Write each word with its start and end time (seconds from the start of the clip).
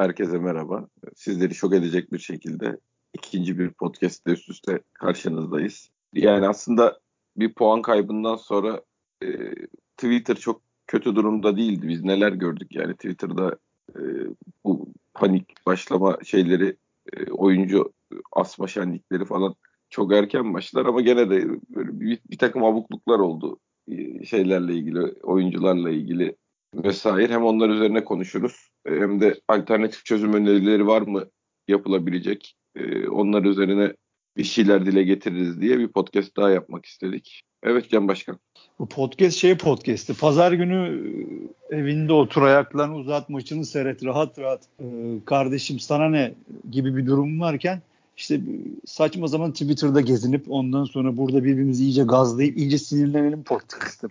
Herkese 0.00 0.38
merhaba. 0.38 0.88
Sizleri 1.14 1.54
şok 1.54 1.74
edecek 1.74 2.12
bir 2.12 2.18
şekilde 2.18 2.78
ikinci 3.14 3.58
bir 3.58 3.70
podcast'te 3.70 4.30
üst 4.30 4.48
üste 4.48 4.80
karşınızdayız. 4.92 5.90
Yani 6.14 6.48
aslında 6.48 7.00
bir 7.36 7.54
puan 7.54 7.82
kaybından 7.82 8.36
sonra 8.36 8.82
e, 9.22 9.28
Twitter 9.96 10.36
çok 10.36 10.62
kötü 10.86 11.16
durumda 11.16 11.56
değildi. 11.56 11.88
Biz 11.88 12.04
neler 12.04 12.32
gördük 12.32 12.74
yani 12.74 12.94
Twitter'da 12.94 13.58
e, 13.96 14.00
bu 14.64 14.92
panik 15.14 15.66
başlama 15.66 16.18
şeyleri, 16.24 16.76
e, 17.12 17.30
oyuncu 17.30 17.92
asma 18.32 18.66
şenlikleri 18.66 19.24
falan 19.24 19.54
çok 19.90 20.12
erken 20.12 20.54
başlar 20.54 20.86
ama 20.86 21.00
gene 21.00 21.30
de 21.30 21.48
böyle 21.68 22.00
bir, 22.00 22.20
bir 22.30 22.38
takım 22.38 22.64
abukluklar 22.64 23.18
oldu 23.18 23.58
e, 23.88 24.24
şeylerle 24.24 24.74
ilgili, 24.74 25.00
oyuncularla 25.22 25.90
ilgili 25.90 26.36
vesaire. 26.74 27.32
Hem 27.32 27.44
onlar 27.44 27.68
üzerine 27.68 28.04
konuşuruz 28.04 28.69
hem 28.86 29.20
de 29.20 29.40
alternatif 29.48 30.04
çözüm 30.04 30.34
önerileri 30.34 30.86
var 30.86 31.02
mı 31.02 31.30
yapılabilecek? 31.68 32.56
E, 32.76 33.08
onlar 33.08 33.44
üzerine 33.44 33.92
bir 34.36 34.44
şeyler 34.44 34.86
dile 34.86 35.02
getiririz 35.02 35.60
diye 35.60 35.78
bir 35.78 35.88
podcast 35.88 36.36
daha 36.36 36.50
yapmak 36.50 36.86
istedik. 36.86 37.42
Evet 37.62 37.90
Can 37.90 38.08
Başkan. 38.08 38.38
Bu 38.78 38.88
podcast 38.88 39.36
şey 39.36 39.56
podcast'i. 39.56 40.14
Pazar 40.14 40.52
günü 40.52 41.02
e, 41.70 41.76
evinde 41.76 42.12
otur 42.12 42.42
ayaklarını 42.42 42.96
uzat 42.96 43.28
maçını 43.28 43.64
seyret 43.64 44.04
rahat 44.04 44.38
rahat. 44.38 44.60
Ee, 44.80 44.84
kardeşim 45.24 45.78
sana 45.78 46.08
ne 46.08 46.34
gibi 46.70 46.96
bir 46.96 47.06
durum 47.06 47.40
varken 47.40 47.82
işte 48.20 48.40
saçma 48.86 49.26
zaman 49.26 49.52
Twitter'da 49.52 50.00
gezinip 50.00 50.44
ondan 50.48 50.84
sonra 50.84 51.16
burada 51.16 51.44
birbirimizi 51.44 51.84
iyice 51.84 52.02
gazlayıp 52.02 52.56
iyice 52.56 52.78
sinirlenelim 52.78 53.42
podcast'ı. 53.42 54.08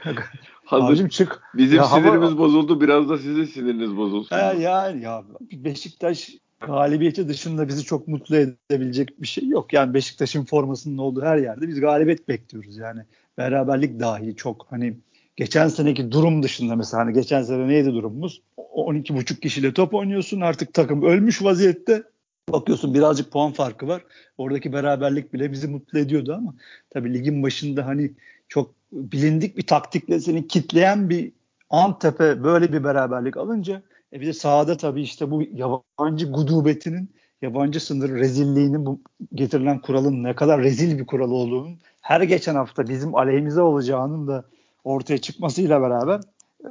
Hazır. 0.64 0.88
Abicim 0.88 1.08
çık. 1.08 1.42
Bizim 1.54 1.76
ya 1.76 1.84
sinirimiz 1.84 2.30
hava... 2.30 2.38
bozuldu. 2.38 2.80
Biraz 2.80 3.08
da 3.08 3.18
sizin 3.18 3.44
siniriniz 3.44 3.96
bozulsun. 3.96 4.36
He, 4.36 4.60
yani 4.60 5.02
ya 5.02 5.24
Beşiktaş 5.52 6.30
galibiyeti 6.60 7.28
dışında 7.28 7.68
bizi 7.68 7.84
çok 7.84 8.08
mutlu 8.08 8.36
edebilecek 8.36 9.22
bir 9.22 9.26
şey 9.26 9.48
yok. 9.48 9.72
Yani 9.72 9.94
Beşiktaş'ın 9.94 10.44
formasının 10.44 10.98
olduğu 10.98 11.22
her 11.22 11.36
yerde 11.36 11.68
biz 11.68 11.80
galibiyet 11.80 12.28
bekliyoruz 12.28 12.76
yani. 12.76 13.00
Beraberlik 13.38 14.00
dahi 14.00 14.36
çok 14.36 14.66
hani 14.70 14.96
geçen 15.36 15.68
seneki 15.68 16.12
durum 16.12 16.42
dışında 16.42 16.76
mesela 16.76 17.04
hani 17.04 17.12
geçen 17.12 17.42
sene 17.42 17.68
neydi 17.68 17.92
durumumuz? 17.92 18.42
12,5 18.56 19.40
kişiyle 19.40 19.74
top 19.74 19.94
oynuyorsun 19.94 20.40
artık 20.40 20.74
takım 20.74 21.02
ölmüş 21.02 21.42
vaziyette. 21.42 22.02
Bakıyorsun 22.48 22.94
birazcık 22.94 23.32
puan 23.32 23.52
farkı 23.52 23.88
var. 23.88 24.04
Oradaki 24.38 24.72
beraberlik 24.72 25.32
bile 25.32 25.52
bizi 25.52 25.68
mutlu 25.68 25.98
ediyordu 25.98 26.34
ama 26.38 26.54
tabii 26.90 27.14
ligin 27.14 27.42
başında 27.42 27.86
hani 27.86 28.10
çok 28.48 28.74
bilindik 28.92 29.56
bir 29.56 29.66
taktikle 29.66 30.20
seni 30.20 30.48
kitleyen 30.48 31.10
bir 31.10 31.32
Antep'e 31.70 32.44
böyle 32.44 32.72
bir 32.72 32.84
beraberlik 32.84 33.36
alınca 33.36 33.82
e 34.12 34.20
bir 34.20 34.26
de 34.26 34.32
sahada 34.32 34.76
tabii 34.76 35.02
işte 35.02 35.30
bu 35.30 35.42
yabancı 35.42 36.32
gudubetinin, 36.32 37.10
yabancı 37.42 37.80
sınır 37.80 38.10
rezilliğinin 38.10 38.86
bu 38.86 39.00
getirilen 39.34 39.80
kuralın 39.80 40.22
ne 40.22 40.34
kadar 40.34 40.60
rezil 40.60 40.98
bir 40.98 41.06
kural 41.06 41.30
olduğunun 41.30 41.78
her 42.00 42.20
geçen 42.20 42.54
hafta 42.54 42.88
bizim 42.88 43.14
aleyhimize 43.14 43.60
olacağının 43.60 44.28
da 44.28 44.44
ortaya 44.84 45.18
çıkmasıyla 45.18 45.82
beraber 45.82 46.20
e, 46.64 46.70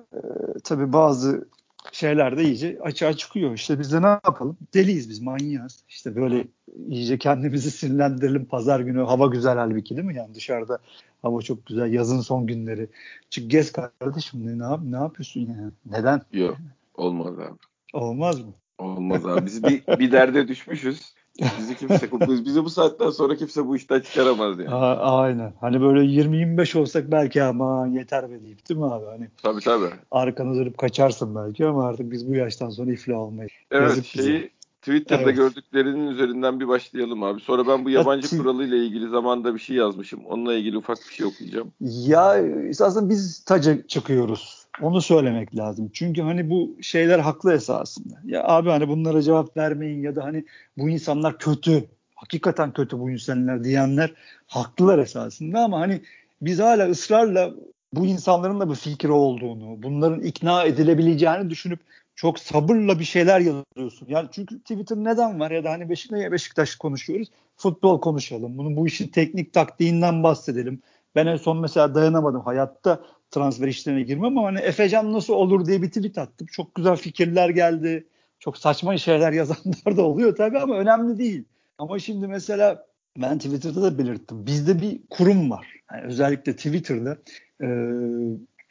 tabii 0.63 0.93
bazı 0.93 1.47
şeyler 1.91 2.37
de 2.37 2.43
iyice 2.43 2.79
açığa 2.83 3.13
çıkıyor. 3.13 3.53
İşte 3.53 3.79
biz 3.79 3.93
de 3.93 4.01
ne 4.01 4.07
yapalım? 4.07 4.57
Deliyiz 4.73 5.09
biz, 5.09 5.21
manyağız. 5.21 5.83
İşte 5.89 6.15
böyle 6.15 6.47
iyice 6.87 7.17
kendimizi 7.17 7.71
sinirlendirelim. 7.71 8.45
Pazar 8.45 8.79
günü 8.79 9.03
hava 9.03 9.27
güzel 9.27 9.57
halbuki 9.57 9.95
değil 9.95 10.07
mi? 10.07 10.15
Yani 10.15 10.35
dışarıda 10.35 10.79
hava 11.21 11.41
çok 11.41 11.65
güzel. 11.65 11.93
Yazın 11.93 12.21
son 12.21 12.47
günleri. 12.47 12.89
Çık 13.29 13.51
gez 13.51 13.71
kardeşim. 13.71 14.59
Ne, 14.59 14.63
yap, 14.63 14.79
ne 14.83 14.97
yapıyorsun 14.97 15.39
yani? 15.39 15.71
Neden? 15.85 16.21
Yok. 16.33 16.57
Olmaz 16.95 17.39
abi. 17.39 17.57
Olmaz 17.93 18.41
mı? 18.41 18.53
Olmaz 18.77 19.25
abi. 19.25 19.45
Biz 19.45 19.63
bir, 19.63 19.83
bir 19.99 20.11
derde 20.11 20.47
düşmüşüz. 20.47 21.13
Bizi 21.59 21.75
kimse 21.75 22.09
bizi 22.45 22.63
bu 22.65 22.69
saatten 22.69 23.09
sonra 23.09 23.35
kimse 23.35 23.67
bu 23.67 23.75
işten 23.75 23.99
çıkaramaz 23.99 24.59
yani. 24.59 24.69
A- 24.69 25.21
aynen. 25.21 25.53
Hani 25.61 25.81
böyle 25.81 25.99
20-25 25.99 26.79
olsak 26.79 27.11
belki 27.11 27.43
ama 27.43 27.87
yeter 27.87 28.31
be 28.31 28.41
deyip 28.41 28.69
değil 28.69 28.79
mi 28.79 28.85
abi? 28.85 29.05
Hani 29.05 29.27
tabii 29.43 29.61
tabii. 29.61 29.89
Arkanı 30.11 30.55
dönüp 30.55 30.77
kaçarsın 30.77 31.35
belki 31.35 31.65
ama 31.65 31.87
artık 31.87 32.11
biz 32.11 32.29
bu 32.29 32.35
yaştan 32.35 32.69
sonra 32.69 32.91
iflah 32.91 33.17
olmayız. 33.17 33.51
Evet 33.71 33.89
Yazık 33.89 34.05
şeyi 34.05 34.27
bize. 34.27 34.49
Twitter'da 34.81 35.21
evet. 35.21 35.35
gördüklerinin 35.35 36.07
üzerinden 36.07 36.59
bir 36.59 36.67
başlayalım 36.67 37.23
abi. 37.23 37.41
Sonra 37.41 37.67
ben 37.67 37.85
bu 37.85 37.89
yabancı 37.89 38.35
ya, 38.35 38.41
kuralı 38.41 38.63
ile 38.63 38.77
ilgili 38.77 39.09
zamanda 39.09 39.53
bir 39.53 39.59
şey 39.59 39.75
yazmışım. 39.75 40.25
Onunla 40.25 40.53
ilgili 40.53 40.77
ufak 40.77 40.97
bir 41.09 41.13
şey 41.13 41.25
okuyacağım. 41.25 41.71
Ya 41.81 42.37
esasında 42.69 43.09
biz 43.09 43.43
taca 43.43 43.87
çıkıyoruz 43.87 44.58
onu 44.81 45.01
söylemek 45.01 45.57
lazım. 45.57 45.89
Çünkü 45.93 46.21
hani 46.21 46.49
bu 46.49 46.77
şeyler 46.81 47.19
haklı 47.19 47.53
esasında. 47.53 48.21
Ya 48.25 48.43
abi 48.43 48.69
hani 48.69 48.87
bunlara 48.87 49.21
cevap 49.21 49.57
vermeyin 49.57 50.03
ya 50.03 50.15
da 50.15 50.23
hani 50.23 50.45
bu 50.77 50.89
insanlar 50.89 51.37
kötü. 51.37 51.85
Hakikaten 52.15 52.73
kötü 52.73 52.99
bu 52.99 53.11
insanlar 53.11 53.63
diyenler 53.63 54.13
haklılar 54.47 54.99
esasında 54.99 55.59
ama 55.59 55.79
hani 55.79 56.01
biz 56.41 56.59
hala 56.59 56.89
ısrarla 56.89 57.51
bu 57.93 58.05
insanların 58.05 58.59
da 58.59 58.69
bir 58.69 58.75
fikri 58.75 59.11
olduğunu, 59.11 59.83
bunların 59.83 60.21
ikna 60.21 60.63
edilebileceğini 60.63 61.49
düşünüp 61.49 61.79
çok 62.15 62.39
sabırla 62.39 62.99
bir 62.99 63.03
şeyler 63.03 63.39
yazıyorsun. 63.39 64.07
Yani 64.09 64.29
çünkü 64.31 64.59
Twitter 64.59 64.97
neden 64.97 65.39
var 65.39 65.51
ya 65.51 65.63
da 65.63 65.71
hani 65.71 65.89
Beşiktaş, 65.89 66.31
Beşiktaş 66.31 66.75
konuşuyoruz. 66.75 67.27
Futbol 67.57 68.01
konuşalım. 68.01 68.57
Bunun 68.57 68.75
bu 68.77 68.87
işin 68.87 69.07
teknik 69.07 69.53
taktiğinden 69.53 70.23
bahsedelim. 70.23 70.81
Ben 71.15 71.27
en 71.27 71.37
son 71.37 71.57
mesela 71.57 71.95
dayanamadım. 71.95 72.41
Hayatta 72.41 72.99
transfer 73.31 73.67
işlerine 73.67 74.01
girmem 74.01 74.37
ama 74.37 74.47
hani 74.47 74.59
Efecan 74.59 75.13
nasıl 75.13 75.33
olur 75.33 75.65
diye 75.65 75.81
bir 75.81 75.87
tweet 75.87 76.17
attım. 76.17 76.47
Çok 76.51 76.75
güzel 76.75 76.95
fikirler 76.95 77.49
geldi. 77.49 78.07
Çok 78.39 78.57
saçma 78.57 78.97
şeyler 78.97 79.31
yazanlar 79.31 79.97
da 79.97 80.01
oluyor 80.01 80.35
tabii 80.35 80.59
ama 80.59 80.75
önemli 80.75 81.19
değil. 81.19 81.43
Ama 81.77 81.99
şimdi 81.99 82.27
mesela 82.27 82.85
ben 83.17 83.37
Twitter'da 83.37 83.81
da 83.81 83.97
belirttim. 83.97 84.45
Bizde 84.45 84.81
bir 84.81 84.99
kurum 85.09 85.51
var. 85.51 85.67
Yani 85.91 86.03
özellikle 86.03 86.55
Twitter'da 86.55 87.17
e, 87.61 87.67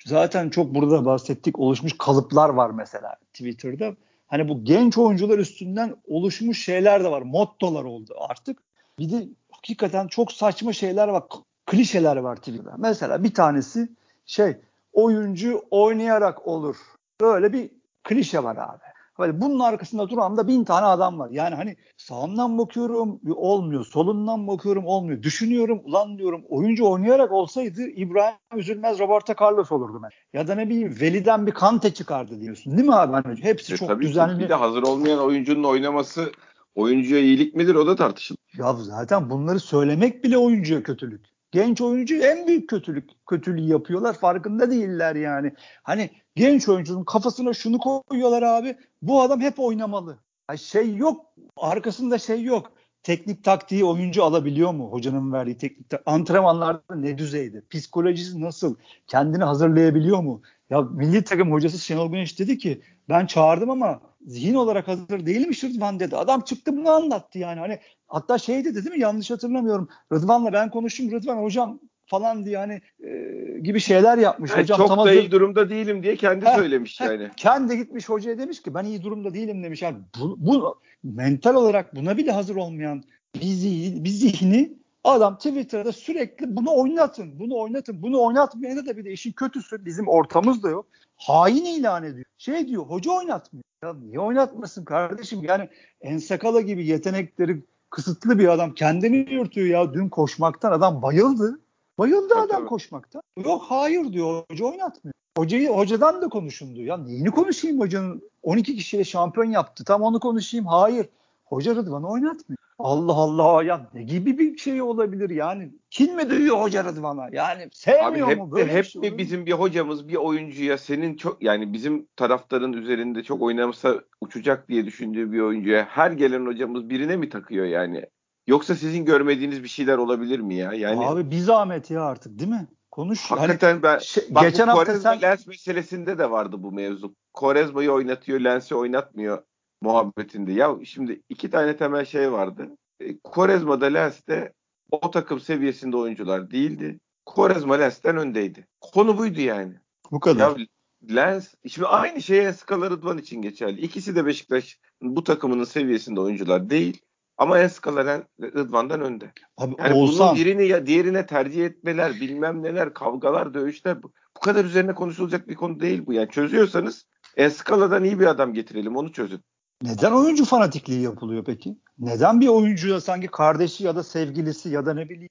zaten 0.07 0.51
çok 0.51 0.75
burada 0.75 1.05
bahsettik 1.05 1.59
oluşmuş 1.59 1.93
kalıplar 1.99 2.49
var 2.49 2.71
mesela 2.71 3.17
Twitter'da. 3.33 3.97
Hani 4.27 4.49
bu 4.49 4.65
genç 4.65 4.99
oyuncular 4.99 5.39
üstünden 5.39 5.97
oluşmuş 6.07 6.65
şeyler 6.65 7.05
de 7.05 7.11
var. 7.11 7.23
Mottolar 7.23 7.85
oldu 7.85 8.15
artık. 8.29 8.59
Bir 8.99 9.11
de 9.13 9.29
hakikaten 9.51 10.09
çok 10.09 10.33
saçma 10.33 10.73
şeyler 10.73 11.09
var. 11.09 11.23
Klişeler 11.67 12.17
var 12.17 12.37
Twitter'da. 12.37 12.75
Mesela 12.79 13.25
bir 13.25 13.35
tanesi 13.35 13.89
şey 14.29 14.57
oyuncu 14.93 15.63
oynayarak 15.71 16.47
olur. 16.47 16.77
Böyle 17.21 17.53
bir 17.53 17.71
klişe 18.05 18.45
var 18.45 18.57
abi. 18.57 18.89
Böyle 19.19 19.41
bunun 19.41 19.61
arkasında 19.61 20.09
duran 20.09 20.37
da 20.37 20.49
bin 20.49 20.65
tane 20.65 20.87
adam 20.87 21.19
var. 21.19 21.31
Yani 21.31 21.55
hani 21.55 21.77
sağımdan 21.97 22.59
bakıyorum 22.59 23.21
olmuyor. 23.37 23.85
Solundan 23.85 24.49
bakıyorum 24.49 24.87
olmuyor. 24.87 25.23
Düşünüyorum 25.23 25.81
ulan 25.85 26.19
diyorum 26.19 26.45
oyuncu 26.49 26.91
oynayarak 26.91 27.33
olsaydı 27.33 27.83
İbrahim 27.83 28.37
Üzülmez 28.57 28.99
Roberto 28.99 29.35
Carlos 29.41 29.73
olurdu 29.73 30.01
ben. 30.03 30.11
Ya 30.39 30.49
da 30.49 30.55
ne 30.55 30.69
bileyim 30.69 30.97
Veli'den 31.01 31.47
bir 31.47 31.53
Kante 31.53 31.95
çıkardı 31.95 32.41
diyorsun. 32.41 32.77
Değil 32.77 32.89
mi 32.89 32.95
abi? 32.95 33.13
Hani 33.13 33.43
hepsi 33.43 33.75
e, 33.75 33.77
çok 33.77 33.89
tabii 33.89 34.07
düzenli. 34.07 34.39
Bir 34.39 34.49
de 34.49 34.55
hazır 34.55 34.83
olmayan 34.83 35.19
oyuncunun 35.19 35.65
oynaması 35.65 36.33
oyuncuya 36.75 37.21
iyilik 37.21 37.55
midir 37.55 37.75
o 37.75 37.87
da 37.87 37.97
tartışılır. 37.97 38.39
Ya 38.59 38.73
zaten 38.73 39.31
bunları 39.31 39.61
söylemek 39.61 40.25
bile 40.25 40.39
oyuncuya 40.39 40.83
kötülük. 40.83 41.38
Genç 41.51 41.81
oyuncu 41.81 42.17
en 42.17 42.47
büyük 42.47 42.69
kötülük 42.69 43.11
kötülüğü 43.27 43.61
yapıyorlar. 43.61 44.15
Farkında 44.19 44.71
değiller 44.71 45.15
yani. 45.17 45.53
Hani 45.83 46.11
genç 46.35 46.69
oyuncunun 46.69 47.05
kafasına 47.05 47.53
şunu 47.53 47.79
koyuyorlar 47.79 48.43
abi. 48.43 48.77
Bu 49.03 49.23
adam 49.23 49.41
hep 49.41 49.61
oynamalı. 49.61 50.19
Yani 50.51 50.59
şey 50.59 50.97
yok. 50.97 51.27
Arkasında 51.57 52.19
şey 52.19 52.43
yok. 52.43 52.73
Teknik 53.03 53.45
taktiği 53.45 53.85
oyuncu 53.85 54.25
alabiliyor 54.25 54.73
mu? 54.73 54.93
Hocanın 54.93 55.33
verdiği 55.33 55.59
teknik 55.59 55.87
antrenmanlarda 56.07 56.95
ne 56.95 57.19
düzeyde? 57.19 57.63
Psikolojisi 57.71 58.41
nasıl? 58.41 58.77
Kendini 59.07 59.45
hazırlayabiliyor 59.45 60.19
mu? 60.23 60.43
Ya 60.71 60.81
milli 60.81 61.25
takım 61.25 61.53
hocası 61.53 61.79
Şenol 61.79 62.11
Güneş 62.11 62.39
dedi 62.39 62.59
ki 62.59 62.81
ben 63.09 63.27
çağırdım 63.27 63.71
ama 63.71 64.01
zihin 64.27 64.55
olarak 64.55 64.89
hazır 64.89 65.27
değilmiş 65.27 65.65
Rıdvan 65.65 66.01
dedi. 66.01 66.17
Adam 66.17 66.41
çıktı 66.41 66.77
bunu 66.77 66.91
anlattı 66.91 67.39
yani. 67.39 67.61
Hani 67.61 67.79
hatta 68.07 68.39
şey 68.39 68.65
dedi 68.65 68.75
değil 68.75 68.97
mi? 68.97 69.01
Yanlış 69.01 69.31
hatırlamıyorum. 69.31 69.89
Rıdvan'la 70.13 70.53
ben 70.53 70.71
konuştum. 70.71 71.11
Rıdvan 71.11 71.37
hocam 71.37 71.81
falan 72.07 72.45
diye 72.45 72.59
hani 72.59 72.81
e, 73.05 73.59
gibi 73.63 73.81
şeyler 73.81 74.19
yapmış. 74.19 74.51
Yani 74.51 74.63
hocam 74.63 74.77
çok 74.77 74.89
tam 74.89 74.99
da 74.99 75.03
hazır... 75.03 75.13
iyi 75.13 75.31
durumda 75.31 75.71
değilim 75.71 76.03
diye 76.03 76.17
kendi 76.17 76.47
heh, 76.47 76.57
söylemiş 76.57 77.01
heh, 77.01 77.07
yani. 77.07 77.31
Kendi 77.37 77.77
gitmiş 77.77 78.09
hocaya 78.09 78.39
demiş 78.39 78.63
ki 78.63 78.75
ben 78.75 78.85
iyi 78.85 79.03
durumda 79.03 79.35
değilim 79.35 79.63
demiş. 79.63 79.83
Yani 79.83 79.97
bu, 80.21 80.37
bu 80.39 80.81
mental 81.03 81.55
olarak 81.55 81.97
buna 81.97 82.17
bile 82.17 82.33
hazır 82.33 82.57
olmayan 82.57 83.05
bir, 83.35 83.47
zihni, 83.47 84.05
bir 84.05 84.11
zihni 84.11 84.79
Adam 85.09 85.37
Twitter'da 85.37 85.93
sürekli 85.93 86.57
bunu 86.57 86.77
oynatın, 86.77 87.39
bunu 87.39 87.59
oynatın, 87.59 88.03
bunu 88.03 88.23
oynatmayana 88.23 88.87
da 88.87 88.97
bir 88.97 89.05
de 89.05 89.13
işin 89.13 89.33
kötüsü 89.33 89.85
bizim 89.85 90.09
ortamız 90.09 90.63
da 90.63 90.69
yok. 90.69 90.87
Hain 91.17 91.65
ilan 91.65 92.05
ediyor. 92.05 92.25
Şey 92.39 92.69
diyor, 92.69 92.83
hoca 92.83 93.11
oynatmıyor. 93.13 93.65
Ya 93.83 93.95
niye 93.95 94.21
oynatmasın 94.21 94.85
kardeşim? 94.85 95.41
Yani 95.43 95.69
Ensakala 96.01 96.61
gibi 96.61 96.87
yetenekleri 96.87 97.63
kısıtlı 97.91 98.39
bir 98.39 98.49
adam 98.49 98.75
kendini 98.75 99.17
yürütüyor 99.17 99.67
ya. 99.67 99.95
Dün 99.95 100.09
koşmaktan 100.09 100.73
adam 100.73 101.03
bayıldı. 101.03 101.61
Bayıldı 101.99 102.29
tabii, 102.29 102.41
adam 102.41 102.57
tabii. 102.57 102.67
koşmakta. 102.67 103.21
Yok 103.45 103.63
hayır 103.69 104.13
diyor 104.13 104.43
hoca 104.51 104.65
oynatmıyor. 104.65 105.15
Hocayı 105.39 105.69
hocadan 105.69 106.23
da 106.23 106.29
konuşun 106.29 106.75
diyor. 106.75 106.87
Ya 106.87 106.97
neyini 106.97 107.31
konuşayım 107.31 107.81
hocanın 107.81 108.23
12 108.43 108.77
kişiyle 108.77 109.05
şampiyon 109.05 109.47
yaptı. 109.47 109.85
Tam 109.85 110.03
onu 110.03 110.21
konuşayım. 110.21 110.67
Hayır. 110.67 111.09
Hoca 111.45 111.75
Rıdvan'ı 111.75 112.09
oynatmıyor. 112.09 112.58
Allah 112.79 113.13
Allah 113.13 113.65
ya 113.65 113.91
ne 113.95 114.03
gibi 114.03 114.39
bir 114.39 114.57
şey 114.57 114.83
olabilir 114.83 115.31
yani? 115.31 115.73
Kim 115.91 116.17
mi 116.17 116.31
duyuyor 116.31 116.61
Hoca 116.61 116.85
Rıdvan'a? 116.85 117.29
Yani 117.33 117.69
sevmiyor 117.73 118.27
Abi 118.29 118.33
hep 118.33 118.39
mu? 118.39 118.53
Böyle 118.53 118.73
hep 118.73 118.85
şey 118.85 119.03
bir 119.03 119.19
bizim 119.19 119.47
bir 119.47 119.53
hocamız 119.53 120.09
bir 120.09 120.15
oyuncuya 120.15 120.79
senin 120.79 121.17
çok 121.17 121.43
yani 121.43 121.73
bizim 121.73 122.07
taraftarın 122.17 122.73
üzerinde 122.73 123.23
çok 123.23 123.43
oynamasa 123.43 124.01
uçacak 124.21 124.69
diye 124.69 124.87
düşündüğü 124.87 125.33
bir 125.33 125.41
oyuncuya 125.41 125.85
her 125.85 126.11
gelen 126.11 126.47
hocamız 126.47 126.91
birine 126.91 127.17
mi 127.17 127.29
takıyor 127.29 127.67
yani? 127.67 128.05
Yoksa 128.47 128.75
sizin 128.75 129.05
görmediğiniz 129.05 129.63
bir 129.63 129.69
şeyler 129.69 129.99
olabilir 129.99 130.41
mi 130.41 130.55
ya? 130.55 130.73
Yani 130.73 131.07
Abi 131.07 131.31
bir 131.31 131.39
zahmet 131.39 131.91
ya 131.91 132.03
artık 132.03 132.39
değil 132.39 132.51
mi? 132.51 132.67
Konuş. 132.91 133.31
Hakikaten 133.31 133.73
hani, 133.73 133.83
ben 133.83 133.99
şey, 133.99 134.25
bak 134.31 134.43
geçen 134.43 134.67
bu 134.67 134.71
hafta 134.71 135.01
sen 135.01 135.23
Lens 135.23 135.47
meselesinde 135.47 136.19
de 136.19 136.31
vardı 136.31 136.57
bu 136.59 136.73
mevzu. 136.73 137.15
Korezma'yı 137.33 137.93
oynatıyor, 137.93 138.41
Lens'i 138.41 138.75
oynatmıyor 138.75 139.43
muhabbetinde. 139.83 140.53
Ya 140.53 140.77
şimdi 140.85 141.23
iki 141.29 141.51
tane 141.51 141.77
temel 141.77 142.05
şey 142.05 142.33
vardı. 142.33 142.69
E, 143.01 143.19
Korezma 143.19 143.81
da 143.81 143.87
Lens 143.87 144.27
de 144.29 144.53
o 144.91 145.11
takım 145.11 145.41
seviyesinde 145.41 145.97
oyuncular 145.97 146.51
değildi. 146.51 147.01
Korezma 147.27 147.75
Lens'ten 147.75 148.17
öndeydi. 148.17 148.67
Konu 148.81 149.19
buydu 149.19 149.41
yani. 149.41 149.75
Bu 150.11 150.21
kadar. 150.21 150.59
Ya 150.59 150.67
Lens, 151.15 151.55
şimdi 151.69 151.89
aynı 151.89 152.23
şey 152.23 152.53
Skala 152.53 152.91
Rıdvan 152.91 153.19
için 153.19 153.43
geçerli. 153.43 153.81
İkisi 153.81 154.17
de 154.17 154.27
Beşiktaş 154.27 154.79
bu 155.03 155.25
takımının 155.25 155.65
seviyesinde 155.65 156.21
oyuncular 156.21 156.71
değil. 156.71 157.01
Ama 157.39 157.59
Eskala 157.59 158.23
Rıdvan'dan 158.43 159.01
önde. 159.01 159.33
Abi 159.57 159.75
yani 159.79 159.95
Oğuzhan... 159.95 160.29
bunun 160.29 160.45
birini 160.45 160.69
ya 160.69 160.87
diğerine 160.87 161.27
tercih 161.27 161.67
etmeler, 161.67 162.13
bilmem 162.13 162.63
neler, 162.63 162.95
kavgalar, 162.95 163.55
dövüşler 163.55 164.03
bu, 164.03 164.13
bu 164.37 164.41
kadar 164.41 164.65
üzerine 164.65 164.95
konuşulacak 164.95 165.49
bir 165.49 165.55
konu 165.55 165.81
değil 165.81 166.07
bu. 166.07 166.13
Yani 166.13 166.29
çözüyorsanız 166.29 167.07
Eskala'dan 167.37 168.05
iyi 168.05 168.21
bir 168.21 168.27
adam 168.27 168.55
getirelim, 168.55 168.97
onu 168.97 169.13
çözün. 169.13 169.41
Neden 169.83 170.13
oyuncu 170.13 170.45
fanatikliği 170.45 171.01
yapılıyor 171.01 171.45
peki? 171.45 171.77
Neden 171.99 172.41
bir 172.41 172.49
oyuncuya 172.49 173.01
sanki 173.01 173.27
kardeşi 173.27 173.85
ya 173.85 173.97
da 173.97 174.03
sevgilisi 174.03 174.69
ya 174.69 174.87
da 174.87 174.95
ne 174.95 175.09
bileyim 175.09 175.31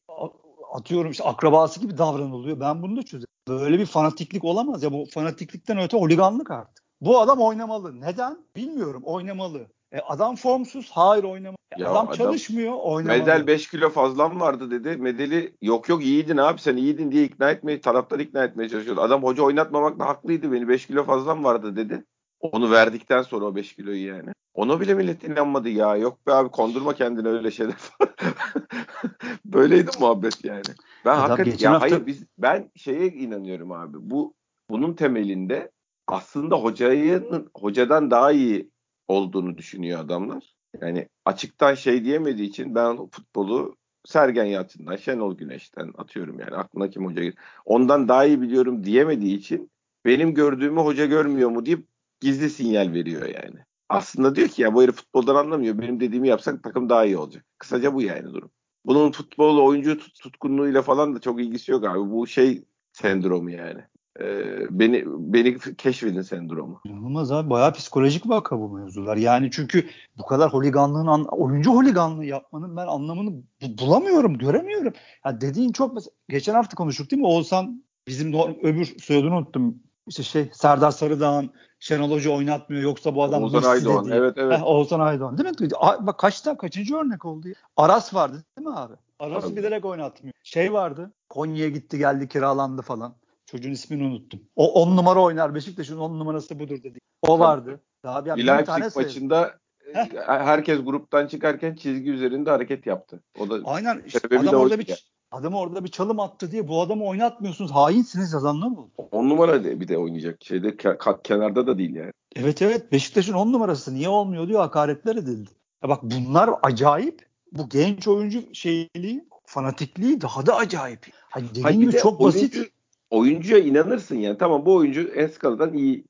atıyorum 0.74 1.12
işte 1.12 1.24
akrabası 1.24 1.80
gibi 1.80 1.98
davranılıyor? 1.98 2.60
Ben 2.60 2.82
bunu 2.82 2.98
da 2.98 3.02
çözüyorum. 3.04 3.34
Böyle 3.48 3.80
bir 3.80 3.86
fanatiklik 3.86 4.44
olamaz 4.44 4.84
ya 4.84 4.94
bu 4.94 5.06
fanatiklikten 5.14 5.78
öte 5.78 5.98
holiganlık 5.98 6.52
artık. 6.52 6.86
Bu 7.02 7.20
adam 7.20 7.40
oynamalı. 7.40 8.02
Neden? 8.02 8.38
Bilmiyorum. 8.56 9.02
Oynamalı. 9.06 9.68
E 9.92 10.00
adam 10.00 10.36
formsuz. 10.36 10.92
Hayır 10.92 11.24
oynamalı. 11.24 11.58
E 11.78 11.82
ya 11.82 11.92
adam, 11.92 12.08
adam 12.08 12.18
çalışmıyor. 12.18 12.74
Oynamalı. 12.74 13.20
Medel 13.20 13.48
5 13.48 13.70
kilo 13.70 13.90
fazlam 13.90 14.40
vardı 14.40 14.72
dedi. 14.72 14.98
Medeli 14.98 15.58
yok 15.62 15.90
yok 15.90 16.04
iyiydin 16.04 16.38
abi 16.38 16.62
sen 16.62 16.78
iyiydin 16.78 17.12
diye 17.12 17.24
ikna 17.24 17.52
etmeye 17.52 17.82
taraftarı 17.82 18.24
ikna 18.24 18.44
etmeye 18.44 18.70
çalışıyordu. 18.70 19.02
Adam 19.02 19.24
hoca 19.24 19.44
oynatmamakla 19.44 20.06
haklıydı 20.06 20.52
beni 20.52 20.68
5 20.68 20.88
kilo 20.88 21.04
fazlam 21.04 21.44
vardı 21.44 21.76
dedi. 21.76 22.06
Onu 22.40 22.72
verdikten 22.72 23.22
sonra 23.22 23.46
o 23.46 23.56
5 23.56 23.76
kiloyu 23.76 24.08
yani. 24.08 24.30
Ona 24.54 24.80
bile 24.80 24.94
millet 24.94 25.24
inanmadı 25.24 25.70
ya. 25.70 25.96
Yok 25.96 26.28
be 26.28 26.34
abi 26.34 26.50
kondurma 26.50 26.94
kendini 26.94 27.28
öyle 27.28 27.52
şeyler 27.52 27.76
Böyleydi 29.46 29.92
muhabbet 30.00 30.46
yani. 30.46 30.64
Ben 31.06 31.18
Adam 31.18 31.30
hakikaten 31.30 31.58
ya 31.66 31.72
hafta... 31.74 31.92
hayır 31.92 32.06
biz 32.06 32.24
ben 32.38 32.72
şeye 32.76 33.08
inanıyorum 33.08 33.72
abi. 33.72 33.98
Bu 34.00 34.34
bunun 34.70 34.94
temelinde 34.94 35.72
aslında 36.08 36.56
hocayın 36.56 37.50
hocadan 37.56 38.12
daha 38.12 38.32
iyi 38.32 38.72
olduğunu 39.08 39.58
düşünüyor 39.58 40.00
adamlar. 40.00 40.56
Yani 40.82 41.08
açıktan 41.26 41.74
şey 41.74 42.06
diyemediği 42.06 42.50
için 42.50 42.76
ben 42.76 43.08
futbolu 43.08 43.76
Sergen 44.06 44.46
Yalçın'dan, 44.46 44.96
Şenol 44.96 45.38
Güneş'ten 45.38 45.94
atıyorum 45.98 46.40
yani 46.40 46.56
aklına 46.56 46.90
kim 46.90 47.06
hoca 47.06 47.34
ondan 47.66 48.08
daha 48.08 48.26
iyi 48.26 48.42
biliyorum 48.42 48.84
diyemediği 48.84 49.38
için 49.38 49.72
benim 50.06 50.34
gördüğümü 50.34 50.80
hoca 50.80 51.06
görmüyor 51.06 51.50
mu 51.50 51.66
deyip 51.66 51.88
gizli 52.20 52.50
sinyal 52.50 52.94
veriyor 52.94 53.26
yani. 53.26 53.60
Aslında 53.90 54.36
diyor 54.36 54.48
ki 54.48 54.62
ya 54.62 54.74
bu 54.74 54.84
herif 54.84 54.96
futboldan 54.96 55.36
anlamıyor. 55.36 55.80
Benim 55.80 56.00
dediğimi 56.00 56.28
yapsak 56.28 56.64
takım 56.64 56.90
daha 56.90 57.06
iyi 57.06 57.18
olacak. 57.18 57.46
Kısaca 57.58 57.94
bu 57.94 58.02
yani 58.02 58.34
durum. 58.34 58.52
Bunun 58.86 59.12
futbol 59.12 59.58
oyuncu 59.58 59.98
tut, 59.98 60.20
tutkunluğuyla 60.20 60.82
falan 60.82 61.16
da 61.16 61.20
çok 61.20 61.42
ilgisi 61.42 61.72
yok 61.72 61.86
abi. 61.86 62.12
Bu 62.12 62.28
şey 62.28 62.64
sendromu 62.94 63.52
yani. 63.52 63.82
Ee, 64.20 64.80
beni 64.80 65.04
beni 65.08 65.58
keşfedin 65.78 66.22
sendromu. 66.22 66.82
İnanılmaz 66.86 67.32
abi. 67.32 67.50
Bayağı 67.50 67.74
psikolojik 67.74 68.30
vaka 68.30 68.60
bu 68.60 68.70
mevzular. 68.70 69.18
Yani 69.18 69.50
çünkü 69.52 69.86
bu 70.18 70.26
kadar 70.26 70.54
holiganlığın 70.54 71.24
oyuncu 71.24 71.72
holiganlığı 71.72 72.26
yapmanın 72.26 72.78
ben 72.78 72.88
anlamını 72.88 73.44
bulamıyorum, 73.62 74.38
göremiyorum. 74.38 74.94
Ya 75.26 75.42
dediğin 75.42 75.72
çok 75.72 75.94
mesela 75.94 76.12
geçen 76.30 76.54
hafta 76.54 76.76
konuştuk 76.76 77.12
değil 77.12 77.22
mi? 77.22 77.28
Oğuzhan 77.28 77.84
bizim 78.08 78.34
öbür 78.64 78.86
soyadını 78.86 79.38
unuttum 79.38 79.80
işte 80.08 80.24
şey 80.24 80.50
Serdar 80.54 80.92
Sarıdağ'ın 80.92 81.50
Şenol 81.80 82.12
Hoca 82.12 82.32
oynatmıyor 82.32 82.84
yoksa 82.84 83.16
bu 83.16 83.24
adam 83.24 83.44
Oğuzhan 83.44 83.64
Aydoğan. 83.64 84.06
Diye. 84.06 84.16
Evet 84.16 84.34
evet. 84.38 84.58
Heh, 84.58 84.68
Oğuzhan 84.68 85.00
Aydoğan 85.00 85.38
değil 85.38 85.50
mi? 85.50 85.70
Bak 86.00 86.20
kaçta 86.20 86.58
kaçıncı 86.58 86.96
örnek 86.96 87.26
oldu 87.26 87.48
ya? 87.48 87.56
Aras 87.78 88.14
vardı 88.14 88.44
değil 88.58 88.68
mi 88.68 88.76
abi? 88.76 88.94
Aras'ı 89.20 89.56
bilerek 89.56 89.86
oynatmıyor. 89.86 90.34
Şey 90.44 90.74
vardı. 90.74 91.12
Konya'ya 91.30 91.70
gitti 91.70 91.98
geldi 91.98 92.28
kiralandı 92.28 92.82
falan. 92.82 93.16
Çocuğun 93.46 93.72
ismini 93.72 94.04
unuttum. 94.04 94.40
O 94.56 94.82
on 94.82 94.98
numara 94.98 95.22
oynar. 95.22 95.56
Beşiktaş'ın 95.56 95.98
on 95.98 96.20
numarası 96.20 96.60
budur 96.60 96.84
dedi. 96.84 97.00
O 97.22 97.40
vardı. 97.40 97.82
Daha 98.04 98.26
bir, 98.26 98.36
bir 98.36 98.48
Leipzig 98.48 98.96
maçında 98.96 99.54
Heh. 99.94 100.06
herkes 100.26 100.80
gruptan 100.86 101.28
çıkarken 101.28 101.76
çizgi 101.76 102.12
üzerinde 102.12 102.50
hareket 102.50 102.86
yaptı. 102.86 103.24
O 103.40 103.50
da 103.50 103.60
Aynen. 103.66 104.04
Işte 104.06 104.38
adam 104.40 104.62
orada 104.62 104.80
bir 104.80 104.86
Adamı 105.32 105.60
orada 105.60 105.84
bir 105.84 105.90
çalım 105.90 106.20
attı 106.20 106.52
diye 106.52 106.68
bu 106.68 106.82
adamı 106.82 107.06
oynatmıyorsunuz. 107.06 107.72
Hainsiniz 107.72 108.34
yazanlar 108.34 108.68
mı? 108.68 108.90
On 109.12 109.30
numara 109.30 109.64
bir 109.64 109.88
de 109.88 109.98
oynayacak. 109.98 110.44
Şeyde 110.44 110.68
ke- 110.68 111.22
kenarda 111.24 111.68
da 111.68 111.78
değil 111.78 111.96
yani. 111.96 112.12
Evet 112.36 112.62
evet. 112.62 112.92
Beşiktaş'ın 112.92 113.34
on 113.34 113.54
numarası 113.54 113.94
niye 113.94 114.10
olmuyor 114.10 114.48
diyor 114.48 114.60
hakaretler 114.60 115.16
edildi. 115.16 115.50
Ya 115.84 115.90
bak 115.90 116.04
bunlar 116.04 116.50
acayip. 116.64 117.28
Bu 117.52 117.70
genç 117.70 118.08
oyuncu 118.08 118.44
şeyliği, 118.54 119.26
fanatikliği 119.46 120.22
daha 120.22 120.46
da 120.46 120.56
acayip. 120.56 121.08
Hani 121.30 121.50
dediğim 121.50 121.64
Hayır, 121.64 121.80
gibi 121.80 121.92
çok 121.92 122.20
basit. 122.20 122.56
Oyuncu, 122.56 122.72
oyuncuya 123.10 123.60
inanırsın 123.60 124.16
yani. 124.16 124.38
Tamam 124.38 124.66
bu 124.66 124.76
oyuncu 124.76 125.02
Enskala'dan 125.02 125.74
iyi. 125.74 126.06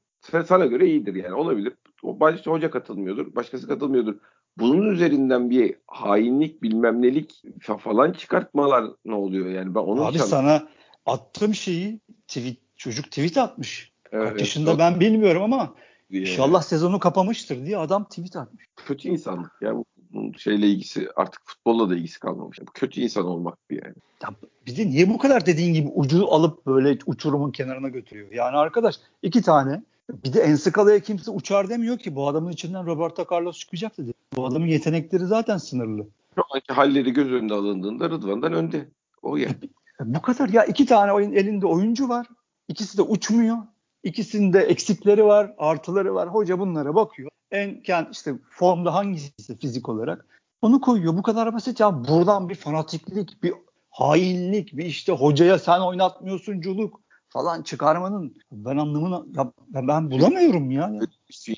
Sana 0.47 0.65
göre 0.65 0.87
iyidir 0.87 1.15
yani. 1.15 1.33
Olabilir. 1.33 1.73
O 2.03 2.19
başta 2.19 2.51
hoca 2.51 2.71
katılmıyordur. 2.71 3.35
Başkası 3.35 3.67
katılmıyordur 3.67 4.15
bunun 4.59 4.89
üzerinden 4.89 5.49
bir 5.49 5.75
hainlik 5.87 6.63
bilmem 6.63 7.01
nelik 7.01 7.43
falan 7.79 8.11
çıkartmalar 8.11 8.85
ne 9.05 9.13
oluyor 9.13 9.49
yani 9.49 9.75
ben 9.75 9.79
onu 9.79 10.05
Abi 10.05 10.19
sana 10.19 10.67
attığım 11.05 11.53
şeyi 11.53 11.99
tweet 12.27 12.57
çocuk 12.75 13.05
tweet 13.05 13.37
atmış. 13.37 13.91
Evet, 14.11 14.29
Kaç 14.29 14.39
yaşında 14.39 14.71
çok... 14.71 14.79
ben 14.79 14.99
bilmiyorum 14.99 15.43
ama 15.43 15.73
diye. 16.11 16.21
inşallah 16.21 16.61
sezonu 16.61 16.99
kapamıştır 16.99 17.65
diye 17.65 17.77
adam 17.77 18.03
tweet 18.03 18.35
atmış. 18.35 18.65
Kötü 18.75 19.09
insanlık 19.09 19.51
ya 19.61 19.75
bu 19.75 19.85
bunun 20.13 20.33
şeyle 20.33 20.67
ilgisi 20.67 21.07
artık 21.15 21.41
futbolla 21.45 21.89
da 21.89 21.95
ilgisi 21.95 22.19
kalmamış. 22.19 22.59
Bu 22.61 22.71
kötü 22.73 23.01
insan 23.01 23.25
olmak 23.25 23.69
bir 23.69 23.83
yani. 23.83 23.95
Ya 24.23 24.29
bir 24.65 24.77
de 24.77 24.87
niye 24.87 25.09
bu 25.09 25.17
kadar 25.17 25.45
dediğin 25.45 25.73
gibi 25.73 25.89
ucu 25.95 26.27
alıp 26.27 26.65
böyle 26.65 26.97
uçurumun 27.05 27.51
kenarına 27.51 27.89
götürüyor? 27.89 28.31
Yani 28.31 28.57
arkadaş 28.57 28.95
iki 29.21 29.41
tane 29.41 29.81
bir 30.09 30.33
de 30.33 30.41
Ensikala'ya 30.41 30.99
kimse 30.99 31.31
uçar 31.31 31.69
demiyor 31.69 31.97
ki 31.97 32.15
bu 32.15 32.27
adamın 32.27 32.51
içinden 32.51 32.85
Roberto 32.85 33.25
Carlos 33.31 33.59
çıkacak 33.59 33.97
dedi. 33.97 34.13
Bu 34.37 34.45
adamın 34.45 34.67
yetenekleri 34.67 35.25
zaten 35.25 35.57
sınırlı. 35.57 36.07
Şu 36.35 36.43
anki 36.53 36.73
halleri 36.73 37.13
göz 37.13 37.31
önünde 37.31 37.53
alındığında 37.53 38.09
Rıdvan'dan 38.09 38.53
önde. 38.53 38.89
O 39.21 39.37
yani. 39.37 39.55
E, 40.01 40.03
bu 40.05 40.21
kadar 40.21 40.49
ya 40.49 40.65
iki 40.65 40.85
tane 40.85 41.13
oyun 41.13 41.33
elinde 41.33 41.67
oyuncu 41.67 42.09
var. 42.09 42.27
İkisi 42.67 42.97
de 42.97 43.01
uçmuyor. 43.01 43.57
İkisinde 44.03 44.59
eksikleri 44.59 45.25
var, 45.25 45.53
artıları 45.57 46.15
var. 46.15 46.29
Hoca 46.29 46.59
bunlara 46.59 46.95
bakıyor. 46.95 47.29
En 47.51 47.81
kendi 47.81 48.09
işte 48.11 48.33
formda 48.49 48.93
hangisi 48.93 49.57
fizik 49.57 49.89
olarak 49.89 50.25
onu 50.61 50.81
koyuyor. 50.81 51.17
Bu 51.17 51.21
kadar 51.21 51.53
basit 51.53 51.79
ya. 51.79 52.07
Buradan 52.07 52.49
bir 52.49 52.55
fanatiklik, 52.55 53.43
bir 53.43 53.53
hainlik, 53.89 54.77
bir 54.77 54.85
işte 54.85 55.11
hocaya 55.11 55.59
sen 55.59 55.79
oynatmıyorsunculuk 55.79 57.01
falan 57.29 57.61
çıkarmanın 57.61 58.35
ben 58.51 58.77
anlamını 58.77 59.25
ya, 59.35 59.51
ben 59.69 60.11
bulamıyorum 60.11 60.71
ya. 60.71 60.91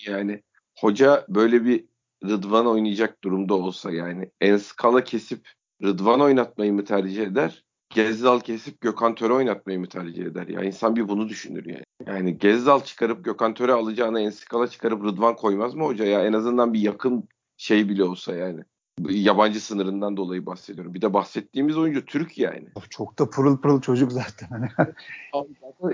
Yani 0.05 0.41
hoca 0.79 1.25
böyle 1.29 1.65
bir 1.65 1.88
Rıdvan 2.25 2.67
oynayacak 2.67 3.23
durumda 3.23 3.53
olsa 3.53 3.91
yani 3.91 4.31
en 4.41 4.57
skala 4.57 5.03
kesip 5.03 5.47
Rıdvan 5.83 6.21
oynatmayı 6.21 6.73
mı 6.73 6.85
tercih 6.85 7.23
eder? 7.23 7.63
Gezdal 7.89 8.39
kesip 8.39 8.81
Gökhan 8.81 9.15
Töre 9.15 9.33
oynatmayı 9.33 9.79
mı 9.79 9.87
tercih 9.87 10.25
eder? 10.25 10.47
Ya 10.47 10.63
insan 10.63 10.95
bir 10.95 11.07
bunu 11.07 11.29
düşünür 11.29 11.65
yani. 11.65 11.83
Yani 12.05 12.37
Gezdal 12.37 12.83
çıkarıp 12.83 13.25
Gökhan 13.25 13.53
Töre 13.53 13.73
alacağına 13.73 14.19
en 14.19 14.29
skala 14.29 14.67
çıkarıp 14.67 15.03
Rıdvan 15.03 15.35
koymaz 15.35 15.75
mı 15.75 15.85
hoca 15.85 16.05
ya? 16.05 16.25
En 16.25 16.33
azından 16.33 16.73
bir 16.73 16.79
yakın 16.79 17.29
şey 17.57 17.89
bile 17.89 18.03
olsa 18.03 18.35
yani 18.35 18.63
yabancı 19.09 19.61
sınırından 19.61 20.17
dolayı 20.17 20.45
bahsediyorum. 20.45 20.93
Bir 20.93 21.01
de 21.01 21.13
bahsettiğimiz 21.13 21.77
oyuncu 21.77 22.05
Türk 22.05 22.37
yani. 22.37 22.67
Çok 22.89 23.19
da 23.19 23.29
pırıl 23.29 23.57
pırıl 23.57 23.81
çocuk 23.81 24.11
zaten. 24.21 24.69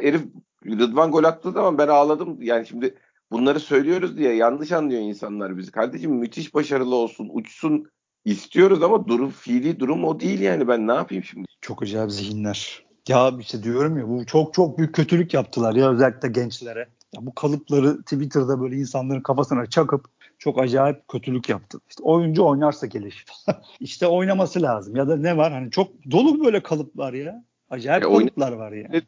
Herif 0.02 0.22
Rıdvan 0.66 1.12
gol 1.12 1.24
attığı 1.24 1.52
zaman 1.52 1.78
ben 1.78 1.88
ağladım. 1.88 2.42
Yani 2.42 2.68
şimdi 2.68 2.96
bunları 3.32 3.60
söylüyoruz 3.60 4.18
diye 4.18 4.36
yanlış 4.36 4.72
anlıyor 4.72 5.02
insanlar 5.02 5.58
bizi. 5.58 5.72
Kardeşim 5.72 6.12
müthiş 6.12 6.54
başarılı 6.54 6.96
olsun, 6.96 7.30
uçsun 7.34 7.86
istiyoruz 8.26 8.84
ama 8.84 9.08
durum 9.08 9.30
fiili 9.30 9.80
durum 9.80 10.04
o 10.04 10.20
değil 10.20 10.40
yani. 10.40 10.68
Ben 10.68 10.88
ne 10.88 10.94
yapayım 10.94 11.24
şimdi? 11.24 11.48
Çok 11.62 11.84
acayip 11.84 12.12
zihinler. 12.12 12.86
Ya 13.08 13.32
işte 13.40 13.64
diyorum 13.64 13.98
ya 13.98 14.10
bu 14.10 14.26
çok 14.26 14.54
çok 14.54 14.78
büyük 14.78 14.96
kötülük 14.96 15.34
yaptılar 15.34 15.76
ya 15.76 15.92
özellikle 15.92 16.30
gençlere. 16.30 16.88
Ya 17.14 17.26
bu 17.26 17.36
kalıpları 17.36 18.02
Twitter'da 18.02 18.62
böyle 18.62 18.76
insanların 18.76 19.22
kafasına 19.22 19.66
çakıp 19.66 20.06
çok 20.40 20.60
acayip 20.60 21.08
kötülük 21.08 21.50
yaptı. 21.50 21.80
İşte 21.90 22.04
oyuncu 22.04 22.46
oynarsa 22.46 22.88
gelişir. 22.88 23.26
İşte 23.80 24.08
oynaması 24.08 24.62
lazım. 24.62 24.96
Ya 24.96 25.08
da 25.08 25.18
ne 25.18 25.38
var 25.38 25.54
hani 25.54 25.72
çok 25.72 26.12
dolu 26.12 26.46
böyle 26.46 26.64
kalıplar 26.64 27.14
ya. 27.14 27.46
Acayip 27.70 28.04
ya 28.04 28.10
kalıplar 28.10 28.52
var 28.52 28.72
ya. 28.72 28.82
Yani. 28.82 29.02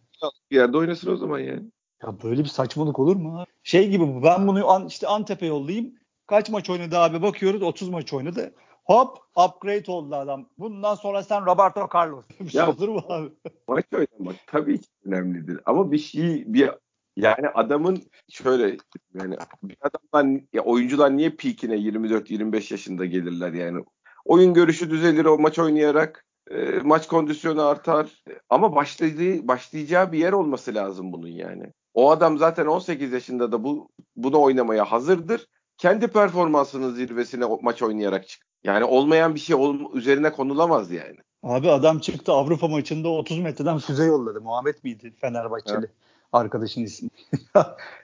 Bir 0.52 0.56
yerde 0.56 0.78
oynasın 0.78 1.12
o 1.12 1.16
zaman 1.16 1.40
yani. 1.40 1.64
Ya 2.04 2.24
böyle 2.24 2.44
bir 2.44 2.50
saçmalık 2.50 3.00
olur 3.00 3.16
mu? 3.16 3.46
Şey 3.64 3.90
gibi 3.90 4.08
bu. 4.08 4.24
Ben 4.24 4.48
bunu 4.48 4.70
an, 4.70 4.88
işte 4.88 5.08
Antep'e 5.08 5.46
yollayayım. 5.46 5.94
Kaç 6.28 6.50
maç 6.50 6.70
oynadı 6.70 6.98
abi 6.98 7.22
bakıyoruz 7.22 7.62
30 7.62 7.90
maç 7.90 8.14
oynadı. 8.14 8.54
Hop 8.84 9.18
upgrade 9.36 9.92
oldu 9.92 10.16
adam. 10.16 10.50
Bundan 10.58 10.96
sonra 10.96 11.24
sen 11.24 11.46
Roberto 11.46 11.90
Carlos. 11.96 12.26
Bir 12.40 12.50
şey 12.50 12.62
ya, 12.62 12.70
olur 12.70 12.90
mu 12.90 13.02
abi? 13.10 13.30
Maç 13.68 13.86
oynamak 13.94 14.36
tabii 14.48 14.82
ki 14.82 14.88
önemlidir. 15.06 15.60
Ama 15.66 15.92
bir 15.92 15.98
şey 15.98 16.44
bir 16.48 16.72
yani 17.16 17.50
adamın 17.54 18.04
şöyle 18.30 18.78
yani 19.14 19.36
bir 19.64 19.78
adamdan 19.82 20.42
ya 20.54 20.62
oyuncular 20.62 21.18
niye 21.18 21.30
peakine 21.30 21.76
24-25 21.76 22.74
yaşında 22.74 23.06
gelirler 23.06 23.54
yani. 23.54 23.84
Oyun 24.26 24.54
görüşü 24.54 24.90
düzelir 24.90 25.26
o 25.26 25.38
maç 25.38 25.60
oynayarak 25.60 26.26
e, 26.52 26.80
maç 26.84 27.08
kondisyonu 27.08 27.66
artar. 27.66 28.24
Ama 28.50 28.76
başladığı 28.76 29.48
başlayacağı 29.48 30.12
bir 30.12 30.20
yer 30.20 30.34
olması 30.34 30.76
lazım 30.76 31.14
bunun 31.14 31.28
yani. 31.28 31.74
O 31.98 32.12
adam 32.12 32.38
zaten 32.38 32.66
18 32.66 33.14
yaşında 33.14 33.52
da 33.52 33.64
bu 33.64 33.90
bunu 34.16 34.42
oynamaya 34.42 34.86
hazırdır. 34.86 35.48
Kendi 35.78 36.08
performansının 36.08 36.94
zirvesine 36.94 37.46
maç 37.62 37.82
oynayarak 37.84 38.28
çık. 38.28 38.42
Yani 38.64 38.84
olmayan 38.84 39.36
bir 39.36 39.40
şey 39.40 39.56
ol, 39.56 39.94
üzerine 39.94 40.32
konulamaz 40.32 40.92
yani. 40.92 41.18
Abi 41.44 41.72
adam 41.72 42.00
çıktı 42.00 42.32
Avrupa 42.32 42.68
maçında 42.68 43.10
30 43.10 43.40
metreden 43.40 43.78
füze 43.78 44.04
yolladı. 44.06 44.42
Muhammed 44.42 44.76
miydi 44.84 45.14
Fenerbahçeli? 45.22 45.78
Evet. 45.78 45.90
Arkadaşın 46.34 46.84
ismi. 46.84 47.10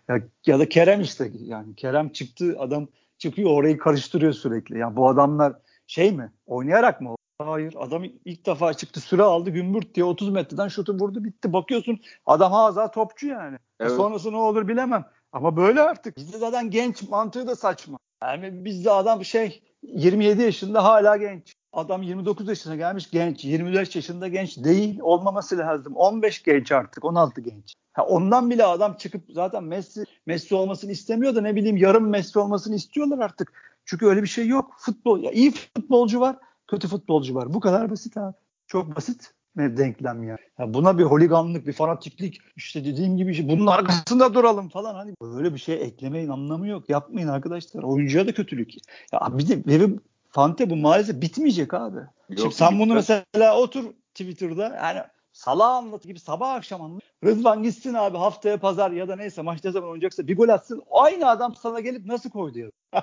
ya, 0.07 0.21
ya 0.45 0.59
da 0.59 0.69
Kerem 0.69 1.01
işte 1.01 1.31
yani 1.39 1.75
Kerem 1.75 2.09
çıktı 2.09 2.55
adam 2.59 2.87
çıkıyor 3.17 3.51
orayı 3.51 3.77
karıştırıyor 3.77 4.33
sürekli. 4.33 4.77
Yani 4.77 4.95
bu 4.95 5.09
adamlar 5.09 5.53
şey 5.87 6.11
mi? 6.11 6.31
Oynayarak 6.45 7.01
mı? 7.01 7.15
Hayır. 7.39 7.75
Adam 7.77 8.03
ilk 8.25 8.45
defa 8.45 8.73
çıktı 8.73 8.99
süre 8.99 9.23
aldı 9.23 9.49
gümbürt 9.49 9.95
diye 9.95 10.05
30 10.05 10.29
metreden 10.29 10.67
şutu 10.67 10.93
vurdu 10.93 11.23
bitti. 11.23 11.53
Bakıyorsun 11.53 11.99
adam 12.25 12.51
haza 12.51 12.91
topçu 12.91 13.27
yani. 13.27 13.57
Evet. 13.79 13.91
Sonrası 13.91 14.31
ne 14.31 14.37
olur 14.37 14.67
bilemem. 14.67 15.05
Ama 15.31 15.57
böyle 15.57 15.81
artık. 15.81 16.17
Bizde 16.17 16.37
zaten 16.37 16.71
genç 16.71 17.09
mantığı 17.09 17.47
da 17.47 17.55
saçma. 17.55 17.97
Yani 18.23 18.65
bizde 18.65 18.91
adam 18.91 19.25
şey 19.25 19.63
27 19.83 20.41
yaşında 20.41 20.83
hala 20.83 21.17
genç. 21.17 21.53
Adam 21.73 22.01
29 22.01 22.47
yaşına 22.47 22.75
gelmiş 22.75 23.11
genç. 23.11 23.45
25 23.45 23.95
yaşında 23.95 24.27
genç 24.27 24.57
değil. 24.63 24.99
Olmaması 25.01 25.57
lazım. 25.57 25.95
15 25.95 26.43
genç 26.43 26.71
artık. 26.71 27.05
16 27.05 27.41
genç. 27.41 27.73
Ha 27.93 28.05
ondan 28.05 28.49
bile 28.49 28.65
adam 28.65 28.93
çıkıp 28.97 29.23
zaten 29.29 29.63
Messi 29.63 30.03
Messi 30.25 30.55
olmasını 30.55 30.91
istemiyor 30.91 31.35
da 31.35 31.41
ne 31.41 31.55
bileyim 31.55 31.77
yarım 31.77 32.09
Messi 32.09 32.39
olmasını 32.39 32.75
istiyorlar 32.75 33.19
artık. 33.19 33.53
Çünkü 33.85 34.05
öyle 34.05 34.21
bir 34.23 34.27
şey 34.27 34.47
yok. 34.47 34.75
Futbol 34.77 35.23
ya 35.23 35.31
iyi 35.31 35.51
futbolcu 35.51 36.19
var, 36.19 36.35
kötü 36.73 36.87
futbolcu 36.87 37.35
var. 37.35 37.53
Bu 37.53 37.59
kadar 37.59 37.91
basit 37.91 38.17
abi. 38.17 38.35
Çok 38.67 38.95
basit 38.95 39.31
bir 39.57 39.77
denklem 39.77 40.23
yani. 40.23 40.39
Ya 40.59 40.73
buna 40.73 40.97
bir 40.97 41.03
holiganlık, 41.03 41.67
bir 41.67 41.73
fanatiklik 41.73 42.41
işte 42.55 42.85
dediğim 42.85 43.17
gibi 43.17 43.31
işte 43.31 43.49
bunun 43.49 43.67
arkasında 43.67 44.33
duralım 44.33 44.69
falan 44.69 44.95
hani 44.95 45.13
böyle 45.21 45.53
bir 45.53 45.59
şey 45.59 45.75
eklemeyin 45.75 46.29
anlamı 46.29 46.67
yok. 46.67 46.89
Yapmayın 46.89 47.27
arkadaşlar. 47.27 47.83
Oyuncuya 47.83 48.27
da 48.27 48.33
kötülük. 48.33 48.73
Ya 49.11 49.37
bir 49.37 49.47
de 49.47 49.67
benim 49.67 49.99
Fante 50.29 50.69
bu 50.69 50.75
maalesef 50.75 51.21
bitmeyecek 51.21 51.73
abi. 51.73 51.99
Yok, 52.29 52.39
Şimdi 52.39 52.55
sen 52.55 52.79
bunu 52.79 52.93
mesela 52.93 53.57
otur 53.57 53.83
Twitter'da 54.13 54.63
yani 54.63 54.99
Salah 55.33 55.75
anlatı 55.75 56.07
gibi 56.07 56.19
sabah 56.19 56.53
akşam 56.53 56.81
anlat. 56.81 57.01
Rıdvan 57.23 57.63
gitsin 57.63 57.93
abi 57.93 58.17
haftaya 58.17 58.59
pazar 58.59 58.91
ya 58.91 59.07
da 59.07 59.15
neyse 59.15 59.41
maçta 59.41 59.71
zaman 59.71 59.89
oynayacaksa 59.89 60.27
bir 60.27 60.37
gol 60.37 60.49
atsın. 60.49 60.83
Aynı 60.91 61.29
adam 61.29 61.55
sana 61.55 61.79
gelip 61.79 62.05
nasıl 62.05 62.29
koydu 62.29 62.59
ya? 62.59 62.69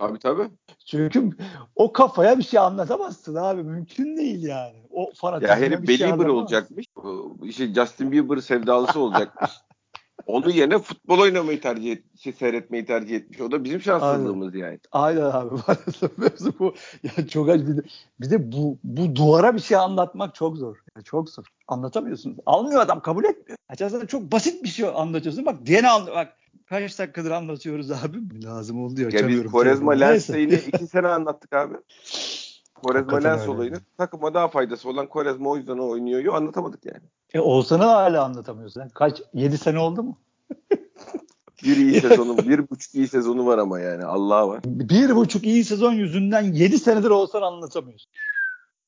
abi 0.00 0.18
tabii. 0.18 0.50
Çünkü 0.86 1.30
o 1.76 1.92
kafaya 1.92 2.38
bir 2.38 2.42
şey 2.42 2.60
anlatamazsın 2.60 3.34
abi. 3.34 3.62
Mümkün 3.62 4.16
değil 4.16 4.42
yani. 4.42 4.86
O 4.90 5.12
fanatizme 5.14 5.54
ya 5.54 5.60
herif 5.60 5.82
bir 5.82 5.98
şey 5.98 6.12
olacakmış. 6.12 6.86
İşte 7.42 7.74
Justin 7.74 8.12
Bieber 8.12 8.36
sevdalısı 8.36 9.00
olacakmış. 9.00 9.50
Onun 10.26 10.50
yerine 10.50 10.78
futbol 10.78 11.18
oynamayı 11.18 11.60
tercih 11.60 11.92
etmiş, 11.92 12.22
şey, 12.22 12.32
seyretmeyi 12.32 12.84
tercih 12.84 13.16
etmiş. 13.16 13.40
O 13.40 13.52
da 13.52 13.64
bizim 13.64 13.80
şanssızlığımız 13.80 14.54
Aynen. 14.54 14.66
yani. 14.66 14.78
Aynen 14.92 15.20
abi. 15.20 15.50
bu 16.58 16.74
ya 17.02 17.28
çok 17.28 17.48
acı 17.48 17.66
bir 17.66 17.76
de, 17.76 17.82
bir 18.20 18.30
de 18.30 18.52
bu 18.52 18.78
bu 18.84 19.16
duvara 19.16 19.54
bir 19.54 19.60
şey 19.60 19.76
anlatmak 19.76 20.34
çok 20.34 20.56
zor. 20.56 20.76
Ya 20.96 21.02
çok 21.02 21.30
zor. 21.30 21.44
Anlatamıyorsun. 21.68 22.36
Almıyor 22.46 22.80
adam, 22.80 23.00
kabul 23.00 23.24
etmiyor. 23.24 23.58
Açıkçası 23.68 24.06
çok 24.06 24.32
basit 24.32 24.64
bir 24.64 24.68
şey 24.68 24.88
anlatıyorsun. 24.94 25.46
Bak 25.46 25.66
diğene 25.66 25.88
anla 25.88 26.12
bak 26.14 26.36
kaç 26.66 26.98
dakikadır 26.98 27.30
anlatıyoruz 27.30 27.90
abi. 27.90 28.44
Lazım 28.44 28.84
oldu 28.84 29.00
ya. 29.00 29.08
Ya 29.12 29.28
biz 29.28 29.46
Korezma 29.46 29.92
Lens'ini 29.92 30.54
iki 30.54 30.86
sene 30.86 31.08
anlattık 31.08 31.52
abi. 31.52 31.74
Korezma 32.74 33.18
Lens 33.18 33.48
olayını 33.48 33.80
takıma 33.98 34.34
daha 34.34 34.48
faydası 34.48 34.88
olan 34.88 35.08
Korezma 35.08 35.50
o 35.50 35.56
yüzden 35.56 35.78
oynuyor. 35.78 36.34
Anlatamadık 36.34 36.86
yani. 36.86 37.04
E 37.34 37.40
Oğuzhan'ı 37.40 37.84
hala 37.84 38.24
anlatamıyorsun. 38.24 38.88
Kaç? 38.94 39.22
7 39.34 39.58
sene 39.58 39.78
oldu 39.78 40.02
mu? 40.02 40.18
bir 41.64 41.76
iyi 41.76 42.00
sezonu, 42.00 42.38
bir 42.48 42.70
buçuk 42.70 42.94
iyi 42.94 43.08
sezonu 43.08 43.46
var 43.46 43.58
ama 43.58 43.80
yani 43.80 44.04
Allah 44.04 44.48
var. 44.48 44.60
Bir 44.64 45.16
buçuk 45.16 45.44
iyi 45.44 45.64
sezon 45.64 45.92
yüzünden 45.92 46.42
7 46.42 46.78
senedir 46.78 47.10
Oğuzhan 47.10 47.42
anlatamıyorsun. 47.42 48.12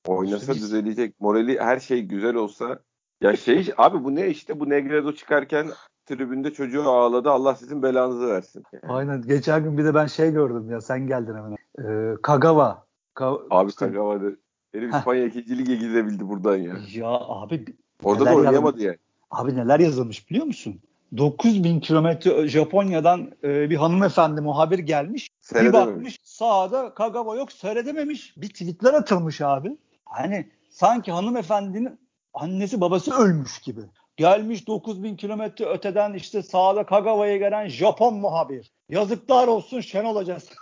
Oynasa 0.07 0.55
düzelecek. 0.55 1.21
Morali 1.21 1.61
her 1.61 1.81
şey 1.81 2.03
güzel 2.03 2.35
olsa. 2.35 2.79
Ya 3.21 3.37
şey 3.37 3.73
abi 3.77 4.05
bu 4.05 4.15
ne 4.15 4.29
işte 4.29 4.61
bu 4.61 4.71
Negredo 4.71 5.13
çıkarken 5.13 5.69
tribünde 6.07 6.53
çocuğu 6.53 6.83
ağladı. 6.83 7.31
Allah 7.31 7.55
sizin 7.55 7.83
belanızı 7.83 8.29
versin. 8.29 8.63
Yani. 8.73 8.93
Aynen. 8.93 9.23
Geçen 9.23 9.65
gün 9.65 9.79
bir 9.79 9.85
de 9.85 9.95
ben 9.95 10.07
şey 10.07 10.33
gördüm 10.33 10.71
ya 10.71 10.81
sen 10.81 11.07
geldin 11.07 11.35
hemen. 11.35 11.57
Ee, 11.79 12.17
Kagawa. 12.23 12.87
Ka- 13.17 13.47
abi 13.51 13.73
Kagawa'da 13.73 14.27
herif 14.75 14.95
İspanya 14.95 15.25
2. 15.25 15.59
Lige 15.59 15.77
gidebildi 15.77 16.29
buradan 16.29 16.57
ya. 16.57 16.75
Ya 16.95 17.09
abi 17.09 17.65
Orada 18.03 18.27
da 18.27 18.35
oynayamadı 18.35 18.83
yani. 18.83 18.99
Abi 19.31 19.57
neler 19.57 19.81
yazılmış 19.81 20.31
biliyor 20.31 20.47
musun? 20.47 20.81
9000 21.17 21.81
kilometre 21.81 22.49
Japonya'dan 22.49 23.33
e, 23.45 23.71
bir 23.71 23.77
hanımefendi 23.77 24.41
muhabir 24.41 24.79
gelmiş. 24.79 25.29
Bir 25.55 25.73
bakmış 25.73 26.19
sahada 26.23 26.95
Kagawa 26.95 27.37
yok 27.37 27.53
seyredememiş. 27.53 28.35
Bir 28.37 28.49
tweetler 28.49 28.95
atılmış 28.95 29.41
abi. 29.41 29.77
Hani 30.05 30.49
sanki 30.71 31.13
hanımefendinin 31.13 32.01
annesi 32.35 32.81
babası 32.81 33.15
ölmüş 33.15 33.59
gibi. 33.59 33.81
Gelmiş 34.17 34.67
9000 34.67 35.17
kilometre 35.17 35.65
öteden 35.65 36.15
işte 36.15 36.43
sahada 36.43 36.87
Kagawa'ya 36.87 37.37
gelen 37.37 37.69
Japon 37.69 38.15
muhabir. 38.15 38.71
Yazıklar 38.89 39.49
olsun 39.49 39.81
Şenol 39.81 40.17
Hocası. 40.17 40.55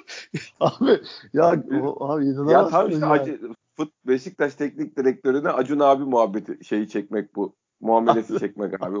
abi 0.60 1.00
ya 1.32 1.62
o, 1.82 2.08
abi 2.08 2.52
ya 2.52 2.68
tam 2.68 2.90
işte 2.90 3.06
acı, 3.06 3.40
fut 3.80 3.92
Beşiktaş 4.06 4.54
teknik 4.54 4.96
direktörüne 4.96 5.48
Acun 5.48 5.80
abi 5.80 6.04
muhabbeti 6.04 6.64
şeyi 6.64 6.88
çekmek 6.88 7.34
bu. 7.34 7.56
Muamelesi 7.80 8.38
çekmek 8.40 8.82
abi. 8.82 8.96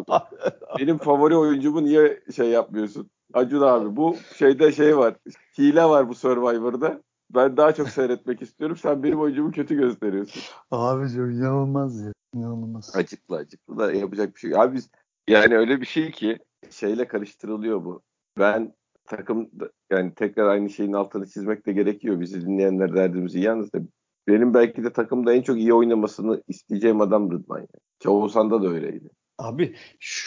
Benim 0.78 0.98
favori 0.98 1.36
oyuncumu 1.36 1.84
niye 1.84 2.22
şey 2.36 2.48
yapmıyorsun? 2.48 3.10
Acun 3.32 3.60
abi 3.60 3.96
bu 3.96 4.16
şeyde 4.36 4.72
şey 4.72 4.96
var. 4.96 5.16
Hile 5.58 5.84
var 5.84 6.08
bu 6.08 6.14
Survivor'da. 6.14 7.02
Ben 7.34 7.56
daha 7.56 7.74
çok 7.74 7.88
seyretmek 7.88 8.42
istiyorum. 8.46 8.76
Sen 8.76 9.02
benim 9.02 9.20
oyuncumu 9.20 9.52
kötü 9.52 9.76
gösteriyorsun. 9.76 10.42
Abicim 10.70 11.30
inanılmaz 11.30 12.00
ya. 12.00 12.12
İnanılmaz. 12.34 12.96
Acıklı 12.96 13.36
acıklı 13.36 13.78
da 13.78 13.92
yapacak 13.92 14.34
bir 14.34 14.40
şey. 14.40 14.56
Abi 14.56 14.74
biz 14.74 14.90
yani 15.28 15.56
öyle 15.56 15.80
bir 15.80 15.86
şey 15.86 16.10
ki 16.10 16.38
şeyle 16.70 17.08
karıştırılıyor 17.08 17.84
bu. 17.84 18.02
Ben 18.38 18.74
takım 19.04 19.50
yani 19.90 20.14
tekrar 20.14 20.48
aynı 20.48 20.70
şeyin 20.70 20.92
altını 20.92 21.26
çizmek 21.26 21.66
de 21.66 21.72
gerekiyor. 21.72 22.20
Bizi 22.20 22.46
dinleyenler 22.46 22.96
derdimizi 22.96 23.40
yalnız 23.40 23.72
da 23.72 23.78
benim 24.30 24.54
belki 24.54 24.84
de 24.84 24.92
takımda 24.92 25.34
en 25.34 25.42
çok 25.42 25.56
iyi 25.56 25.74
oynamasını 25.74 26.42
isteyeceğim 26.48 27.00
adam 27.00 27.30
Rıdvan. 27.30 27.58
Yani. 27.58 27.68
Çoğusanda 28.00 28.62
da 28.62 28.68
öyleydi. 28.68 29.10
Abi 29.38 29.76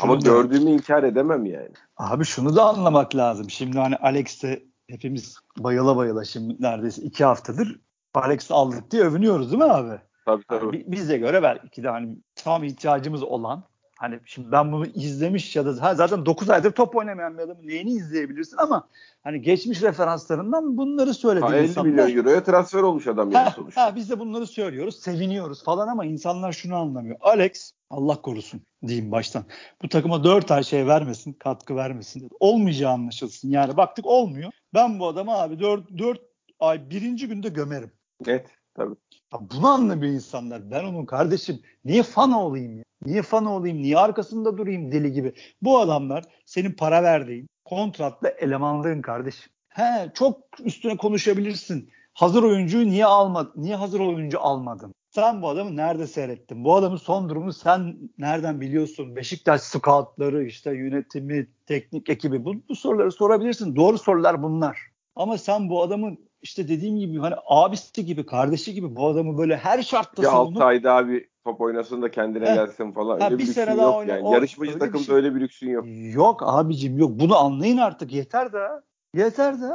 Ama 0.01 0.21
da, 0.21 0.29
gördüğümü 0.29 0.69
inkar 0.69 1.03
edemem 1.03 1.45
yani. 1.45 1.73
Abi 1.97 2.25
şunu 2.25 2.55
da 2.55 2.63
anlamak 2.63 3.15
lazım. 3.15 3.49
Şimdi 3.49 3.79
hani 3.79 3.95
Alex'e 3.95 4.63
hepimiz 4.89 5.37
bayıla 5.57 5.97
bayıla 5.97 6.25
şimdi 6.25 6.55
neredeyse 6.59 7.01
iki 7.01 7.25
haftadır 7.25 7.79
Alex'i 8.13 8.53
aldık 8.53 8.91
diye 8.91 9.03
övünüyoruz 9.03 9.51
değil 9.51 9.63
mi 9.63 9.71
abi? 9.71 9.99
Tabii 10.25 10.43
tabii. 10.47 10.77
Yani 10.77 10.83
bize 10.87 11.17
göre 11.17 11.43
belki 11.43 11.83
de 11.83 11.89
hani 11.89 12.17
tam 12.35 12.63
ihtiyacımız 12.63 13.23
olan 13.23 13.63
Hani 14.03 14.19
şimdi 14.25 14.51
ben 14.51 14.71
bunu 14.71 14.85
izlemiş 14.85 15.55
ya 15.55 15.65
da 15.65 15.73
zaten 15.73 16.25
9 16.25 16.49
aydır 16.49 16.71
top 16.71 16.95
oynamayan 16.95 17.37
bir 17.37 17.43
adamın 17.43 17.67
neyini 17.67 17.89
izleyebilirsin 17.89 18.57
ama 18.57 18.87
hani 19.23 19.41
geçmiş 19.41 19.81
referanslarından 19.81 20.77
bunları 20.77 21.13
söyledi 21.13 21.45
ha, 21.45 21.55
50 21.55 21.67
insanlar. 21.67 21.89
milyon 21.89 22.17
euroya 22.17 22.43
transfer 22.43 22.81
olmuş 22.81 23.07
adam 23.07 23.31
yani 23.31 23.51
sonuçta. 23.51 23.81
Ha, 23.81 23.95
biz 23.95 24.09
de 24.09 24.19
bunları 24.19 24.47
söylüyoruz, 24.47 24.99
seviniyoruz 24.99 25.63
falan 25.63 25.87
ama 25.87 26.05
insanlar 26.05 26.51
şunu 26.51 26.75
anlamıyor. 26.75 27.17
Alex 27.21 27.71
Allah 27.89 28.21
korusun 28.21 28.61
diyeyim 28.87 29.11
baştan. 29.11 29.43
Bu 29.81 29.89
takıma 29.89 30.23
4 30.23 30.51
ay 30.51 30.63
şey 30.63 30.87
vermesin, 30.87 31.33
katkı 31.33 31.75
vermesin. 31.75 32.29
Olmayacağı 32.39 32.91
anlaşılsın. 32.91 33.49
Yani 33.49 33.77
baktık 33.77 34.05
olmuyor. 34.05 34.51
Ben 34.73 34.99
bu 34.99 35.07
adamı 35.07 35.31
abi 35.31 35.59
4, 35.59 35.97
4 35.97 36.21
ay 36.59 36.89
birinci 36.89 37.27
günde 37.27 37.49
gömerim. 37.49 37.91
Net. 38.25 38.47
Tabii. 38.75 38.95
Ya 39.33 39.39
bunu 39.53 39.67
anlamıyor 39.67 40.13
insanlar. 40.13 40.71
Ben 40.71 40.83
onun 40.83 41.05
kardeşim 41.05 41.59
niye 41.85 42.03
fan 42.03 42.31
olayım 42.31 42.77
ya? 42.77 42.83
Niye 43.05 43.21
fan 43.21 43.45
olayım? 43.45 43.77
Niye 43.77 43.97
arkasında 43.97 44.57
durayım 44.57 44.91
deli 44.91 45.11
gibi? 45.11 45.33
Bu 45.61 45.79
adamlar 45.79 46.23
senin 46.45 46.71
para 46.71 47.03
verdiğin 47.03 47.47
kontratlı 47.65 48.27
elemanlığın 48.27 49.01
kardeşim. 49.01 49.51
He 49.69 50.11
çok 50.13 50.37
üstüne 50.59 50.97
konuşabilirsin. 50.97 51.89
Hazır 52.13 52.43
oyuncuyu 52.43 52.85
niye 52.85 53.05
almadın? 53.05 53.53
Niye 53.55 53.75
hazır 53.75 53.99
oyuncu 53.99 54.39
almadın? 54.41 54.93
Sen 55.11 55.41
bu 55.41 55.49
adamı 55.49 55.75
nerede 55.75 56.07
seyrettin? 56.07 56.63
Bu 56.63 56.75
adamın 56.75 56.97
son 56.97 57.29
durumu 57.29 57.53
sen 57.53 57.97
nereden 58.17 58.61
biliyorsun? 58.61 59.15
Beşiktaş 59.15 59.61
scoutları, 59.61 60.45
işte 60.45 60.71
yönetimi, 60.71 61.47
teknik 61.65 62.09
ekibi 62.09 62.45
bu, 62.45 62.55
bu 62.69 62.75
soruları 62.75 63.11
sorabilirsin. 63.11 63.75
Doğru 63.75 63.97
sorular 63.97 64.43
bunlar. 64.43 64.79
Ama 65.15 65.37
sen 65.37 65.69
bu 65.69 65.83
adamın 65.83 66.19
işte 66.43 66.67
dediğim 66.67 66.97
gibi 66.99 67.19
hani 67.19 67.35
abisi 67.45 68.05
gibi, 68.05 68.25
kardeşi 68.25 68.73
gibi 68.73 68.95
bu 68.95 69.07
adamı 69.07 69.37
böyle 69.37 69.57
her 69.57 69.81
şartta 69.83 70.23
ya 70.23 70.29
savunup... 70.31 70.57
6 70.57 70.65
ayda 70.65 70.93
abi 70.93 71.29
top 71.43 71.61
oynasın 71.61 72.01
da 72.01 72.11
kendine 72.11 72.45
Heh. 72.49 72.55
gelsin 72.55 72.91
falan. 72.91 73.23
Öyle 73.23 73.33
bir 73.33 73.39
bir 73.39 73.45
sene 73.53 73.77
daha 73.77 73.85
yok 73.85 73.95
oyna- 73.95 74.11
yani. 74.11 74.27
o- 74.27 74.33
Yarışmacı 74.33 74.71
öyle 74.71 74.75
bir 74.75 74.85
takımda 74.85 75.03
şey- 75.03 75.15
öyle 75.15 75.35
bir 75.35 75.39
lüksün 75.41 75.69
yok. 75.69 75.85
Yok 76.15 76.41
abicim 76.45 76.97
yok. 76.97 77.11
Bunu 77.19 77.37
anlayın 77.37 77.77
artık. 77.77 78.13
Yeter 78.13 78.53
de. 78.53 78.67
Yeter 79.15 79.61
de. 79.61 79.71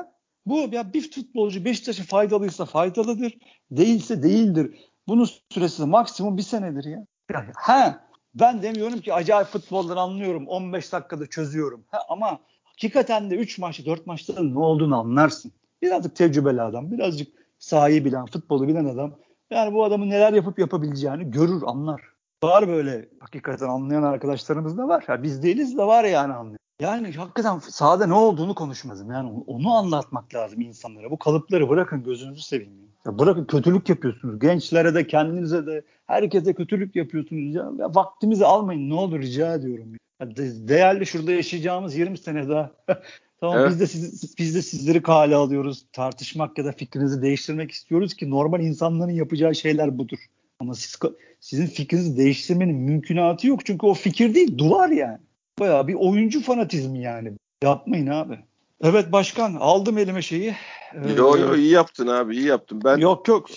Bu 0.47 0.59
ya 0.73 0.93
bir 0.93 1.11
futbolcu 1.11 1.65
Beşiktaş'a 1.65 2.03
faydalıysa 2.05 2.65
faydalıdır. 2.65 3.39
Değilse 3.71 4.23
değildir. 4.23 4.77
Bunun 5.09 5.29
süresi 5.53 5.85
maksimum 5.87 6.37
bir 6.37 6.43
senedir 6.43 6.85
ya. 6.85 7.05
ya 7.33 7.47
ha 7.57 8.01
ben 8.35 8.63
demiyorum 8.63 9.01
ki 9.01 9.15
acayip 9.15 9.49
futboldan 9.49 9.97
anlıyorum. 9.97 10.47
15 10.47 10.93
dakikada 10.93 11.27
çözüyorum. 11.27 11.85
Ha, 11.89 11.99
ama 12.09 12.39
hakikaten 12.65 13.31
de 13.31 13.37
3 13.37 13.59
maçta 13.59 13.85
4 13.85 14.07
maçta 14.07 14.43
ne 14.43 14.59
olduğunu 14.59 14.99
anlarsın. 15.01 15.53
Birazcık 15.83 16.17
tecrübeli 16.17 16.63
adam. 16.63 16.91
Birazcık 16.91 17.29
sahayı 17.59 18.05
bilen, 18.05 18.27
futbolu 18.27 18.69
bilen 18.69 18.85
adam. 18.85 19.15
Yani 19.51 19.75
bu 19.75 19.85
adamın 19.85 20.11
neler 20.11 20.33
yapıp 20.33 20.59
yapabileceğini 20.59 21.31
görür, 21.31 21.63
anlar. 21.67 22.03
Var 22.43 22.69
böyle 22.69 23.09
hakikaten 23.21 23.69
anlayan 23.69 24.03
arkadaşlarımız 24.03 24.79
da 24.79 24.89
var. 24.89 25.05
Ya 25.09 25.23
biz 25.23 25.43
değiliz 25.43 25.79
de 25.79 25.83
var 25.83 26.05
yani 26.05 26.33
anlayan. 26.33 26.59
Yani 26.81 27.13
hakikaten 27.13 27.59
sahada 27.59 28.07
ne 28.07 28.15
olduğunu 28.15 28.55
konuşmazım. 28.55 29.11
Yani 29.11 29.43
onu 29.47 29.75
anlatmak 29.75 30.35
lazım 30.35 30.61
insanlara. 30.61 31.11
Bu 31.11 31.19
kalıpları 31.19 31.69
bırakın 31.69 32.03
gözünüzü 32.05 32.43
seveyim. 32.43 32.73
Ya 33.07 33.19
bırakın 33.19 33.45
kötülük 33.45 33.89
yapıyorsunuz. 33.89 34.39
Gençlere 34.39 34.95
de 34.95 35.07
kendinize 35.07 35.67
de 35.67 35.83
herkese 36.07 36.55
kötülük 36.55 36.97
yapıyorsunuz. 36.97 37.55
Ya, 37.55 37.71
ya 37.79 37.95
vaktimizi 37.95 38.47
almayın 38.47 38.91
ne 38.91 38.95
olur 38.95 39.19
rica 39.21 39.55
ediyorum. 39.55 39.93
Ya 40.21 40.37
de- 40.37 40.69
değerli 40.69 41.07
şurada 41.07 41.33
yaşayacağımız 41.33 41.97
20 41.97 42.19
sene 42.19 42.49
daha. 42.49 42.71
tamam 43.41 43.59
Evet. 43.59 43.71
biz 43.71 43.81
de 43.81 43.87
siz, 43.87 44.39
biz 44.39 44.55
de 44.55 44.63
sizleri 44.63 45.03
kale 45.03 45.35
alıyoruz. 45.37 45.85
Tartışmak 45.93 46.59
ya 46.59 46.65
da 46.65 46.73
fikrinizi 46.73 47.23
değiştirmek 47.23 47.71
istiyoruz 47.71 48.15
ki 48.15 48.31
normal 48.31 48.61
insanların 48.61 49.11
yapacağı 49.11 49.55
şeyler 49.55 49.99
budur. 49.99 50.19
Ama 50.61 50.75
siz, 50.75 50.97
sizin 51.41 51.67
fikrinizi 51.67 52.17
değiştirmenin 52.17 52.77
mümkünatı 52.77 53.47
yok. 53.47 53.67
Çünkü 53.67 53.87
o 53.87 53.95
fikir 53.95 54.35
değil, 54.35 54.59
duvar 54.59 54.89
yani. 54.89 55.19
Bayağı 55.61 55.89
bir 55.89 55.95
oyuncu 55.95 56.43
fanatizmi 56.43 57.01
yani. 57.03 57.33
Yapmayın 57.63 58.07
abi. 58.07 58.39
Evet 58.83 59.13
başkan 59.13 59.55
aldım 59.55 59.99
elime 59.99 60.23
şeyi. 60.23 60.55
Ee, 60.95 61.13
Yo 61.17 61.37
yo 61.39 61.57
iyi 61.57 61.71
yaptın 61.71 62.07
abi 62.07 62.37
iyi 62.37 62.47
yaptın. 62.47 62.81
Ben 62.85 62.97
Yok 62.97 63.29
yok. 63.29 63.49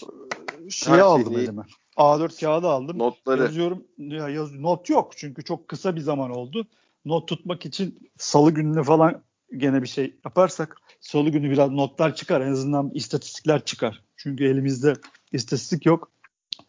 Şeyi 0.70 1.02
aldım 1.02 1.34
şeyi- 1.34 1.44
elime. 1.44 1.62
A4 1.98 2.40
kağıdı 2.40 2.68
aldım. 2.68 3.00
notları 3.00 3.42
Yazıyorum. 3.42 3.84
Ya, 3.98 4.30
yaz, 4.30 4.54
not 4.54 4.90
yok 4.90 5.12
çünkü 5.16 5.44
çok 5.44 5.68
kısa 5.68 5.96
bir 5.96 6.02
zaman 6.02 6.32
oldu. 6.32 6.68
Not 7.06 7.28
tutmak 7.28 7.66
için 7.66 8.10
salı 8.18 8.52
gününe 8.52 8.84
falan 8.84 9.22
gene 9.58 9.82
bir 9.82 9.88
şey 9.88 10.16
yaparsak 10.26 10.78
salı 11.02 11.30
günü 11.30 11.52
biraz 11.52 11.72
notlar 11.72 12.16
çıkar. 12.16 12.42
En 12.42 12.52
azından 12.52 12.92
istatistikler 12.94 13.66
çıkar. 13.66 14.04
Çünkü 14.18 14.46
elimizde 14.46 14.94
istatistik 15.32 15.86
yok. 15.86 16.12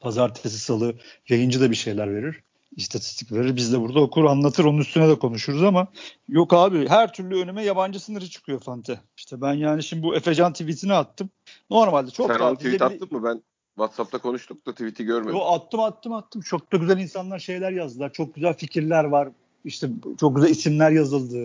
Pazartesi, 0.00 0.58
salı 0.58 0.94
yayıncı 1.28 1.60
da 1.60 1.70
bir 1.70 1.76
şeyler 1.76 2.14
verir. 2.14 2.42
İstatistik 2.76 3.32
verir. 3.32 3.56
Biz 3.56 3.72
de 3.72 3.80
burada 3.80 4.00
okur 4.00 4.24
anlatır. 4.24 4.64
Onun 4.64 4.78
üstüne 4.78 5.08
de 5.08 5.18
konuşuruz 5.18 5.62
ama 5.62 5.86
yok 6.28 6.52
abi 6.52 6.88
her 6.88 7.12
türlü 7.12 7.42
önüme 7.42 7.64
yabancı 7.64 8.00
sınırı 8.00 8.26
çıkıyor 8.26 8.60
Fante. 8.60 9.00
İşte 9.16 9.40
ben 9.40 9.54
yani 9.54 9.82
şimdi 9.82 10.02
bu 10.02 10.16
Efecan 10.16 10.52
tweetini 10.52 10.92
attım. 10.92 11.30
Normalde 11.70 12.10
çok 12.10 12.32
sen 12.32 12.40
onu 12.40 12.56
tweet 12.56 12.74
bile- 12.74 12.84
attın 12.84 13.08
mı? 13.10 13.24
Ben 13.24 13.42
WhatsApp'ta 13.74 14.18
konuştuk 14.18 14.66
da 14.66 14.72
tweet'i 14.72 15.04
görmedim. 15.04 15.34
Yo, 15.34 15.44
attım 15.44 15.80
attım 15.80 16.12
attım. 16.12 16.42
Çok 16.42 16.72
da 16.72 16.76
güzel 16.76 16.98
insanlar 16.98 17.38
şeyler 17.38 17.72
yazdılar. 17.72 18.12
Çok 18.12 18.34
güzel 18.34 18.54
fikirler 18.54 19.04
var. 19.04 19.28
İşte 19.64 19.90
çok 20.20 20.36
güzel 20.36 20.50
isimler 20.50 20.90
yazıldı. 20.90 21.44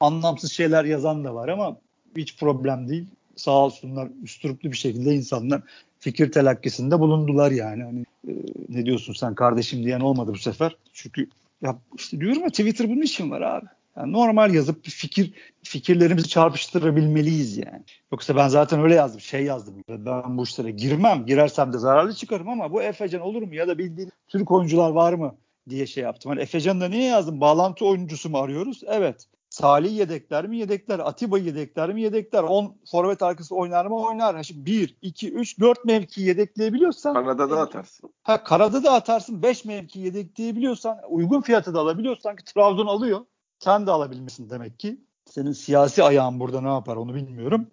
Anlamsız 0.00 0.52
şeyler 0.52 0.84
yazan 0.84 1.24
da 1.24 1.34
var 1.34 1.48
ama 1.48 1.76
hiç 2.16 2.38
problem 2.38 2.88
değil. 2.88 3.06
Sağ 3.36 3.50
olsunlar 3.50 4.08
üstüruplu 4.22 4.72
bir 4.72 4.76
şekilde 4.76 5.14
insanlar 5.14 5.62
fikir 5.98 6.32
telakkisinde 6.32 7.00
bulundular 7.00 7.50
yani. 7.50 7.82
Hani 7.82 8.04
e, 8.28 8.32
ne 8.68 8.86
diyorsun 8.86 9.12
sen 9.12 9.34
kardeşim 9.34 9.84
diyen 9.84 10.00
olmadı 10.00 10.32
bu 10.34 10.38
sefer. 10.38 10.76
Çünkü 10.92 11.28
ya 11.62 11.78
işte 11.96 12.20
diyorum 12.20 12.42
ya 12.42 12.48
Twitter 12.48 12.88
bunun 12.88 13.02
için 13.02 13.30
var 13.30 13.40
abi. 13.40 13.66
Yani 13.96 14.12
normal 14.12 14.54
yazıp 14.54 14.84
fikir 14.84 15.32
fikirlerimizi 15.62 16.28
çarpıştırabilmeliyiz 16.28 17.56
yani. 17.56 17.82
Yoksa 18.12 18.36
ben 18.36 18.48
zaten 18.48 18.80
öyle 18.80 18.94
yazdım. 18.94 19.20
Şey 19.20 19.44
yazdım. 19.44 19.74
Ben 19.88 20.38
bu 20.38 20.44
işlere 20.44 20.70
girmem. 20.70 21.26
Girersem 21.26 21.72
de 21.72 21.78
zararlı 21.78 22.14
çıkarım 22.14 22.48
ama 22.48 22.72
bu 22.72 22.82
Efecan 22.82 23.20
olur 23.20 23.42
mu? 23.42 23.54
Ya 23.54 23.68
da 23.68 23.78
bildiğin 23.78 24.12
Türk 24.28 24.50
oyuncular 24.50 24.90
var 24.90 25.12
mı? 25.12 25.34
diye 25.68 25.86
şey 25.86 26.04
yaptım. 26.04 26.30
Hani 26.30 26.40
Efecan'da 26.40 26.88
niye 26.88 27.04
yazdım? 27.04 27.40
Bağlantı 27.40 27.86
oyuncusu 27.86 28.30
mu 28.30 28.38
arıyoruz? 28.38 28.82
Evet. 28.86 29.26
Salih 29.56 29.96
yedekler 29.96 30.46
mi? 30.46 30.56
Yedekler. 30.58 30.98
Atiba 30.98 31.38
yedekler 31.38 31.94
mi? 31.94 32.02
Yedekler. 32.02 32.42
10 32.42 32.76
forvet 32.90 33.22
arkası 33.22 33.54
oynar 33.54 33.86
mı? 33.86 33.96
Oynar. 33.96 34.42
Şimdi 34.42 34.66
1, 34.66 34.96
2, 35.02 35.32
3, 35.32 35.60
4 35.60 35.84
mevki 35.84 36.22
yedekleyebiliyorsan 36.22 37.14
Kanada'da 37.14 37.60
atarsın. 37.60 38.10
Ha 38.22 38.44
karada 38.44 38.84
da 38.84 38.92
atarsın 38.92 39.42
5 39.42 39.64
mevki 39.64 40.00
yedekleyebiliyorsan 40.00 40.98
uygun 41.08 41.40
fiyatı 41.40 41.74
da 41.74 41.80
alabiliyorsan 41.80 42.36
ki 42.36 42.44
Trabzon 42.44 42.86
alıyor. 42.86 43.20
Sen 43.58 43.86
de 43.86 43.90
alabilmesin 43.90 44.50
demek 44.50 44.78
ki. 44.78 45.00
Senin 45.30 45.52
siyasi 45.52 46.02
ayağın 46.02 46.40
burada 46.40 46.60
ne 46.60 46.68
yapar 46.68 46.96
onu 46.96 47.14
bilmiyorum. 47.14 47.66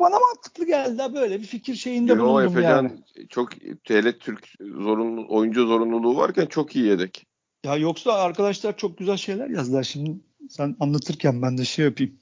Bana 0.00 0.18
mantıklı 0.18 0.66
geldi 0.66 1.14
böyle 1.14 1.40
bir 1.40 1.46
fikir 1.46 1.74
şeyinde 1.74 2.12
Yo 2.12 2.18
bulundum 2.18 2.58
Efecan 2.58 2.82
yani. 2.82 2.92
çok 3.28 3.50
TL 3.84 4.18
Türk 4.20 4.48
zorunlu, 4.60 5.26
oyuncu 5.28 5.66
zorunluluğu 5.66 6.16
varken 6.16 6.46
çok 6.46 6.76
iyi 6.76 6.84
yedek. 6.84 7.26
Ya 7.64 7.76
yoksa 7.76 8.12
arkadaşlar 8.12 8.76
çok 8.76 8.98
güzel 8.98 9.16
şeyler 9.16 9.48
yazdılar. 9.50 9.82
Şimdi 9.82 10.20
sen 10.50 10.76
anlatırken 10.80 11.42
ben 11.42 11.58
de 11.58 11.64
şey 11.64 11.84
yapayım. 11.84 12.12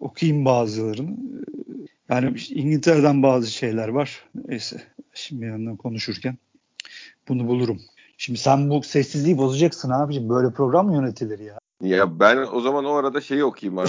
Okuyayım 0.00 0.44
bazılarını. 0.44 1.16
Yani 2.08 2.36
İngiltere'den 2.50 3.22
bazı 3.22 3.50
şeyler 3.50 3.88
var. 3.88 4.24
Neyse. 4.48 4.82
Şimdi 5.14 5.44
yandan 5.44 5.76
konuşurken 5.76 6.38
bunu 7.28 7.48
bulurum. 7.48 7.80
Şimdi 8.18 8.38
sen 8.38 8.70
bu 8.70 8.82
sessizliği 8.82 9.38
bozacaksın 9.38 9.90
abicim. 9.90 10.28
Böyle 10.28 10.52
program 10.52 10.86
mı 10.86 10.94
yönetilir 10.94 11.38
ya? 11.38 11.58
Ya 11.80 12.20
ben 12.20 12.46
o 12.52 12.60
zaman 12.60 12.84
o 12.84 12.94
arada 12.94 13.20
şeyi 13.20 13.44
okuyayım 13.44 13.78
abi. 13.78 13.88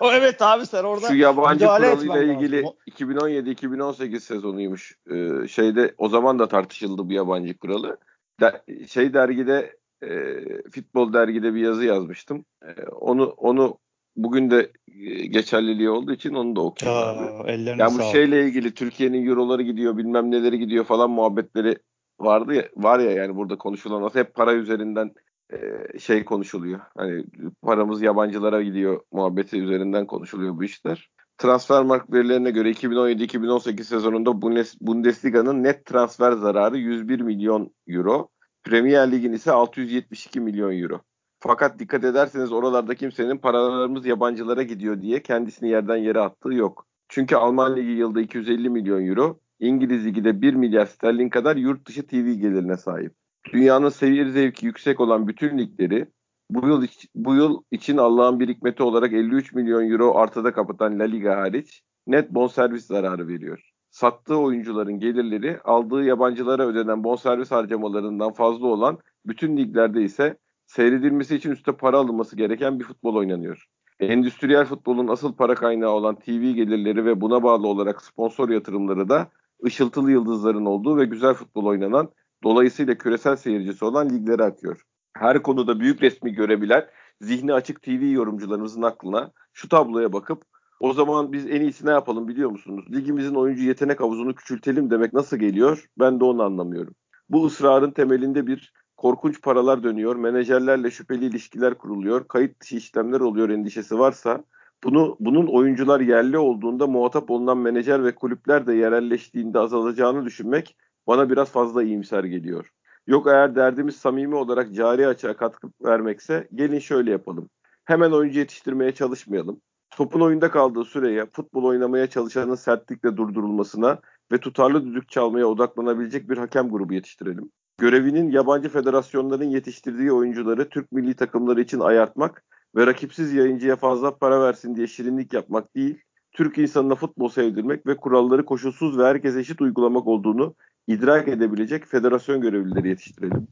evet 0.12 0.42
abi 0.42 0.66
sen 0.66 0.84
orada 0.84 1.08
Şu 1.08 1.14
yabancı 1.14 1.66
kuralıyla 1.66 2.22
ilgili 2.22 2.62
O- 2.66 2.76
2017-2018 2.90 4.20
sezonuymuş. 4.20 4.96
Ee, 5.10 5.48
şeyde 5.48 5.94
o 5.98 6.08
zaman 6.08 6.38
da 6.38 6.48
tartışıldı 6.48 7.08
bu 7.08 7.12
yabancı 7.12 7.58
kuralı. 7.58 7.96
De, 8.40 8.62
şey 8.88 9.14
dergide 9.14 9.76
e, 10.02 10.40
futbol 10.70 11.12
dergide 11.12 11.54
bir 11.54 11.60
yazı 11.60 11.84
yazmıştım. 11.84 12.44
E, 12.62 12.82
onu 12.86 13.24
onu 13.26 13.78
bugün 14.16 14.50
de 14.50 14.72
e, 14.88 15.26
geçerliliği 15.26 15.90
olduğu 15.90 16.12
için 16.12 16.34
onu 16.34 16.56
da 16.56 16.60
okuyayım. 16.60 17.24
Ya, 17.24 17.44
ellerine 17.46 17.82
Yani 17.82 17.94
bu 17.94 17.98
sağlık. 17.98 18.12
şeyle 18.12 18.44
ilgili 18.44 18.74
Türkiye'nin 18.74 19.26
euroları 19.26 19.62
gidiyor 19.62 19.96
bilmem 19.96 20.30
neleri 20.30 20.58
gidiyor 20.58 20.84
falan 20.84 21.10
muhabbetleri 21.10 21.76
vardı 22.20 22.54
ya 22.54 22.68
var 22.76 22.98
ya 22.98 23.10
yani 23.10 23.36
burada 23.36 23.58
konuşulan 23.58 24.02
aslında 24.02 24.24
hep 24.24 24.34
para 24.34 24.52
üzerinden 24.54 25.10
e, 25.52 25.58
şey 25.98 26.24
konuşuluyor. 26.24 26.80
Hani 26.96 27.24
paramız 27.62 28.02
yabancılara 28.02 28.62
gidiyor 28.62 29.00
muhabbeti 29.12 29.62
üzerinden 29.62 30.06
konuşuluyor 30.06 30.56
bu 30.56 30.64
işler. 30.64 31.10
Transfermarkt 31.38 32.12
verilerine 32.12 32.50
göre 32.50 32.70
2017-2018 32.70 33.82
sezonunda 33.84 34.30
Bundes- 34.30 34.76
Bundesliga'nın 34.80 35.62
net 35.62 35.84
transfer 35.84 36.32
zararı 36.32 36.78
101 36.78 37.20
milyon 37.20 37.70
euro. 37.88 38.28
Premier 38.68 39.12
Lig'in 39.12 39.32
ise 39.32 39.52
672 39.52 40.40
milyon 40.40 40.82
euro. 40.82 41.00
Fakat 41.38 41.78
dikkat 41.78 42.04
ederseniz 42.04 42.52
oralarda 42.52 42.94
kimsenin 42.94 43.38
paralarımız 43.38 44.06
yabancılara 44.06 44.62
gidiyor 44.62 45.02
diye 45.02 45.22
kendisini 45.22 45.68
yerden 45.68 45.96
yere 45.96 46.20
attığı 46.20 46.54
yok. 46.54 46.86
Çünkü 47.08 47.36
Alman 47.36 47.76
Ligi 47.76 47.90
yılda 47.90 48.20
250 48.20 48.70
milyon 48.70 49.06
euro, 49.06 49.40
İngiliz 49.60 50.06
Ligi 50.06 50.24
de 50.24 50.42
1 50.42 50.54
milyar 50.54 50.86
sterlin 50.86 51.28
kadar 51.28 51.56
yurt 51.56 51.88
dışı 51.88 52.06
TV 52.06 52.14
gelirine 52.14 52.76
sahip. 52.76 53.14
Dünyanın 53.52 53.88
seyir 53.88 54.26
zevki 54.26 54.66
yüksek 54.66 55.00
olan 55.00 55.28
bütün 55.28 55.58
ligleri 55.58 56.06
bu 56.50 56.68
yıl 56.68 56.86
bu 57.14 57.34
yıl 57.34 57.62
için 57.70 57.96
Allah'ın 57.96 58.40
bir 58.40 58.48
hikmeti 58.48 58.82
olarak 58.82 59.12
53 59.12 59.52
milyon 59.52 59.90
euro 59.90 60.14
artıda 60.14 60.52
kapatan 60.52 60.98
La 60.98 61.04
Liga 61.04 61.36
hariç 61.36 61.82
net 62.06 62.30
bonservis 62.30 62.86
zararı 62.86 63.28
veriyor. 63.28 63.67
Sattığı 63.98 64.36
oyuncuların 64.36 64.98
gelirleri 64.98 65.60
aldığı 65.64 66.04
yabancılara 66.04 66.66
ödenen 66.66 67.04
bonservis 67.04 67.50
harcamalarından 67.50 68.32
fazla 68.32 68.66
olan 68.66 68.98
bütün 69.26 69.56
liglerde 69.56 70.02
ise 70.02 70.38
seyredilmesi 70.66 71.36
için 71.36 71.50
üstte 71.50 71.72
para 71.72 71.98
alınması 71.98 72.36
gereken 72.36 72.78
bir 72.78 72.84
futbol 72.84 73.14
oynanıyor. 73.14 73.66
Endüstriyel 74.00 74.64
futbolun 74.64 75.08
asıl 75.08 75.34
para 75.34 75.54
kaynağı 75.54 75.90
olan 75.90 76.14
TV 76.14 76.30
gelirleri 76.30 77.04
ve 77.04 77.20
buna 77.20 77.42
bağlı 77.42 77.66
olarak 77.66 78.02
sponsor 78.02 78.48
yatırımları 78.48 79.08
da 79.08 79.28
ışıltılı 79.64 80.10
yıldızların 80.10 80.66
olduğu 80.66 80.96
ve 80.96 81.04
güzel 81.04 81.34
futbol 81.34 81.64
oynanan, 81.64 82.08
dolayısıyla 82.42 82.94
küresel 82.94 83.36
seyircisi 83.36 83.84
olan 83.84 84.10
liglere 84.10 84.42
akıyor. 84.42 84.82
Her 85.12 85.42
konuda 85.42 85.80
büyük 85.80 86.02
resmi 86.02 86.32
görebilen, 86.32 86.86
zihni 87.20 87.52
açık 87.52 87.82
TV 87.82 88.04
yorumcularımızın 88.04 88.82
aklına 88.82 89.32
şu 89.52 89.68
tabloya 89.68 90.12
bakıp 90.12 90.44
o 90.80 90.92
zaman 90.92 91.32
biz 91.32 91.46
en 91.46 91.60
iyisi 91.60 91.86
ne 91.86 91.90
yapalım 91.90 92.28
biliyor 92.28 92.50
musunuz? 92.50 92.84
Ligimizin 92.92 93.34
oyuncu 93.34 93.62
yetenek 93.62 94.00
havuzunu 94.00 94.34
küçültelim 94.34 94.90
demek 94.90 95.12
nasıl 95.12 95.36
geliyor? 95.36 95.88
Ben 95.98 96.20
de 96.20 96.24
onu 96.24 96.42
anlamıyorum. 96.42 96.94
Bu 97.28 97.46
ısrarın 97.46 97.90
temelinde 97.90 98.46
bir 98.46 98.72
korkunç 98.96 99.42
paralar 99.42 99.82
dönüyor, 99.82 100.16
menajerlerle 100.16 100.90
şüpheli 100.90 101.24
ilişkiler 101.24 101.78
kuruluyor, 101.78 102.28
kayıt 102.28 102.60
dışı 102.60 102.76
işlemler 102.76 103.20
oluyor 103.20 103.48
endişesi 103.48 103.98
varsa 103.98 104.44
bunu 104.84 105.16
bunun 105.20 105.46
oyuncular 105.46 106.00
yerli 106.00 106.38
olduğunda 106.38 106.86
muhatap 106.86 107.30
olunan 107.30 107.58
menajer 107.58 108.04
ve 108.04 108.14
kulüpler 108.14 108.66
de 108.66 108.74
yerelleştiğinde 108.74 109.58
azalacağını 109.58 110.24
düşünmek 110.24 110.76
bana 111.06 111.30
biraz 111.30 111.50
fazla 111.50 111.82
iyimser 111.82 112.24
geliyor. 112.24 112.70
Yok 113.06 113.26
eğer 113.26 113.56
derdimiz 113.56 113.96
samimi 113.96 114.34
olarak 114.34 114.74
cari 114.74 115.06
açığa 115.06 115.36
katkı 115.36 115.68
vermekse 115.84 116.48
gelin 116.54 116.78
şöyle 116.78 117.10
yapalım. 117.10 117.50
Hemen 117.84 118.10
oyuncu 118.10 118.38
yetiştirmeye 118.38 118.92
çalışmayalım. 118.92 119.60
Topun 119.98 120.20
oyunda 120.20 120.50
kaldığı 120.50 120.84
süreye 120.84 121.26
futbol 121.26 121.64
oynamaya 121.64 122.06
çalışanın 122.06 122.54
sertlikle 122.54 123.16
durdurulmasına 123.16 123.98
ve 124.32 124.38
tutarlı 124.38 124.86
düdük 124.86 125.08
çalmaya 125.08 125.46
odaklanabilecek 125.46 126.30
bir 126.30 126.38
hakem 126.38 126.70
grubu 126.70 126.94
yetiştirelim. 126.94 127.50
Görevinin 127.78 128.30
yabancı 128.30 128.68
federasyonların 128.68 129.44
yetiştirdiği 129.44 130.12
oyuncuları 130.12 130.68
Türk 130.68 130.92
milli 130.92 131.14
takımları 131.14 131.60
için 131.60 131.80
ayartmak 131.80 132.44
ve 132.76 132.86
rakipsiz 132.86 133.32
yayıncıya 133.32 133.76
fazla 133.76 134.16
para 134.16 134.40
versin 134.40 134.76
diye 134.76 134.86
şirinlik 134.86 135.32
yapmak 135.32 135.76
değil, 135.76 135.98
Türk 136.32 136.58
insanına 136.58 136.94
futbol 136.94 137.28
sevdirmek 137.28 137.86
ve 137.86 137.96
kuralları 137.96 138.44
koşulsuz 138.44 138.98
ve 138.98 139.04
herkes 139.04 139.36
eşit 139.36 139.60
uygulamak 139.60 140.06
olduğunu 140.06 140.54
idrak 140.86 141.28
edebilecek 141.28 141.86
federasyon 141.86 142.40
görevlileri 142.40 142.88
yetiştirelim. 142.88 143.48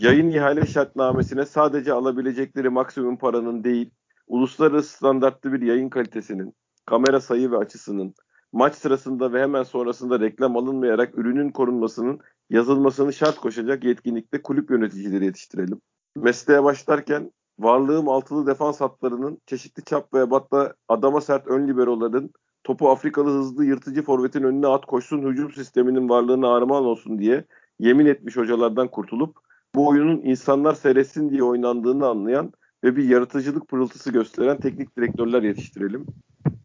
Yayın 0.00 0.30
ihale 0.30 0.66
şartnamesine 0.66 1.46
sadece 1.46 1.92
alabilecekleri 1.92 2.68
maksimum 2.68 3.16
paranın 3.16 3.64
değil, 3.64 3.90
uluslararası 4.30 4.96
standartlı 4.96 5.52
bir 5.52 5.62
yayın 5.62 5.88
kalitesinin, 5.88 6.54
kamera 6.86 7.20
sayı 7.20 7.50
ve 7.50 7.56
açısının, 7.56 8.14
maç 8.52 8.74
sırasında 8.74 9.32
ve 9.32 9.42
hemen 9.42 9.62
sonrasında 9.62 10.20
reklam 10.20 10.56
alınmayarak 10.56 11.18
ürünün 11.18 11.50
korunmasının 11.50 12.20
yazılmasını 12.50 13.12
şart 13.12 13.36
koşacak 13.36 13.84
yetkinlikte 13.84 14.42
kulüp 14.42 14.70
yöneticileri 14.70 15.24
yetiştirelim. 15.24 15.80
Mesleğe 16.16 16.64
başlarken 16.64 17.32
varlığım 17.58 18.08
altılı 18.08 18.46
defans 18.46 18.80
hatlarının 18.80 19.38
çeşitli 19.46 19.84
çap 19.84 20.14
ve 20.14 20.20
ebatta 20.20 20.74
adama 20.88 21.20
sert 21.20 21.46
ön 21.46 21.68
liberoların 21.68 22.30
topu 22.64 22.90
Afrikalı 22.90 23.30
hızlı 23.30 23.64
yırtıcı 23.64 24.02
forvetin 24.02 24.42
önüne 24.42 24.66
at 24.66 24.86
koşsun 24.86 25.30
hücum 25.30 25.52
sisteminin 25.52 26.08
varlığına 26.08 26.54
armağan 26.54 26.84
olsun 26.84 27.18
diye 27.18 27.44
yemin 27.78 28.06
etmiş 28.06 28.36
hocalardan 28.36 28.88
kurtulup 28.88 29.36
bu 29.74 29.88
oyunun 29.88 30.20
insanlar 30.20 30.74
seyretsin 30.74 31.30
diye 31.30 31.42
oynandığını 31.42 32.06
anlayan 32.06 32.52
ve 32.84 32.96
bir 32.96 33.08
yaratıcılık 33.08 33.68
pırıltısı 33.68 34.12
gösteren 34.12 34.60
teknik 34.60 34.96
direktörler 34.96 35.42
yetiştirelim. 35.42 36.06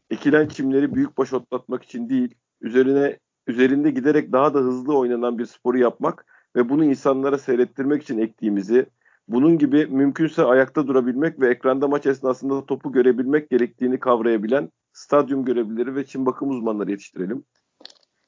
Ekilen 0.09 0.47
çimleri 0.47 0.95
büyükbaş 0.95 1.33
otlatmak 1.33 1.83
için 1.83 2.09
değil, 2.09 2.35
üzerine 2.61 3.19
üzerinde 3.47 3.91
giderek 3.91 4.31
daha 4.31 4.53
da 4.53 4.59
hızlı 4.59 4.97
oynanan 4.97 5.37
bir 5.37 5.45
sporu 5.45 5.77
yapmak 5.77 6.25
ve 6.55 6.69
bunu 6.69 6.85
insanlara 6.85 7.37
seyrettirmek 7.37 8.03
için 8.03 8.17
ektiğimizi, 8.17 8.85
bunun 9.27 9.57
gibi 9.57 9.85
mümkünse 9.85 10.43
ayakta 10.43 10.87
durabilmek 10.87 11.39
ve 11.39 11.49
ekranda 11.49 11.87
maç 11.87 12.05
esnasında 12.05 12.65
topu 12.65 12.91
görebilmek 12.91 13.49
gerektiğini 13.49 13.99
kavrayabilen 13.99 14.69
stadyum 14.93 15.45
görevlileri 15.45 15.95
ve 15.95 16.05
çim 16.05 16.25
bakım 16.25 16.49
uzmanları 16.49 16.91
yetiştirelim. 16.91 17.43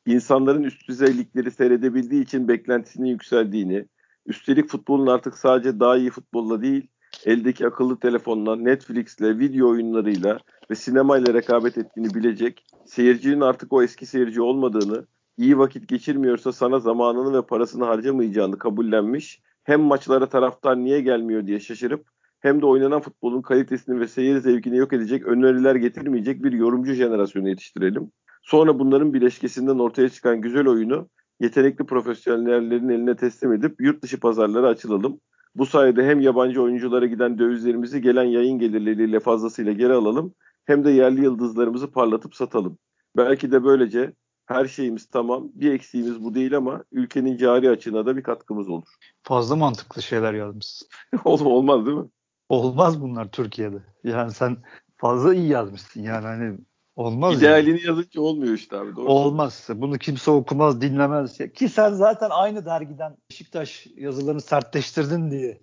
İnsanların 0.06 0.64
üst 0.64 0.88
düzey 0.88 1.18
ligleri 1.18 1.52
seyredebildiği 1.52 2.24
için 2.24 2.48
beklentisinin 2.48 3.10
yükseldiğini, 3.10 3.86
üstelik 4.26 4.70
futbolun 4.70 5.08
artık 5.08 5.38
sadece 5.38 5.80
daha 5.80 5.98
iyi 5.98 6.10
futbolla 6.10 6.62
değil, 6.62 6.88
eldeki 7.26 7.68
akıllı 7.68 8.00
telefonla, 8.00 8.56
Netflix'le, 8.56 9.22
video 9.22 9.70
oyunlarıyla 9.70 10.40
ve 10.72 10.76
sinemayla 10.76 11.34
rekabet 11.34 11.78
ettiğini 11.78 12.14
bilecek, 12.14 12.66
seyircinin 12.86 13.42
artık 13.42 13.74
o 13.74 13.84
eski 13.84 14.06
seyirci 14.06 14.42
olmadığını, 14.42 15.08
iyi 15.38 15.58
vakit 15.58 15.88
geçirmiyorsa 15.88 16.52
sana 16.52 16.80
zamanını 16.80 17.38
ve 17.38 17.46
parasını 17.46 17.86
harcamayacağını 17.86 18.58
kabullenmiş, 18.58 19.42
hem 19.64 19.82
maçlara 19.82 20.30
taraftar 20.30 20.78
niye 20.78 21.02
gelmiyor 21.02 21.48
diye 21.48 21.60
şaşırıp 21.60 22.06
hem 22.40 22.62
de 22.62 22.66
oynanan 22.66 23.02
futbolun 23.02 23.42
kalitesini 23.42 24.00
ve 24.00 24.08
seyir 24.08 24.38
zevkini 24.38 24.78
yok 24.78 24.94
edecek 24.94 25.28
öneriler 25.28 25.76
getirmeyecek 25.76 26.44
bir 26.44 26.52
yorumcu 26.52 26.94
jenerasyonu 26.94 27.50
yetiştirelim. 27.50 28.12
Sonra 28.42 28.80
bunların 28.80 29.14
bileşkesinden 29.14 29.80
ortaya 29.80 30.10
çıkan 30.10 30.42
güzel 30.42 30.68
oyunu 30.68 31.10
yetenekli 31.40 31.86
profesyonellerin 31.86 32.90
eline 32.90 33.16
teslim 33.16 33.54
edip 33.54 33.82
yurt 33.82 34.02
dışı 34.02 34.20
pazarlara 34.20 34.68
açılalım. 34.68 35.20
Bu 35.58 35.66
sayede 35.66 36.06
hem 36.06 36.20
yabancı 36.20 36.62
oyunculara 36.62 37.06
giden 37.06 37.40
dövizlerimizi 37.40 38.02
gelen 38.02 38.24
yayın 38.24 38.60
gelirleriyle 38.60 39.20
fazlasıyla 39.20 39.72
geri 39.72 39.94
alalım 39.94 40.34
hem 40.66 40.86
de 40.86 40.92
yerli 40.92 41.24
yıldızlarımızı 41.24 41.92
parlatıp 41.92 42.36
satalım. 42.36 42.78
Belki 43.18 43.52
de 43.52 43.64
böylece 43.64 44.14
her 44.46 44.66
şeyimiz 44.66 45.06
tamam. 45.06 45.50
Bir 45.54 45.72
eksiğimiz 45.72 46.24
bu 46.24 46.34
değil 46.34 46.58
ama 46.58 46.84
ülkenin 46.92 47.38
cari 47.38 47.70
açığına 47.70 48.06
da 48.06 48.18
bir 48.18 48.24
katkımız 48.24 48.70
olur. 48.70 48.88
Fazla 49.24 49.56
mantıklı 49.56 50.02
şeyler 50.02 50.34
yazmışsın. 50.34 50.88
Olmaz 51.26 51.86
değil 51.86 51.98
mi? 51.98 52.10
Olmaz 52.50 53.02
bunlar 53.02 53.32
Türkiye'de. 53.32 53.78
Yani 54.04 54.32
sen 54.32 54.58
fazla 54.98 55.34
iyi 55.34 55.48
yazmışsın. 55.48 56.02
Yani 56.02 56.26
hani 56.26 56.58
olmaz. 56.98 57.38
İdealini 57.38 57.70
yani. 57.70 57.88
yazınca 57.88 58.22
olmuyor 58.22 58.54
işte 58.54 58.78
abi. 58.78 58.96
Doğru. 58.96 59.06
Olmaz. 59.06 59.68
Bunu 59.76 59.98
kimse 59.98 60.32
okumaz, 60.32 60.82
dinlemez. 60.82 61.38
Ki 61.54 61.70
sen 61.70 61.94
zaten 61.94 62.30
aynı 62.30 62.66
dergiden 62.66 63.18
Beşiktaş 63.32 63.88
yazılarını 63.96 64.42
sertleştirdin 64.42 65.32
diye 65.32 65.62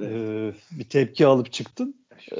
e, 0.00 0.52
bir 0.70 0.88
tepki 0.88 1.26
alıp 1.26 1.52
çıktın. 1.52 2.06
E, 2.32 2.36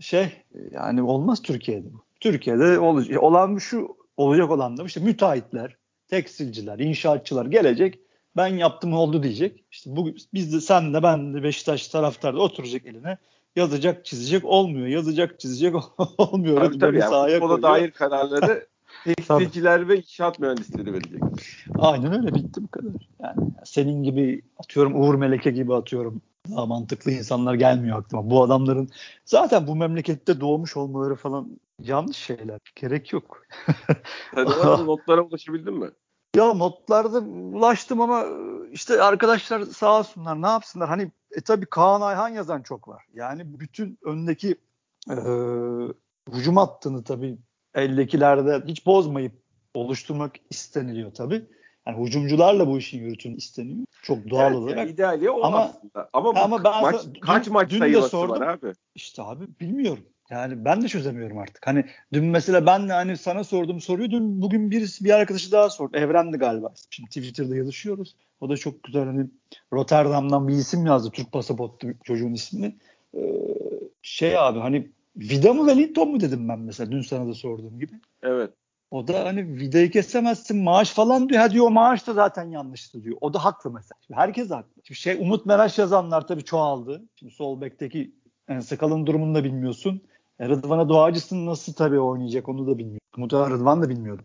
şey 0.00 0.28
yani 0.70 1.02
olmaz 1.02 1.42
Türkiye'de 1.42 1.92
bu. 1.92 2.04
Türkiye'de 2.20 2.78
olacak, 2.78 3.22
olan 3.22 3.58
şu 3.58 3.96
olacak 4.16 4.50
olan 4.50 4.76
da 4.76 4.84
işte 4.84 5.00
müteahhitler, 5.00 5.76
tekstilciler, 6.08 6.78
inşaatçılar 6.78 7.46
gelecek. 7.46 8.00
Ben 8.36 8.46
yaptım 8.46 8.92
oldu 8.92 9.22
diyecek. 9.22 9.64
İşte 9.70 9.96
bu 9.96 10.10
biz 10.34 10.54
de 10.54 10.60
sen 10.60 10.94
de 10.94 11.02
ben 11.02 11.34
de 11.34 11.42
Beşiktaş 11.42 11.88
taraftar 11.88 12.34
da 12.34 12.40
oturacak 12.40 12.86
eline 12.86 13.18
yazacak 13.58 14.04
çizecek 14.04 14.44
olmuyor. 14.44 14.86
Yazacak 14.86 15.40
çizecek 15.40 15.74
olmuyor. 16.18 16.56
Tabii 16.56 16.66
Hadi 16.66 16.78
tabii. 16.78 16.98
Yani, 16.98 17.32
futbola 17.32 17.62
dair 17.62 17.90
kararları 17.90 18.66
tekstilciler 19.04 19.88
ve 19.88 19.96
inşaat 19.96 20.38
mühendisleri 20.38 20.92
verecek. 20.92 21.22
Aynen 21.78 22.12
öyle 22.12 22.34
bitti 22.34 22.62
bu 22.62 22.68
kadar. 22.68 22.92
Yani 23.22 23.50
senin 23.64 24.02
gibi 24.02 24.42
atıyorum 24.58 25.02
Uğur 25.02 25.14
Meleke 25.14 25.50
gibi 25.50 25.74
atıyorum 25.74 26.22
daha 26.50 26.66
mantıklı 26.66 27.10
insanlar 27.10 27.54
gelmiyor 27.54 27.98
aklıma. 27.98 28.30
Bu 28.30 28.42
adamların 28.42 28.88
zaten 29.24 29.66
bu 29.66 29.76
memlekette 29.76 30.40
doğmuş 30.40 30.76
olmaları 30.76 31.14
falan 31.14 31.60
yanlış 31.82 32.16
şeyler. 32.16 32.60
Gerek 32.76 33.12
yok. 33.12 33.42
Hadi 34.34 34.50
notlara 34.86 35.22
ulaşabildin 35.22 35.74
mi? 35.74 35.90
Ya 36.36 36.54
notlarda 36.54 37.18
ulaştım 37.56 38.00
ama 38.00 38.24
işte 38.72 39.02
arkadaşlar 39.02 39.62
sağ 39.62 39.98
olsunlar 39.98 40.42
ne 40.42 40.46
yapsınlar. 40.46 40.88
Hani 40.88 41.12
e 41.30 41.40
tabi 41.40 41.66
Kaan 41.66 42.00
Ayhan 42.00 42.28
yazan 42.28 42.62
çok 42.62 42.88
var. 42.88 43.04
Yani 43.14 43.60
bütün 43.60 43.98
öndeki 44.04 44.56
e, 45.10 45.16
hücum 46.32 46.56
hattını 46.56 47.04
tabi 47.04 47.38
eldekilerde 47.74 48.62
hiç 48.66 48.86
bozmayıp 48.86 49.32
oluşturmak 49.74 50.32
isteniliyor 50.50 51.14
tabi. 51.14 51.46
Yani 51.86 52.06
hücumcularla 52.06 52.66
bu 52.66 52.78
işin 52.78 52.98
yürütün 52.98 53.36
isteniyor. 53.36 53.86
Çok 54.02 54.30
doğal 54.30 54.46
evet, 54.52 54.56
olarak. 54.56 54.78
Yani 54.78 54.90
ideali 54.90 55.30
o 55.30 55.44
ama, 55.44 55.58
aslında. 55.58 56.08
Ama, 56.12 56.32
ama 56.40 56.64
ben 56.64 56.82
maç, 56.82 57.04
dün, 57.14 57.20
kaç 57.20 57.48
maç 57.48 57.70
dün 57.70 57.78
sayılası 57.78 58.08
sordum, 58.08 58.40
var 58.40 58.48
abi? 58.48 58.72
İşte 58.94 59.22
abi 59.22 59.44
bilmiyorum. 59.60 60.04
Yani 60.30 60.64
ben 60.64 60.82
de 60.82 60.88
çözemiyorum 60.88 61.38
artık. 61.38 61.66
Hani 61.66 61.84
dün 62.12 62.24
mesela 62.24 62.66
ben 62.66 62.88
de 62.88 62.92
hani 62.92 63.16
sana 63.16 63.44
sorduğum 63.44 63.80
soruyu 63.80 64.10
dün 64.10 64.42
bugün 64.42 64.70
bir, 64.70 64.98
bir 65.00 65.10
arkadaşı 65.10 65.52
daha 65.52 65.70
sordu. 65.70 65.96
Evrendi 65.96 66.36
galiba. 66.36 66.72
Şimdi 66.90 67.08
Twitter'da 67.08 67.56
yazışıyoruz. 67.56 68.16
O 68.40 68.48
da 68.48 68.56
çok 68.56 68.82
güzel 68.82 69.04
hani 69.04 69.26
Rotterdam'dan 69.72 70.48
bir 70.48 70.54
isim 70.54 70.86
yazdı. 70.86 71.10
Türk 71.10 71.32
pasaportlu 71.32 71.88
çocuğun 72.04 72.32
ismini. 72.32 72.74
Ee, 73.14 73.20
şey 74.02 74.38
abi 74.38 74.58
hani 74.58 74.88
Vida 75.16 75.54
mı 75.54 75.66
Wellington 75.66 76.08
mu 76.08 76.20
dedim 76.20 76.48
ben 76.48 76.58
mesela 76.58 76.92
dün 76.92 77.02
sana 77.02 77.28
da 77.28 77.34
sorduğum 77.34 77.80
gibi. 77.80 77.92
Evet. 78.22 78.50
O 78.90 79.08
da 79.08 79.24
hani 79.24 79.60
vidayı 79.60 79.90
kesemezsin 79.90 80.62
maaş 80.62 80.90
falan 80.90 81.28
diyor. 81.28 81.40
Ha 81.40 81.50
diyor 81.50 81.68
maaş 81.68 82.06
da 82.06 82.12
zaten 82.12 82.50
yanlıştı 82.50 83.04
diyor. 83.04 83.16
O 83.20 83.34
da 83.34 83.44
haklı 83.44 83.70
mesela. 83.70 83.98
Şimdi 84.06 84.20
herkes 84.20 84.50
haklı. 84.50 84.82
Şimdi 84.84 85.00
şey 85.00 85.16
Umut 85.20 85.46
Meraş 85.46 85.78
yazanlar 85.78 86.26
tabii 86.26 86.44
çoğaldı. 86.44 87.02
Şimdi 87.16 87.32
sol 87.32 87.60
bekteki 87.60 88.12
yani 88.48 88.62
sakalın 88.62 89.06
durumunu 89.06 89.34
da 89.34 89.44
bilmiyorsun. 89.44 90.02
E, 90.40 90.48
Rıdvan'a 90.48 90.88
Doğacısın 90.88 91.46
nasıl 91.46 91.72
tabii 91.72 92.00
oynayacak 92.00 92.48
onu 92.48 92.66
da 92.66 92.78
bilmiyor. 92.78 93.00
Umut 93.16 93.32
Rıdvan 93.32 93.82
da 93.82 93.88
bilmiyordu. 93.88 94.22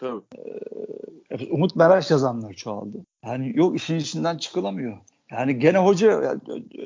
Tabii. 0.00 0.20
Ee, 1.30 1.46
Umut 1.50 1.76
Meraş 1.76 2.10
yazanlar 2.10 2.52
çoğaldı. 2.52 2.96
Yani 3.24 3.52
yok 3.54 3.76
işin 3.76 3.96
içinden 3.96 4.38
çıkılamıyor. 4.38 4.98
Yani 5.30 5.58
gene 5.58 5.78
hoca 5.78 6.36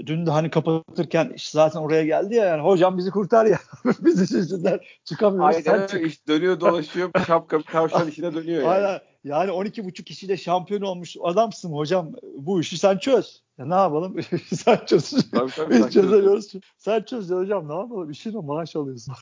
dün 0.07 0.27
de 0.27 0.31
hani 0.31 0.51
kapatırken 0.51 1.33
iş 1.35 1.51
zaten 1.51 1.81
oraya 1.81 2.05
geldi 2.05 2.35
ya 2.35 2.45
yani 2.45 2.63
hocam 2.63 2.99
bizi 2.99 3.11
kurtar 3.11 3.47
ya. 3.47 3.59
bizi 4.01 4.27
sizden 4.27 4.81
çıkamıyoruz. 5.05 5.57
Aynen 5.57 5.87
Sen 5.87 6.09
çık. 6.09 6.29
dönüyor 6.29 6.61
dolaşıyor 6.61 7.11
şapka 7.27 7.63
tavşan 7.63 8.09
işine 8.09 8.35
dönüyor 8.35 8.63
yani. 8.63 8.69
Aynen. 8.69 9.01
Yani 9.25 9.51
12 9.51 9.85
buçuk 9.85 10.07
kişiyle 10.07 10.37
şampiyon 10.37 10.83
olmuş 10.83 11.17
adamsın 11.23 11.73
hocam. 11.73 12.13
Bu 12.37 12.61
işi 12.61 12.79
sen 12.79 12.99
çöz. 12.99 13.43
Ya 13.59 13.67
ne 13.67 13.75
yapalım? 13.75 14.17
sen 14.55 14.79
çöz. 14.87 15.31
Tabii, 15.31 15.51
tabii, 15.51 15.75
Biz 15.75 15.91
çözemiyoruz. 15.91 16.53
Sen 16.79 17.03
çöz 17.03 17.31
ya 17.31 17.37
hocam 17.37 17.69
ne 17.69 17.75
yapalım? 17.75 18.11
İşin 18.11 18.35
o 18.35 18.43
maaş 18.43 18.77
alıyorsun. 18.77 19.15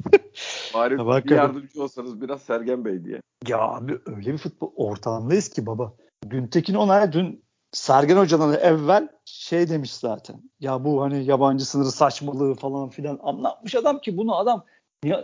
Bari 0.74 0.94
ya, 0.98 1.24
bir 1.24 1.30
yardımcı 1.30 1.82
olsanız 1.82 2.20
biraz 2.20 2.42
Sergen 2.42 2.84
Bey 2.84 3.04
diye. 3.04 3.20
Ya 3.48 3.58
abi 3.58 3.98
öyle 4.06 4.32
bir 4.32 4.38
futbol 4.38 4.72
ortamdayız 4.76 5.48
ki 5.48 5.66
baba. 5.66 5.94
Güntekin 6.26 6.74
Onay 6.74 7.12
dün 7.12 7.44
Sergen 7.72 8.16
Hoca'dan 8.16 8.54
evvel 8.54 9.08
şey 9.24 9.68
demiş 9.68 9.94
zaten. 9.94 10.42
Ya 10.60 10.84
bu 10.84 11.02
hani 11.02 11.24
yabancı 11.24 11.64
sınırı 11.64 11.90
saçmalığı 11.90 12.54
falan 12.54 12.88
filan 12.88 13.18
anlatmış 13.22 13.74
adam 13.74 14.00
ki 14.00 14.16
bunu 14.16 14.36
adam 14.36 14.64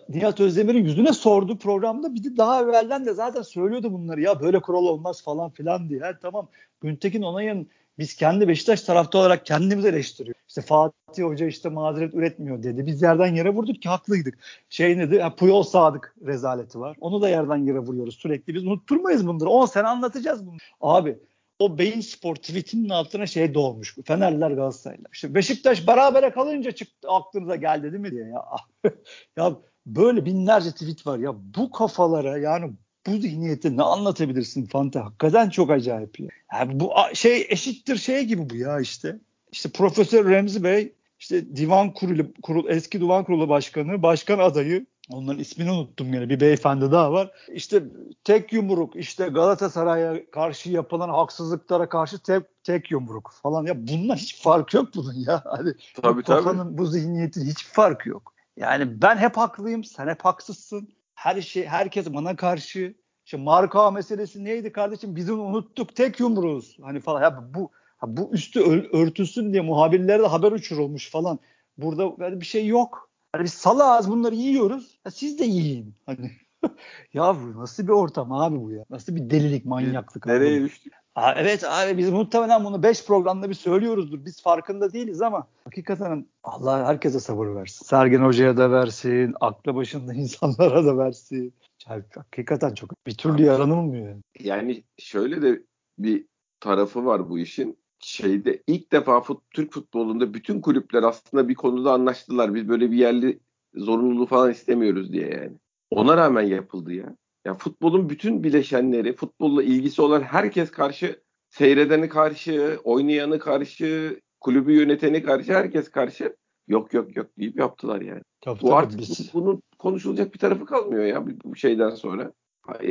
Nihat 0.09 0.41
Özdemir'in 0.41 0.85
yüzüne 0.85 1.13
sordu 1.13 1.59
programda. 1.59 2.15
Bir 2.15 2.25
de 2.25 2.37
daha 2.37 2.63
evvelden 2.63 3.07
de 3.07 3.13
zaten 3.13 3.43
söylüyordu 3.43 3.93
bunları. 3.93 4.21
Ya 4.21 4.41
böyle 4.41 4.61
kural 4.61 4.85
olmaz 4.85 5.23
falan 5.23 5.51
filan 5.51 5.89
diye. 5.89 6.01
Yani 6.01 6.17
tamam 6.23 6.49
Güntekin 6.81 7.23
Onay'ın 7.23 7.69
biz 7.99 8.15
kendi 8.15 8.49
Beşiktaş 8.49 8.83
tarafta 8.83 9.19
olarak 9.19 9.47
kendimiz 9.47 9.85
eleştiriyor. 9.85 10.35
İşte 10.49 10.63
Fatih 10.63 11.23
Hoca 11.23 11.47
işte 11.47 11.69
mazeret 11.69 12.15
üretmiyor 12.15 12.63
dedi. 12.63 12.87
Biz 12.87 13.03
yerden 13.03 13.35
yere 13.35 13.51
vurduk 13.51 13.83
ki 13.83 13.89
haklıydık. 13.89 14.39
Şey 14.69 14.99
nedir? 14.99 15.21
Ya 15.21 15.35
Puyol 15.35 15.63
Sadık 15.63 16.15
rezaleti 16.27 16.81
var. 16.81 16.97
Onu 17.01 17.23
da 17.23 17.29
yerden 17.29 17.57
yere 17.57 17.79
vuruyoruz 17.79 18.15
sürekli. 18.15 18.55
Biz 18.55 18.67
unutturmayız 18.67 19.27
bunları. 19.27 19.49
10 19.49 19.67
sene 19.67 19.87
anlatacağız 19.87 20.47
bunu. 20.47 20.57
Abi 20.81 21.19
o 21.59 21.79
Beyin 21.79 22.01
Spor 22.01 22.35
tweetinin 22.35 22.89
altına 22.89 23.27
şey 23.27 23.55
doğmuş. 23.55 23.97
Fenerliler 24.05 24.51
Galatasaraylılar. 24.51 25.11
İşte 25.13 25.35
Beşiktaş 25.35 25.87
berabere 25.87 26.31
kalınca 26.31 26.73
çıktı 26.73 27.09
aklınıza 27.11 27.57
geldi 27.57 27.83
değil 27.83 28.03
mi 28.03 28.11
diye 28.11 28.25
ya. 28.25 28.45
ya 29.37 29.57
böyle 29.87 30.25
binlerce 30.25 30.71
tweet 30.71 31.07
var 31.07 31.19
ya. 31.19 31.35
Bu 31.57 31.71
kafalara 31.71 32.39
yani 32.39 32.73
bu 33.07 33.17
zihniyeti 33.17 33.77
ne 33.77 33.83
anlatabilirsin 33.83 34.67
Fante? 34.67 34.99
Hakikaten 34.99 35.51
çok 35.51 35.71
acayip 35.71 36.21
ya. 36.21 36.29
Yani 36.53 36.81
bu 36.81 36.93
şey 37.15 37.47
eşittir 37.49 37.97
şey 37.97 38.25
gibi 38.25 38.51
bu 38.51 38.57
ya 38.57 38.81
işte. 38.81 39.19
İşte 39.53 39.69
Profesör 39.69 40.31
Remzi 40.31 40.65
Bey 40.65 40.93
işte 41.19 41.57
divan 41.57 41.95
kurulu, 41.95 42.33
kurul, 42.43 42.69
eski 42.69 43.01
divan 43.01 43.25
kurulu 43.25 43.49
başkanı, 43.49 44.03
başkan 44.03 44.39
adayı 44.39 44.87
Onların 45.11 45.41
ismini 45.41 45.71
unuttum 45.71 46.15
yine. 46.15 46.29
Bir 46.29 46.41
beyefendi 46.41 46.93
daha 46.93 47.13
var. 47.13 47.31
İşte 47.53 47.83
tek 48.25 48.53
yumruk, 48.53 48.97
işte 48.97 49.29
Galatasaray'a 49.29 50.31
karşı 50.31 50.71
yapılan 50.71 51.09
haksızlıklara 51.09 51.89
karşı 51.89 52.23
tek, 52.23 52.43
tek 52.65 52.91
yumruk 52.91 53.31
falan. 53.43 53.67
Ya 53.67 53.89
bununla 53.89 54.17
hiç 54.17 54.43
fark 54.43 54.75
yok 54.75 54.89
bunun 54.95 55.15
ya. 55.15 55.43
Hani 55.49 55.75
tabii, 56.03 56.19
bu 56.19 56.23
kafanın, 56.23 56.65
tabii. 56.65 56.79
bu 56.79 56.87
zihniyetin 56.87 57.47
hiç 57.47 57.65
farkı 57.65 58.09
yok. 58.09 58.35
Yani 58.57 59.03
ben 59.03 59.17
hep 59.17 59.37
haklıyım, 59.37 59.85
sen 59.85 60.09
hep 60.09 60.25
haksızsın. 60.25 60.89
Her 61.15 61.41
şey, 61.41 61.67
herkes 61.67 62.15
bana 62.15 62.37
karşı. 62.37 62.95
İşte 63.25 63.37
marka 63.37 63.91
meselesi 63.91 64.45
neydi 64.45 64.73
kardeşim? 64.73 65.17
Biz 65.17 65.31
onu 65.31 65.43
unuttuk. 65.43 65.97
Tek 65.97 66.21
yumruğuz. 66.21 66.77
Hani 66.83 67.01
falan. 67.01 67.23
Ya 67.23 67.45
bu 67.55 67.71
bu 68.07 68.31
üstü 68.33 68.61
örtülsün 68.93 69.53
diye 69.53 69.63
muhabirlere 69.63 70.23
de 70.23 70.27
haber 70.27 70.53
uçurulmuş 70.53 71.11
falan. 71.11 71.39
Burada 71.79 72.19
böyle 72.19 72.41
bir 72.41 72.47
şey 72.47 72.67
yok. 72.67 73.08
Hani 73.33 73.45
biz 73.45 73.55
salağız 73.55 74.11
bunları 74.11 74.35
yiyoruz. 74.35 74.99
Ya 75.05 75.11
siz 75.11 75.39
de 75.39 75.45
yiyin. 75.45 75.95
Hani 76.07 76.31
ya 77.15 77.37
bu 77.37 77.61
nasıl 77.61 77.83
bir 77.83 77.93
ortam 77.93 78.33
abi 78.33 78.61
bu 78.61 78.73
ya? 78.73 78.85
Nasıl 78.91 79.17
bir 79.17 79.31
delilik, 79.31 79.65
manyaklık? 79.65 80.27
Nereye 80.27 80.63
düştük? 80.63 80.93
Aa, 81.15 81.33
evet 81.33 81.65
abi 81.65 81.99
biz 81.99 82.11
muhtemelen 82.11 82.65
bunu 82.65 82.83
5 82.83 83.07
programda 83.07 83.49
bir 83.49 83.55
söylüyoruzdur. 83.55 84.25
Biz 84.25 84.43
farkında 84.43 84.93
değiliz 84.93 85.23
ama 85.23 85.47
hakikaten 85.65 86.27
Allah 86.45 86.87
herkese 86.87 87.21
sabır 87.21 87.47
versin. 87.47 87.87
Sergen 87.87 88.21
Hoca'ya 88.21 88.57
da 88.57 88.71
versin, 88.71 89.35
aklı 89.41 89.75
başında 89.75 90.15
insanlara 90.15 90.85
da 90.85 90.99
versin. 90.99 91.55
Hakikaten 91.85 92.75
çok 92.75 93.07
bir 93.07 93.15
türlü 93.15 93.43
yaranılmıyor. 93.43 94.17
Yani 94.41 94.85
şöyle 94.99 95.43
de 95.43 95.63
bir 95.99 96.27
tarafı 96.61 97.07
var 97.07 97.31
bu 97.31 97.39
işin 97.39 97.79
şeyde 98.01 98.63
ilk 98.67 98.93
defa 98.93 99.21
fut, 99.21 99.43
Türk 99.51 99.73
futbolunda 99.73 100.35
bütün 100.35 100.61
kulüpler 100.61 101.03
aslında 101.03 101.49
bir 101.49 101.55
konuda 101.55 101.93
anlaştılar. 101.93 102.55
Biz 102.55 102.69
böyle 102.69 102.91
bir 102.91 102.97
yerli 102.97 103.41
zorunluluğu 103.75 104.27
falan 104.27 104.51
istemiyoruz 104.51 105.13
diye 105.13 105.29
yani. 105.29 105.53
Ona 105.91 106.17
rağmen 106.17 106.43
yapıldı 106.43 106.93
ya. 106.93 107.17
Ya 107.45 107.55
futbolun 107.55 108.11
bütün 108.11 108.45
bileşenleri, 108.45 109.17
futbolla 109.17 109.63
ilgisi 109.63 110.03
olan 110.03 110.21
herkes 110.21 110.71
karşı, 110.71 111.23
seyredeni 111.51 112.09
karşı, 112.09 112.79
oynayanı 112.85 113.39
karşı, 113.39 114.21
kulübü 114.41 114.73
yöneteni 114.73 115.23
karşı, 115.23 115.53
herkes 115.53 115.91
karşı 115.91 116.37
yok 116.69 116.95
yok 116.95 117.17
yok 117.17 117.27
deyip 117.39 117.59
yaptılar 117.59 118.01
yani. 118.01 118.23
Tabii, 118.41 118.61
bu 118.61 118.67
tabii, 118.67 118.75
artık 118.75 119.01
biz... 119.01 119.35
bunun 119.35 119.63
konuşulacak 119.79 120.35
bir 120.35 120.39
tarafı 120.39 120.67
kalmıyor 120.67 121.05
ya 121.05 121.27
bu 121.45 121.57
şeyden 121.57 121.91
sonra. 121.91 122.33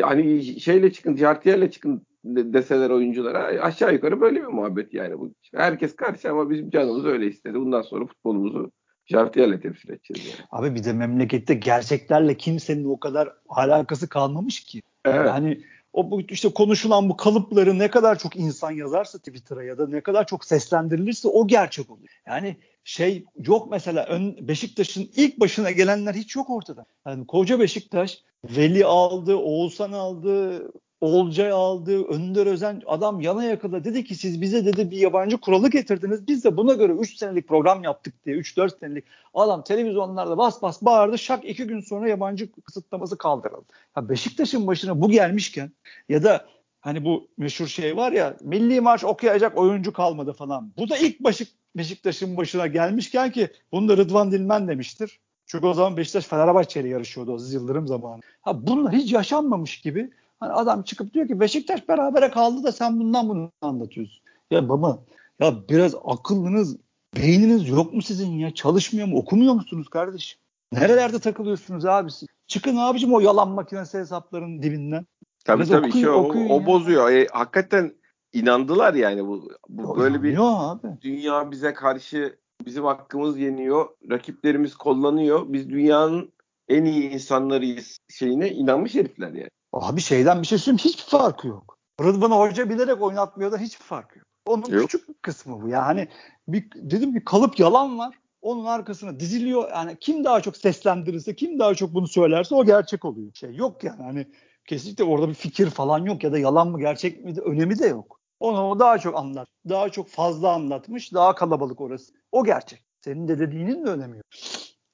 Hani 0.02 0.43
şeyle 0.43 0.91
çıkın, 0.91 1.15
Cartier'le 1.15 1.72
çıkın 1.72 2.07
deseler 2.25 2.89
oyunculara 2.89 3.39
aşağı 3.62 3.93
yukarı 3.93 4.21
böyle 4.21 4.41
bir 4.41 4.47
muhabbet 4.47 4.93
yani 4.93 5.19
bu. 5.19 5.34
Herkes 5.56 5.95
karşı 5.95 6.32
ama 6.32 6.49
bizim 6.49 6.69
canımız 6.69 7.06
öyle 7.06 7.27
istedi. 7.27 7.53
Bundan 7.53 7.82
sonra 7.82 8.06
futbolumuzu 8.06 8.71
Jartiyer'le 9.06 9.62
temsil 9.62 9.89
edeceğiz 9.89 10.25
yani. 10.25 10.47
Abi 10.51 10.75
bir 10.75 10.84
de 10.84 10.93
memlekette 10.93 11.53
gerçeklerle 11.53 12.38
kimsenin 12.38 12.86
o 12.86 12.99
kadar 12.99 13.34
alakası 13.49 14.10
kalmamış 14.10 14.63
ki. 14.63 14.82
Evet. 15.06 15.27
Yani 15.27 15.63
o 15.93 16.12
bu 16.12 16.21
işte 16.21 16.49
konuşulan 16.53 17.10
bu 17.10 17.17
kalıpları 17.17 17.80
ne 17.80 17.89
kadar 17.89 18.19
çok 18.19 18.36
insan 18.36 18.71
yazarsa 18.71 19.17
Twitter'a 19.17 19.63
ya 19.63 19.77
da 19.77 19.88
ne 19.88 20.01
kadar 20.01 20.27
çok 20.27 20.45
seslendirilirse 20.45 21.27
o 21.27 21.47
gerçek 21.47 21.89
oluyor. 21.89 22.21
Yani 22.27 22.58
şey 22.84 23.25
yok 23.47 23.67
mesela 23.71 24.06
ön, 24.06 24.47
Beşiktaş'ın 24.47 25.10
ilk 25.15 25.39
başına 25.39 25.71
gelenler 25.71 26.13
hiç 26.13 26.36
yok 26.36 26.49
ortada. 26.49 26.86
Yani 27.08 27.27
koca 27.27 27.60
Beşiktaş 27.60 28.23
Veli 28.43 28.86
aldı, 28.86 29.36
Oğuzhan 29.36 29.91
aldı, 29.91 30.63
Olcay 31.01 31.51
aldı, 31.51 32.03
Önder 32.03 32.45
Özen 32.45 32.81
adam 32.86 33.21
yana 33.21 33.43
yakala 33.43 33.83
dedi 33.83 34.03
ki 34.03 34.15
siz 34.15 34.41
bize 34.41 34.65
dedi 34.65 34.91
bir 34.91 34.97
yabancı 34.97 35.38
kuralı 35.38 35.69
getirdiniz. 35.69 36.27
Biz 36.27 36.43
de 36.43 36.57
buna 36.57 36.73
göre 36.73 36.93
3 36.93 37.17
senelik 37.17 37.47
program 37.47 37.83
yaptık 37.83 38.25
diye 38.25 38.36
3-4 38.36 38.79
senelik. 38.79 39.05
Adam 39.33 39.63
televizyonlarda 39.63 40.38
bas 40.38 40.62
bas 40.62 40.81
bağırdı. 40.81 41.17
Şak 41.17 41.45
2 41.45 41.67
gün 41.67 41.79
sonra 41.79 42.10
yabancı 42.10 42.51
kısıtlaması 42.51 43.17
kaldırıldı. 43.17 43.65
Ya 43.97 44.10
Beşiktaş'ın 44.10 44.67
başına 44.67 45.01
bu 45.01 45.10
gelmişken 45.10 45.71
ya 46.10 46.23
da 46.23 46.45
hani 46.79 47.05
bu 47.05 47.27
meşhur 47.38 47.67
şey 47.67 47.97
var 47.97 48.12
ya 48.12 48.38
milli 48.41 48.81
maç 48.81 49.03
okuyacak 49.03 49.57
oyuncu 49.57 49.93
kalmadı 49.93 50.33
falan. 50.33 50.71
Bu 50.77 50.89
da 50.89 50.97
ilk 50.97 51.19
Beşik, 51.19 51.47
Beşiktaş'ın 51.77 52.38
başına 52.38 52.67
gelmişken 52.67 53.31
ki 53.31 53.49
bunu 53.71 53.89
da 53.89 53.97
Rıdvan 53.97 54.31
Dilmen 54.31 54.67
demiştir. 54.67 55.19
Çünkü 55.45 55.65
o 55.65 55.73
zaman 55.73 55.97
Beşiktaş 55.97 56.25
Fenerbahçe 56.25 56.81
ile 56.81 56.88
yarışıyordu 56.88 57.33
Aziz 57.33 57.53
Yıldırım 57.53 57.88
zamanı. 57.88 58.21
Ha 58.41 58.67
bunlar 58.67 58.93
hiç 58.93 59.12
yaşanmamış 59.12 59.81
gibi 59.81 60.10
Hani 60.39 60.54
adam 60.54 60.84
çıkıp 60.84 61.13
diyor 61.13 61.28
ki 61.28 61.39
Beşiktaş 61.39 61.88
berabere 61.89 62.32
kaldı 62.32 62.63
da 62.63 62.71
sen 62.71 63.00
bundan 63.00 63.30
bunu 63.30 63.52
anlatıyorsun. 63.62 64.23
Ya 64.52 64.69
baba 64.69 65.04
ya 65.39 65.69
biraz 65.69 65.95
akıllınız, 66.06 66.78
beyniniz 67.15 67.69
yok 67.69 67.93
mu 67.93 68.02
sizin 68.02 68.32
ya? 68.32 68.54
Çalışmıyor 68.54 69.08
mu? 69.08 69.17
Okumuyor 69.17 69.54
musunuz 69.54 69.89
kardeşim? 69.89 70.39
Nerelerde 70.73 71.19
takılıyorsunuz 71.19 71.86
abi 71.86 72.12
siz? 72.12 72.28
Çıkın 72.47 72.76
abicim 72.76 73.13
o 73.13 73.19
yalan 73.19 73.50
makinesi 73.50 73.97
hesapların 73.97 74.62
dibinden. 74.62 75.06
Tabii 75.45 75.58
biraz 75.58 75.69
tabii 75.69 75.88
okuyun, 75.88 75.95
işte 75.95 76.54
o, 76.54 76.56
o 76.56 76.65
bozuyor. 76.65 77.12
E, 77.12 77.28
hakikaten 77.32 77.93
inandılar 78.34 78.93
yani 78.93 79.28
bu, 79.28 79.50
bu 79.69 79.84
o 79.84 79.97
böyle 79.97 80.23
bir 80.23 80.38
abi. 80.39 80.88
dünya 81.02 81.52
bize 81.52 81.73
karşı 81.73 82.39
bizim 82.65 82.86
hakkımız 82.86 83.39
yeniyor. 83.39 83.89
Rakiplerimiz 84.12 84.76
kullanıyor. 84.76 85.45
Biz 85.47 85.69
dünyanın 85.69 86.34
en 86.67 86.86
iyi 86.86 87.10
insanlarıyız 87.10 87.97
şeyine 88.10 88.50
inanmış 88.50 88.95
herifler 88.95 89.34
yani. 89.34 89.50
Abi 89.81 90.01
şeyden 90.01 90.41
bir 90.41 90.47
şey 90.47 90.57
söyleyeyim 90.57 90.77
hiçbir 90.77 91.09
farkı 91.09 91.47
yok. 91.47 91.77
Rıdvan 92.01 92.31
Hoca 92.31 92.69
bilerek 92.69 93.01
oynatmıyor 93.01 93.51
da 93.51 93.57
hiçbir 93.57 93.85
farkı 93.85 94.19
yok. 94.19 94.27
Onun 94.45 94.69
yok. 94.69 94.89
küçük 94.89 95.23
kısmı 95.23 95.61
bu. 95.61 95.69
Yani 95.69 96.07
bir, 96.47 96.69
dedim 96.75 97.15
bir 97.15 97.25
kalıp 97.25 97.59
yalan 97.59 97.97
var. 97.97 98.15
Onun 98.41 98.65
arkasına 98.65 99.19
diziliyor. 99.19 99.69
Yani 99.71 99.97
kim 99.99 100.23
daha 100.23 100.41
çok 100.41 100.57
seslendirirse, 100.57 101.35
kim 101.35 101.59
daha 101.59 101.75
çok 101.75 101.93
bunu 101.93 102.07
söylerse 102.07 102.55
o 102.55 102.65
gerçek 102.65 103.05
oluyor. 103.05 103.31
Şey 103.33 103.55
yok 103.55 103.83
yani 103.83 104.03
hani 104.03 104.27
kesinlikle 104.65 105.03
orada 105.03 105.29
bir 105.29 105.33
fikir 105.33 105.69
falan 105.69 106.05
yok 106.05 106.23
ya 106.23 106.31
da 106.31 106.39
yalan 106.39 106.67
mı 106.67 106.79
gerçek 106.79 107.25
mi 107.25 107.35
de 107.35 107.41
önemi 107.41 107.79
de 107.79 107.87
yok. 107.87 108.19
Onu 108.39 108.69
o 108.69 108.79
daha 108.79 108.97
çok 108.97 109.17
anlat. 109.17 109.47
Daha 109.69 109.89
çok 109.89 110.07
fazla 110.07 110.53
anlatmış. 110.53 111.13
Daha 111.13 111.35
kalabalık 111.35 111.81
orası. 111.81 112.13
O 112.31 112.43
gerçek. 112.43 112.83
Senin 113.01 113.27
de 113.27 113.39
dediğinin 113.39 113.85
de 113.85 113.89
önemi 113.89 114.17
yok. 114.17 114.25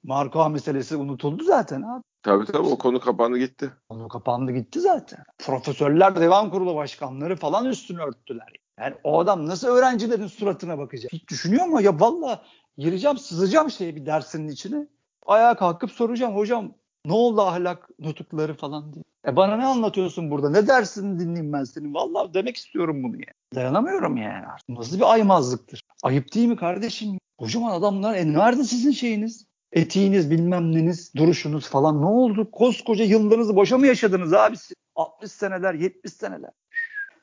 Marka 0.04 0.50
meselesi 0.50 0.96
unutuldu 0.96 1.44
zaten 1.44 1.82
abi. 1.82 2.04
Tabii 2.24 2.46
tabii 2.46 2.68
o 2.68 2.78
konu 2.78 3.00
kapandı 3.00 3.38
gitti. 3.38 3.72
Konu 3.90 4.08
kapandı 4.08 4.52
gitti 4.52 4.80
zaten. 4.80 5.20
Profesörler, 5.40 6.16
devam 6.16 6.52
kurulu 6.52 6.76
başkanları 6.76 7.36
falan 7.36 7.66
üstünü 7.66 8.02
örttüler. 8.02 8.48
Yani 8.80 8.96
o 9.04 9.20
adam 9.20 9.48
nasıl 9.48 9.68
öğrencilerin 9.68 10.28
suratına 10.28 10.78
bakacak? 10.78 11.14
Hiç 11.14 11.28
düşünüyor 11.30 11.66
mu? 11.66 11.82
Ya 11.82 12.00
valla 12.00 12.42
gireceğim, 12.78 13.18
sızacağım 13.18 13.72
şey 13.72 13.96
bir 13.96 14.06
dersinin 14.06 14.48
içine. 14.48 14.88
Ayağa 15.26 15.56
kalkıp 15.56 15.92
soracağım. 15.92 16.36
Hocam 16.36 16.74
Ne 17.06 17.14
oldu 17.14 17.42
ahlak 17.42 17.90
nutukları 18.00 18.54
falan 18.54 18.94
diye. 18.94 19.04
E 19.28 19.36
bana 19.36 19.58
ne 19.58 19.66
anlatıyorsun 19.66 20.32
burada? 20.32 20.50
Ne 20.50 20.68
dersin 20.68 21.20
dinleyeyim 21.20 21.54
ben 21.54 21.64
senin? 21.64 21.94
Vallahi 21.94 22.34
demek 22.34 22.58
istiyorum 22.58 23.04
bunu 23.04 23.16
ya. 23.16 23.34
Dayanamıyorum 23.56 24.18
yani. 24.18 24.46
Nasıl 24.70 24.98
bir 24.98 25.12
aymazlıktır? 25.14 25.82
Ayıp 26.04 26.34
değil 26.34 26.48
mi 26.48 26.56
kardeşim? 26.56 27.18
Kocaman 27.38 27.72
adamlar. 27.72 28.16
E 28.16 28.34
nerede 28.34 28.64
sizin 28.64 28.92
şeyiniz? 28.92 29.46
Etiğiniz 29.74 30.32
bilmem 30.32 30.72
neniz, 30.76 31.16
duruşunuz 31.16 31.70
falan 31.70 32.02
ne 32.02 32.06
oldu? 32.06 32.52
Koskoca 32.52 33.04
yıllarınızı 33.06 33.56
boşa 33.56 33.78
mı 33.78 33.88
yaşadınız 33.88 34.34
abi? 34.34 34.56
60 34.96 35.32
seneler, 35.32 35.74
70 35.74 36.14
seneler. 36.14 36.52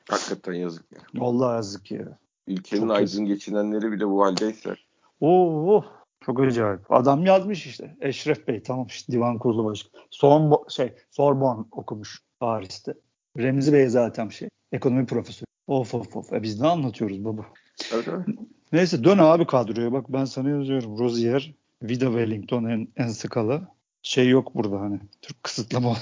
Hakikaten 0.09 0.53
yazık 0.53 0.85
ya. 0.91 0.99
Vallahi 1.15 1.55
yazık 1.55 1.91
ya. 1.91 2.17
Ülkenin 2.47 2.81
Çok 2.81 2.91
aydın 2.91 3.01
yazık. 3.01 3.27
geçinenleri 3.27 3.91
bile 3.91 4.07
bu 4.07 4.23
haldeyse. 4.25 4.75
Oo, 5.21 5.83
çok 6.25 6.39
acayip. 6.39 6.91
Adam 6.91 7.25
yazmış 7.25 7.65
işte. 7.65 7.95
Eşref 8.01 8.47
Bey 8.47 8.63
tamam 8.63 8.85
işte 8.87 9.13
divan 9.13 9.37
kurulu 9.37 9.65
başkanı. 9.65 10.01
Son 10.09 10.65
şey 10.69 10.93
Sorbonne 11.11 11.65
okumuş 11.71 12.21
Paris'te. 12.39 12.93
Remzi 13.37 13.73
Bey 13.73 13.87
zaten 13.87 14.29
şey 14.29 14.49
ekonomi 14.71 15.05
profesörü. 15.05 15.45
Of 15.67 15.95
of 15.95 16.15
of. 16.17 16.33
E 16.33 16.43
biz 16.43 16.61
ne 16.61 16.67
anlatıyoruz 16.67 17.25
baba? 17.25 17.45
Evet, 17.93 18.07
evet. 18.07 18.25
Neyse 18.71 19.03
dön 19.03 19.17
abi 19.17 19.45
kadroya 19.45 19.91
bak 19.91 20.05
ben 20.09 20.25
sana 20.25 20.49
yazıyorum. 20.49 20.99
Rozier, 20.99 21.53
Vida 21.81 22.05
Wellington 22.05 22.65
en, 22.65 22.87
en 22.97 23.07
skala. 23.07 23.61
Şey 24.01 24.29
yok 24.29 24.55
burada 24.55 24.79
hani. 24.79 24.99
Türk 25.21 25.43
kısıtlama. 25.43 25.97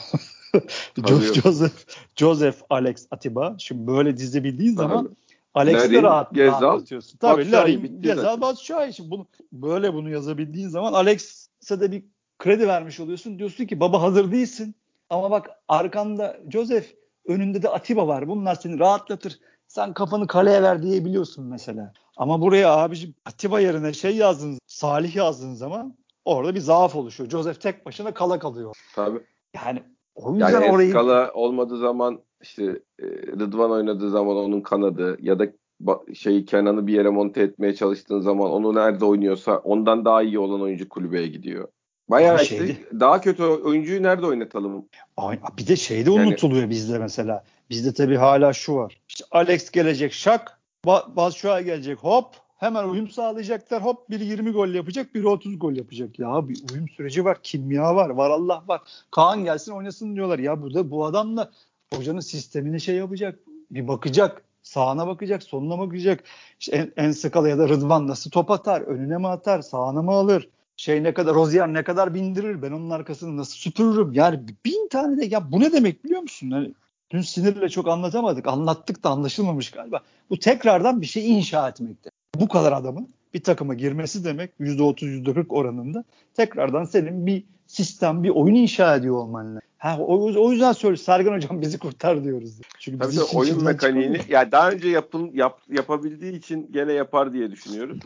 Joseph, 1.43 1.85
Joseph 2.15 2.57
Alex 2.69 3.07
Atiba. 3.11 3.55
Şimdi 3.59 3.87
böyle 3.87 4.17
dizebildiğin 4.17 4.75
zaman 4.75 5.03
Tabii. 5.05 5.15
Alex'i 5.53 5.91
de 5.91 6.01
rahat, 6.01 6.33
Gezal, 6.33 6.61
rahatlatıyorsun. 6.61 7.17
Tabii 7.17 7.51
Larin, 7.51 8.01
Gezal. 8.01 8.41
Batshuayi. 8.41 8.93
Şimdi 8.93 9.11
bunu, 9.11 9.27
böyle 9.51 9.93
bunu 9.93 10.09
yazabildiğin 10.09 10.67
zaman 10.67 10.93
Alex'e 10.93 11.79
de 11.79 11.91
bir 11.91 12.03
kredi 12.39 12.67
vermiş 12.67 12.99
oluyorsun. 12.99 13.39
Diyorsun 13.39 13.65
ki 13.65 13.79
baba 13.79 14.01
hazır 14.01 14.31
değilsin. 14.31 14.75
Ama 15.09 15.31
bak 15.31 15.49
arkanda 15.67 16.39
Joseph 16.49 16.85
önünde 17.25 17.61
de 17.61 17.69
Atiba 17.69 18.07
var. 18.07 18.27
Bunlar 18.27 18.55
seni 18.55 18.79
rahatlatır. 18.79 19.39
Sen 19.69 19.93
kafanı 19.93 20.27
kaleye 20.27 20.61
ver 20.63 20.83
diyebiliyorsun 20.83 21.45
mesela. 21.45 21.93
Ama 22.17 22.41
buraya 22.41 22.77
abicim 22.77 23.15
Atiba 23.25 23.59
yerine 23.59 23.93
şey 23.93 24.15
yazdığın, 24.15 24.59
Salih 24.67 25.15
yazdığın 25.15 25.53
zaman 25.53 25.97
orada 26.25 26.55
bir 26.55 26.59
zaaf 26.59 26.95
oluşuyor. 26.95 27.29
Joseph 27.29 27.59
tek 27.59 27.85
başına 27.85 28.13
kala 28.13 28.39
kalıyor. 28.39 28.75
Tabii. 28.95 29.19
Yani 29.55 29.83
o 30.15 30.31
yüzden 30.33 30.61
Yani 30.61 30.71
orayı 30.71 30.87
Eskala 30.87 31.31
olmadığı 31.33 31.77
zaman 31.77 32.19
işte 32.41 32.63
e, 32.99 33.05
Rıdvan 33.27 33.71
oynadığı 33.71 34.09
zaman 34.09 34.37
onun 34.37 34.61
kanadı 34.61 35.17
ya 35.21 35.39
da 35.39 35.45
ba- 35.83 36.15
şey 36.15 36.45
Kenan'ı 36.45 36.87
bir 36.87 36.93
yere 36.93 37.09
monte 37.09 37.41
etmeye 37.41 37.75
çalıştığın 37.75 38.19
zaman 38.19 38.51
onu 38.51 38.75
nerede 38.75 39.05
oynuyorsa 39.05 39.57
ondan 39.57 40.05
daha 40.05 40.23
iyi 40.23 40.39
olan 40.39 40.61
oyuncu 40.61 40.89
kulübeye 40.89 41.27
gidiyor. 41.27 41.67
Bayağı 42.09 42.41
işte 42.41 42.57
şeydi. 42.57 42.87
daha 42.99 43.21
kötü 43.21 43.43
oyuncuyu 43.43 44.03
nerede 44.03 44.25
oynatalım? 44.25 44.85
Ay, 45.17 45.39
bir 45.57 45.67
de 45.67 45.75
şey 45.75 46.05
de 46.05 46.11
Yani- 46.11 46.27
unutuluyor 46.27 46.69
bizde 46.69 46.99
mesela. 46.99 47.43
Bizde 47.69 47.93
tabii 47.93 48.15
hala 48.15 48.53
şu 48.53 48.75
var. 48.75 49.01
İşte 49.09 49.25
Alex 49.31 49.71
gelecek 49.71 50.13
şak. 50.13 50.59
Ba 50.85 51.03
Batshuayi 51.15 51.65
gelecek 51.65 51.97
hop. 51.97 52.25
Hemen 52.57 52.83
uyum 52.83 53.09
sağlayacaklar. 53.09 53.83
Hop 53.83 54.09
biri 54.09 54.25
20 54.25 54.51
gol 54.51 54.67
yapacak, 54.67 55.15
biri 55.15 55.27
30 55.27 55.59
gol 55.59 55.73
yapacak. 55.73 56.19
Ya 56.19 56.49
bir 56.49 56.59
uyum 56.73 56.89
süreci 56.89 57.25
var, 57.25 57.37
kimya 57.43 57.95
var, 57.95 58.09
var 58.09 58.29
Allah 58.29 58.63
var. 58.67 58.81
Kaan 59.11 59.43
gelsin 59.43 59.71
oynasın 59.71 60.15
diyorlar. 60.15 60.39
Ya 60.39 60.61
burada 60.61 60.91
bu 60.91 61.05
adam 61.05 61.37
da 61.37 61.51
hocanın 61.93 62.19
sistemini 62.19 62.81
şey 62.81 62.95
yapacak. 62.95 63.39
Bir 63.71 63.87
bakacak. 63.87 64.41
Sağına 64.63 65.07
bakacak, 65.07 65.43
soluna 65.43 65.79
bakacak. 65.79 66.23
İşte 66.59 66.75
en, 66.75 67.05
en 67.05 67.11
skala 67.11 67.49
ya 67.49 67.57
da 67.57 67.69
Rıdvan 67.69 68.07
nasıl 68.07 68.31
top 68.31 68.51
atar, 68.51 68.81
önüne 68.81 69.17
mi 69.17 69.27
atar, 69.27 69.61
sağına 69.61 70.01
mı 70.01 70.11
alır? 70.11 70.49
Şey 70.79 71.03
ne 71.03 71.13
kadar, 71.13 71.35
Rozier 71.35 71.73
ne 71.73 71.83
kadar 71.83 72.13
bindirir, 72.13 72.61
ben 72.61 72.71
onun 72.71 72.89
arkasını 72.89 73.37
nasıl 73.37 73.53
süpürürüm? 73.53 74.13
Yani 74.13 74.39
bin 74.65 74.87
tane 74.87 75.21
de 75.21 75.25
ya 75.25 75.51
bu 75.51 75.59
ne 75.59 75.71
demek 75.71 76.03
biliyor 76.03 76.21
musun? 76.21 76.51
Hani 76.51 76.73
dün 77.11 77.21
sinirle 77.21 77.69
çok 77.69 77.87
anlatamadık. 77.87 78.47
Anlattık 78.47 79.03
da 79.03 79.09
anlaşılmamış 79.09 79.71
galiba. 79.71 79.99
Bu 80.29 80.39
tekrardan 80.39 81.01
bir 81.01 81.05
şey 81.05 81.37
inşa 81.37 81.69
etmekte. 81.69 82.09
Bu 82.35 82.47
kadar 82.47 82.71
adamın 82.71 83.09
bir 83.33 83.43
takıma 83.43 83.73
girmesi 83.73 84.25
demek 84.25 84.51
%30 84.59 85.23
%40 85.23 85.45
oranında 85.49 86.03
tekrardan 86.33 86.85
senin 86.85 87.25
bir 87.25 87.43
sistem, 87.67 88.23
bir 88.23 88.29
oyun 88.29 88.55
inşa 88.55 88.95
ediyor 88.95 89.15
olman 89.15 89.45
lazım. 89.45 89.61
Ha, 89.77 89.97
o, 89.99 90.45
o 90.45 90.51
yüzden 90.51 90.71
söylüyorum 90.71 91.05
Sergen 91.05 91.33
hocam 91.33 91.61
bizi 91.61 91.79
kurtar 91.79 92.23
diyoruz. 92.23 92.61
Çünkü 92.79 92.99
Tabii 92.99 93.11
işin 93.11 93.37
oyun 93.37 93.63
mekaniğini 93.63 94.17
çıkamıyor. 94.17 94.41
ya 94.41 94.51
daha 94.51 94.71
önce 94.71 94.89
yapın, 94.89 95.31
yap, 95.33 95.59
yapabildiği 95.69 96.33
için 96.33 96.69
gene 96.71 96.93
yapar 96.93 97.33
diye 97.33 97.51
düşünüyoruz. 97.51 97.99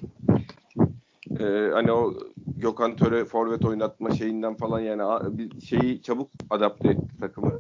Ee, 1.40 1.70
hani 1.74 1.92
o 1.92 2.14
Gökhan 2.64 2.96
Töre 2.96 3.26
forvet 3.26 3.66
oynatma 3.66 4.16
şeyinden 4.16 4.56
falan 4.56 4.80
yani 4.80 5.02
bir 5.38 5.62
şeyi 5.62 6.02
çabuk 6.02 6.30
adapte 6.50 6.90
etti 6.90 7.08
takımı. 7.20 7.60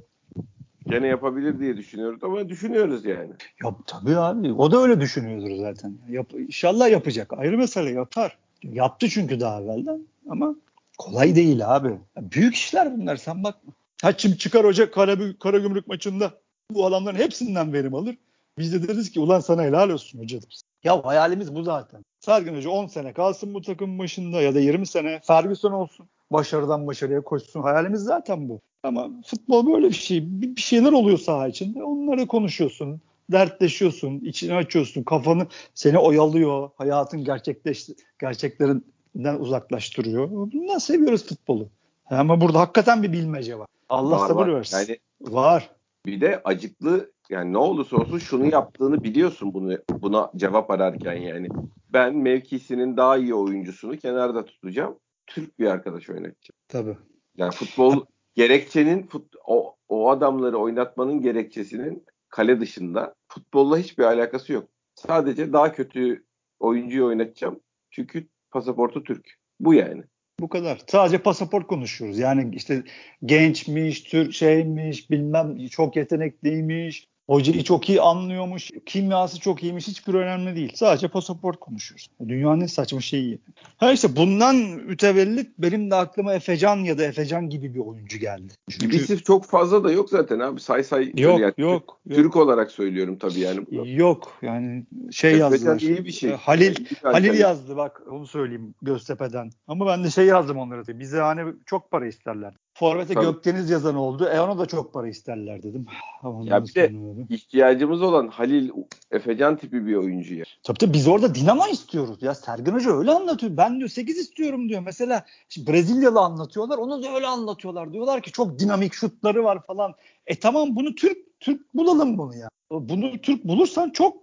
Gene 0.87 1.07
yapabilir 1.07 1.59
diye 1.59 1.77
düşünüyoruz 1.77 2.23
ama 2.23 2.49
düşünüyoruz 2.49 3.05
yani. 3.05 3.31
Ya, 3.63 3.75
tabii 3.85 4.17
abi. 4.17 4.53
O 4.53 4.71
da 4.71 4.77
öyle 4.81 5.01
düşünüyordur 5.01 5.55
zaten. 5.55 5.97
Yap, 6.09 6.33
inşallah 6.33 6.89
yapacak. 6.89 7.33
Ayrı 7.33 7.57
mesele 7.57 7.91
yapar. 7.91 8.37
Yaptı 8.63 9.09
çünkü 9.09 9.39
daha 9.39 9.61
evvelden. 9.61 10.07
Ama 10.29 10.55
kolay 10.97 11.35
değil 11.35 11.75
abi. 11.75 11.89
Ya, 11.89 12.31
büyük 12.31 12.55
işler 12.55 12.97
bunlar 12.97 13.15
sen 13.15 13.43
bakma. 13.43 13.73
Ha 14.01 14.13
şimdi 14.17 14.37
çıkar 14.37 14.65
hoca 14.65 14.91
Karagümrük 15.39 15.87
maçında 15.87 16.31
bu 16.71 16.85
adamların 16.85 17.17
hepsinden 17.17 17.73
verim 17.73 17.95
alır. 17.95 18.17
Biz 18.57 18.73
de 18.73 18.87
deriz 18.87 19.11
ki 19.11 19.19
ulan 19.19 19.39
sana 19.39 19.63
helal 19.63 19.89
olsun 19.89 20.19
hoca 20.19 20.41
deriz. 20.41 20.61
Ya 20.83 21.05
hayalimiz 21.05 21.55
bu 21.55 21.63
zaten. 21.63 22.01
Sergen 22.19 22.55
Hoca 22.55 22.69
10 22.69 22.87
sene 22.87 23.13
kalsın 23.13 23.53
bu 23.53 23.61
takımın 23.61 23.99
başında 23.99 24.41
ya 24.41 24.55
da 24.55 24.59
20 24.59 24.87
sene 24.87 25.19
Ferguson 25.23 25.71
olsun. 25.71 26.07
Başarıdan 26.31 26.87
başarıya 26.87 27.21
koşsun. 27.21 27.61
Hayalimiz 27.61 28.01
zaten 28.01 28.49
bu. 28.49 28.61
Ama 28.83 29.09
futbol 29.25 29.67
böyle 29.73 29.87
bir 29.87 29.93
şey. 29.93 30.41
Bir 30.41 30.55
bir 30.55 30.61
şeyler 30.61 30.91
oluyor 30.91 31.17
saha 31.17 31.47
içinde. 31.47 31.83
Onları 31.83 32.27
konuşuyorsun. 32.27 33.01
Dertleşiyorsun. 33.31 34.19
içini 34.19 34.53
açıyorsun. 34.53 35.03
Kafanı 35.03 35.47
seni 35.73 35.97
oyalıyor. 35.97 36.69
Hayatın 36.77 37.23
gerçekleş 37.23 37.89
gerçeklerinden 38.21 39.35
uzaklaştırıyor. 39.39 40.31
Bundan 40.31 40.77
seviyoruz 40.77 41.27
futbolu. 41.27 41.69
Ama 42.09 42.41
burada 42.41 42.59
hakikaten 42.59 43.03
bir 43.03 43.11
bilmece 43.11 43.59
var. 43.59 43.67
Allah 43.89 44.19
Var, 44.19 44.27
sabır 44.27 44.47
var. 44.47 44.55
versin. 44.55 44.77
Yani 44.77 44.97
Var. 45.21 45.69
bir 46.05 46.21
de 46.21 46.41
acıklı 46.43 47.11
yani 47.29 47.53
ne 47.53 47.57
olursa 47.57 47.97
olsun 47.97 48.17
şunu 48.17 48.51
yaptığını 48.51 49.03
biliyorsun 49.03 49.53
bunu 49.53 49.77
buna 49.89 50.31
cevap 50.35 50.71
ararken 50.71 51.13
yani. 51.13 51.47
Ben 51.89 52.15
mevkisinin 52.15 52.97
daha 52.97 53.17
iyi 53.17 53.33
oyuncusunu 53.33 53.97
kenarda 53.97 54.45
tutacağım. 54.45 54.99
Türk 55.27 55.59
bir 55.59 55.67
arkadaş 55.67 56.09
oynatacağım. 56.09 56.57
Tabii. 56.67 56.97
Yani 57.37 57.51
futbol 57.51 58.05
gerekçenin 58.35 59.03
fut, 59.07 59.35
o, 59.45 59.75
o 59.89 60.09
adamları 60.09 60.57
oynatmanın 60.57 61.21
gerekçesinin 61.21 62.05
kale 62.29 62.59
dışında 62.59 63.15
futbolla 63.27 63.77
hiçbir 63.77 64.03
alakası 64.03 64.53
yok. 64.53 64.69
Sadece 64.95 65.53
daha 65.53 65.71
kötü 65.71 66.23
oyuncuyu 66.59 67.05
oynatacağım. 67.05 67.59
Çünkü 67.91 68.27
pasaportu 68.51 69.03
Türk. 69.03 69.39
Bu 69.59 69.73
yani. 69.73 70.03
Bu 70.39 70.49
kadar. 70.49 70.81
Sadece 70.87 71.17
pasaport 71.17 71.67
konuşuyoruz. 71.67 72.19
Yani 72.19 72.55
işte 72.55 72.83
gençmiş, 73.25 74.01
Türk 74.01 74.33
şeymiş, 74.33 75.09
bilmem 75.09 75.67
çok 75.67 75.95
yetenekliymiş, 75.95 77.07
hocayı 77.27 77.63
çok 77.63 77.89
iyi 77.89 78.01
anlıyormuş, 78.01 78.71
kimyası 78.85 79.39
çok 79.39 79.63
iyiymiş 79.63 79.87
hiçbir 79.87 80.13
önemli 80.13 80.55
değil. 80.55 80.71
Sadece 80.75 81.07
pasaport 81.07 81.59
konuşuyoruz. 81.59 82.07
Dünyanın 82.27 82.61
en 82.61 82.65
saçma 82.65 83.01
şeyi. 83.01 83.39
Ha 83.77 83.91
işte 83.91 84.15
bundan 84.15 84.55
mütevellit 84.55 85.49
benim 85.57 85.91
de 85.91 85.95
aklıma 85.95 86.33
Efecan 86.33 86.77
ya 86.77 86.97
da 86.97 87.03
Efecan 87.03 87.49
gibi 87.49 87.73
bir 87.73 87.79
oyuncu 87.79 88.17
geldi. 88.17 88.53
Çünkü 88.69 88.85
Gibisi 88.85 89.23
çok 89.23 89.45
fazla 89.45 89.83
da 89.83 89.91
yok 89.91 90.09
zaten 90.09 90.39
abi. 90.39 90.59
Say 90.59 90.83
say. 90.83 91.13
yok, 91.17 91.39
yani. 91.39 91.53
yok, 91.57 91.99
Türk 92.09 92.35
olarak 92.35 92.71
söylüyorum 92.71 93.17
tabii 93.17 93.39
yani. 93.39 93.65
bunu. 93.71 93.89
yok. 93.89 94.37
Yani 94.41 94.85
şey 95.11 95.31
Efecan 95.31 95.51
yazdılar. 95.51 95.79
iyi 95.79 96.05
bir 96.05 96.11
şey. 96.11 96.31
Halil 96.31 96.75
bir 96.75 96.97
Halil 97.03 97.39
yazdı 97.39 97.77
bak 97.77 98.01
onu 98.11 98.27
söyleyeyim 98.27 98.75
Göztepe'den. 98.81 99.49
Ama 99.67 99.87
ben 99.87 100.03
de 100.03 100.09
şey 100.09 100.25
yazdım 100.25 100.57
onlara 100.57 100.87
da. 100.87 100.99
Bize 100.99 101.19
hani 101.19 101.53
çok 101.65 101.91
para 101.91 102.07
isterler. 102.07 102.53
Forvet'e. 102.73 103.13
Gökdeniz 103.13 103.69
yazan 103.69 103.95
oldu. 103.95 104.29
E 104.33 104.41
ona 104.41 104.57
da 104.59 104.65
çok 104.65 104.93
para 104.93 105.07
isterler 105.07 105.63
dedim. 105.63 105.85
Ondan 106.23 106.55
Ya 106.55 106.65
bir 106.65 106.75
de- 106.75 106.81
öyle. 106.81 107.25
İhtiyacımız 107.29 108.01
olan 108.01 108.27
Halil 108.27 108.69
Efecan 109.11 109.57
tipi 109.57 109.85
bir 109.85 109.95
oyuncu 109.95 110.35
ya. 110.35 110.45
Tabii 110.63 110.77
tabii 110.77 110.93
biz 110.93 111.07
orada 111.07 111.35
Dinamo 111.35 111.67
istiyoruz. 111.67 112.17
Ya 112.21 112.35
Sergen 112.35 112.73
Hoca 112.73 112.91
öyle 112.91 113.11
anlatıyor. 113.11 113.57
Ben 113.57 113.77
diyor 113.79 113.89
8 113.89 114.17
istiyorum 114.17 114.69
diyor. 114.69 114.81
Mesela 114.85 115.25
Brezilyalı 115.57 116.19
anlatıyorlar. 116.19 116.77
Onu 116.77 117.03
da 117.03 117.15
öyle 117.15 117.27
anlatıyorlar. 117.27 117.93
Diyorlar 117.93 118.21
ki 118.21 118.31
çok 118.31 118.59
dinamik 118.59 118.93
şutları 118.93 119.43
var 119.43 119.65
falan. 119.67 119.93
E 120.27 120.39
tamam 120.39 120.75
bunu 120.75 120.95
Türk 120.95 121.17
Türk 121.39 121.73
bulalım 121.73 122.17
bunu 122.17 122.35
ya. 122.35 122.49
Bunu 122.71 123.17
Türk 123.17 123.43
bulursan 123.43 123.89
çok 123.89 124.17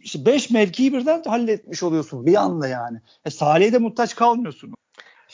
işte 0.00 0.26
5 0.26 0.50
mevkiyi 0.50 0.92
birden 0.92 1.22
halletmiş 1.22 1.82
oluyorsun 1.82 2.26
bir 2.26 2.34
anda 2.34 2.68
yani. 2.68 3.00
E 3.24 3.30
Salih'e 3.30 3.72
de 3.72 3.78
muhtaç 3.78 4.14
kalmıyorsun. 4.14 4.74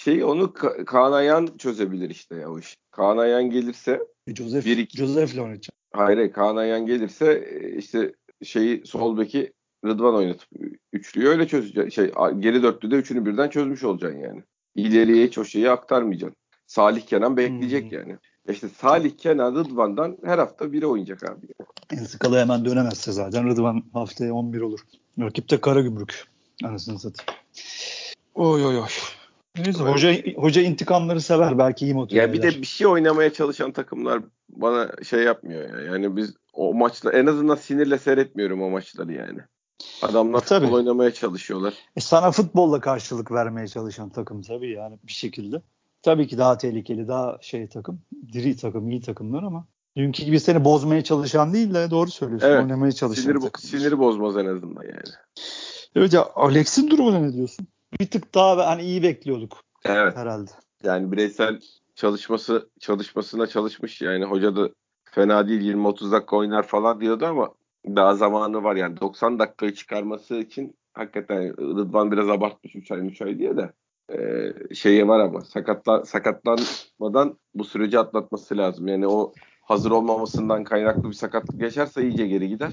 Şey 0.05 0.25
onu 0.25 0.43
Ka- 0.45 0.85
Kaan 0.85 1.13
Ayhan 1.13 1.49
çözebilir 1.59 2.11
işte 2.11 2.37
ya 2.37 2.51
o 2.51 2.59
iş. 2.59 2.77
Kaan 2.91 3.19
Ayhan 3.19 3.51
gelirse 3.51 4.01
E, 4.27 4.35
Joseph, 4.35 4.65
Bir 4.67 4.79
iki- 4.79 4.99
Joseph'le 4.99 5.39
oynayacak. 5.39 5.77
hayır 5.93 6.19
hayır, 6.19 6.33
Kaan 6.33 6.57
Ayhan 6.57 6.87
gelirse 6.87 7.33
e, 7.51 7.77
işte 7.77 8.13
şeyi 8.43 8.87
sol 8.87 9.19
beki 9.19 9.53
Rıdvan 9.85 10.15
oynatıp 10.15 10.49
üçlüyü 10.93 11.29
öyle 11.29 11.49
çözeceksin. 11.49 11.91
Şey 11.91 12.13
geri 12.39 12.63
dörtlüde 12.63 12.95
üçünü 12.97 13.27
birden 13.27 13.49
çözmüş 13.49 13.85
olacaksın 13.85 14.19
yani. 14.21 14.43
İleriye 14.75 15.27
hiç 15.27 15.39
o 15.39 15.45
şeyi 15.45 15.71
aktarmayacaksın. 15.71 16.37
Salih 16.67 17.03
Kenan 17.03 17.37
bekleyecek 17.37 17.85
hmm. 17.85 17.99
yani. 17.99 18.17
İşte 18.49 18.69
Salih 18.69 19.17
Kenan 19.19 19.55
Rıdvan'dan 19.55 20.19
her 20.25 20.39
hafta 20.39 20.73
biri 20.73 20.87
oynayacak 20.87 21.31
abi. 21.31 21.47
En 21.93 22.05
sıkalı 22.05 22.39
hemen 22.39 22.65
dönemezse 22.65 23.13
zaten 23.13 23.51
Rıdvan 23.51 23.83
haftaya 23.93 24.35
11 24.35 24.61
olur. 24.61 24.81
Rakip 25.21 25.51
de 25.51 25.61
Karagümrük. 25.61 26.25
Anasını 26.65 26.99
satayım. 26.99 27.41
Oy 28.35 28.67
oy 28.67 28.79
oy. 28.79 28.89
Neyse 29.59 29.83
hoca 29.85 30.15
hoca 30.37 30.63
intikamları 30.63 31.21
sever 31.21 31.59
belki 31.59 31.85
iyi 31.85 31.95
motive 31.95 32.21
Ya 32.21 32.33
bir 32.33 32.43
de 32.43 32.49
bir 32.49 32.67
şey 32.67 32.87
oynamaya 32.87 33.33
çalışan 33.33 33.73
takımlar 33.73 34.23
bana 34.49 34.91
şey 35.05 35.21
yapmıyor 35.21 35.71
ya. 35.71 35.93
Yani 35.93 36.17
biz 36.17 36.35
o 36.53 36.75
maçla 36.75 37.13
en 37.13 37.27
azından 37.27 37.55
sinirle 37.55 37.99
seyretmiyorum 37.99 38.63
o 38.63 38.71
maçları 38.71 39.13
yani. 39.13 39.39
Adamlar 40.03 40.39
e, 40.39 40.45
tabii. 40.45 40.65
futbol 40.65 40.77
oynamaya 40.77 41.11
çalışıyorlar. 41.15 41.75
E 41.97 42.01
sana 42.01 42.31
futbolla 42.31 42.81
karşılık 42.81 43.33
vermeye 43.33 43.69
çalışan 43.69 44.11
takım 44.11 44.43
tabii 44.43 44.71
yani 44.71 44.99
bir 45.07 45.13
şekilde. 45.13 45.63
Tabii 46.03 46.27
ki 46.27 46.39
daha 46.39 46.59
tehlikeli, 46.59 47.09
daha 47.09 47.39
şey 47.41 47.69
takım, 47.69 48.01
diri 48.33 48.57
takım, 48.57 48.91
iyi 48.91 49.01
takımlar 49.01 49.43
ama 49.43 49.67
dünkü 49.97 50.25
gibi 50.25 50.41
seni 50.41 50.65
bozmaya 50.65 51.05
çalışan 51.05 51.53
değil 51.53 51.75
de 51.75 51.91
doğru 51.91 52.11
söylüyorsun. 52.11 52.49
Evet. 52.49 52.63
Oynamaya 52.63 52.93
çalışan 52.93 53.23
sinir, 53.23 53.35
takım. 53.35 53.63
Siniri 53.63 53.99
bozmaz 53.99 54.37
en 54.37 54.47
azından 54.47 54.83
yani. 54.83 55.15
Evet 55.97 56.13
ya 56.13 56.29
Alex'in 56.35 56.91
durumuna 56.91 57.19
ne 57.19 57.33
diyorsun? 57.33 57.67
Bir 58.01 58.11
tık 58.11 58.34
daha 58.34 58.66
hani 58.66 58.82
iyi 58.82 59.03
bekliyorduk. 59.03 59.61
Evet. 59.84 60.16
Herhalde. 60.16 60.51
Yani 60.82 61.12
bireysel 61.12 61.61
çalışması 61.95 62.68
çalışmasına 62.80 63.47
çalışmış 63.47 64.03
yani 64.03 64.24
hoca 64.24 64.57
da 64.57 64.68
fena 65.05 65.49
değil 65.49 65.74
20-30 65.74 66.12
dakika 66.12 66.36
oynar 66.36 66.66
falan 66.66 67.01
diyordu 67.01 67.26
ama 67.26 67.55
daha 67.86 68.14
zamanı 68.14 68.64
var 68.64 68.76
yani 68.76 69.01
90 69.01 69.38
dakikayı 69.38 69.74
çıkarması 69.74 70.34
için 70.34 70.76
hakikaten 70.92 71.57
Rıdvan 71.59 72.12
biraz 72.12 72.28
abartmış 72.28 72.76
3 72.76 72.90
ay 72.90 73.07
3 73.07 73.22
ay 73.22 73.38
diye 73.38 73.57
de 73.57 73.72
e, 74.12 74.53
şeyi 74.74 75.09
var 75.09 75.20
ama 75.20 75.40
sakatlan, 75.40 76.03
sakatlanmadan 76.03 77.38
bu 77.55 77.64
süreci 77.64 77.99
atlatması 77.99 78.57
lazım. 78.57 78.88
Yani 78.88 79.07
o 79.07 79.32
hazır 79.62 79.90
olmamasından 79.90 80.64
kaynaklı 80.64 81.09
bir 81.09 81.14
sakatlık 81.14 81.61
geçerse 81.61 82.03
iyice 82.03 82.26
geri 82.26 82.49
gider. 82.49 82.70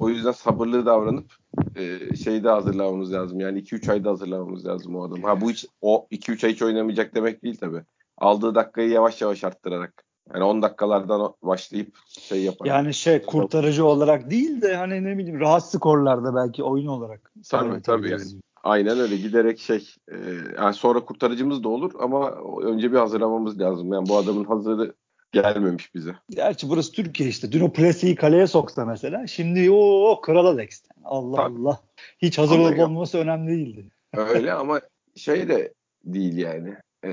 O 0.00 0.08
yüzden 0.08 0.32
sabırlı 0.32 0.86
davranıp 0.86 1.32
e, 1.76 2.16
şeyi 2.16 2.44
de 2.44 2.48
hazırlamamız 2.48 3.12
lazım. 3.12 3.40
Yani 3.40 3.58
2-3 3.58 3.92
ayda 3.92 4.10
hazırlamamız 4.10 4.66
lazım 4.66 4.96
o 4.96 5.04
adam. 5.04 5.22
Ha 5.22 5.40
bu 5.40 5.50
hiç 5.50 5.66
o 5.80 6.06
2-3 6.10 6.46
ay 6.46 6.52
hiç 6.52 6.62
oynamayacak 6.62 7.14
demek 7.14 7.42
değil 7.42 7.56
tabii. 7.60 7.82
Aldığı 8.18 8.54
dakikayı 8.54 8.90
yavaş 8.90 9.22
yavaş 9.22 9.44
arttırarak. 9.44 10.04
Yani 10.34 10.44
10 10.44 10.62
dakikalardan 10.62 11.34
başlayıp 11.42 11.96
şey 12.08 12.42
yapar. 12.42 12.66
Yani 12.66 12.94
şey 12.94 13.22
kurtarıcı 13.22 13.84
olarak 13.84 14.30
değil 14.30 14.62
de 14.62 14.76
hani 14.76 15.04
ne 15.04 15.18
bileyim 15.18 15.40
rahat 15.40 15.70
skorlarda 15.70 16.34
belki 16.34 16.62
oyun 16.62 16.86
olarak. 16.86 17.32
Tabii 17.50 17.82
tabii 17.82 18.10
yani. 18.10 18.22
Aynen 18.64 18.98
öyle 18.98 19.16
giderek 19.16 19.58
şey 19.58 19.88
e, 20.08 20.16
yani 20.56 20.74
sonra 20.74 21.04
kurtarıcımız 21.04 21.64
da 21.64 21.68
olur 21.68 21.92
ama 22.00 22.30
önce 22.62 22.92
bir 22.92 22.96
hazırlamamız 22.96 23.60
lazım. 23.60 23.92
Yani 23.92 24.08
bu 24.08 24.16
adamın 24.16 24.44
hazırı 24.44 24.94
gelmemiş 25.42 25.94
bize. 25.94 26.14
Gerçi 26.30 26.68
burası 26.68 26.92
Türkiye 26.92 27.28
işte. 27.28 27.52
Dün 27.52 27.60
o 27.60 27.72
Presi'yi 27.72 28.14
kaleye 28.14 28.46
soksa 28.46 28.84
mesela. 28.84 29.26
Şimdi 29.26 29.70
o 29.70 30.20
kral 30.20 30.46
Alex. 30.46 30.82
Allah 31.04 31.36
Tabii. 31.36 31.58
Allah. 31.60 31.80
Hiç 32.18 32.38
hazır 32.38 32.58
olup 32.58 32.78
olmaması 32.78 33.18
önemli 33.18 33.50
değildi. 33.50 33.90
Öyle 34.16 34.52
ama 34.52 34.80
şey 35.16 35.48
de 35.48 35.74
değil 36.04 36.36
yani. 36.36 36.74
Ee, 37.04 37.10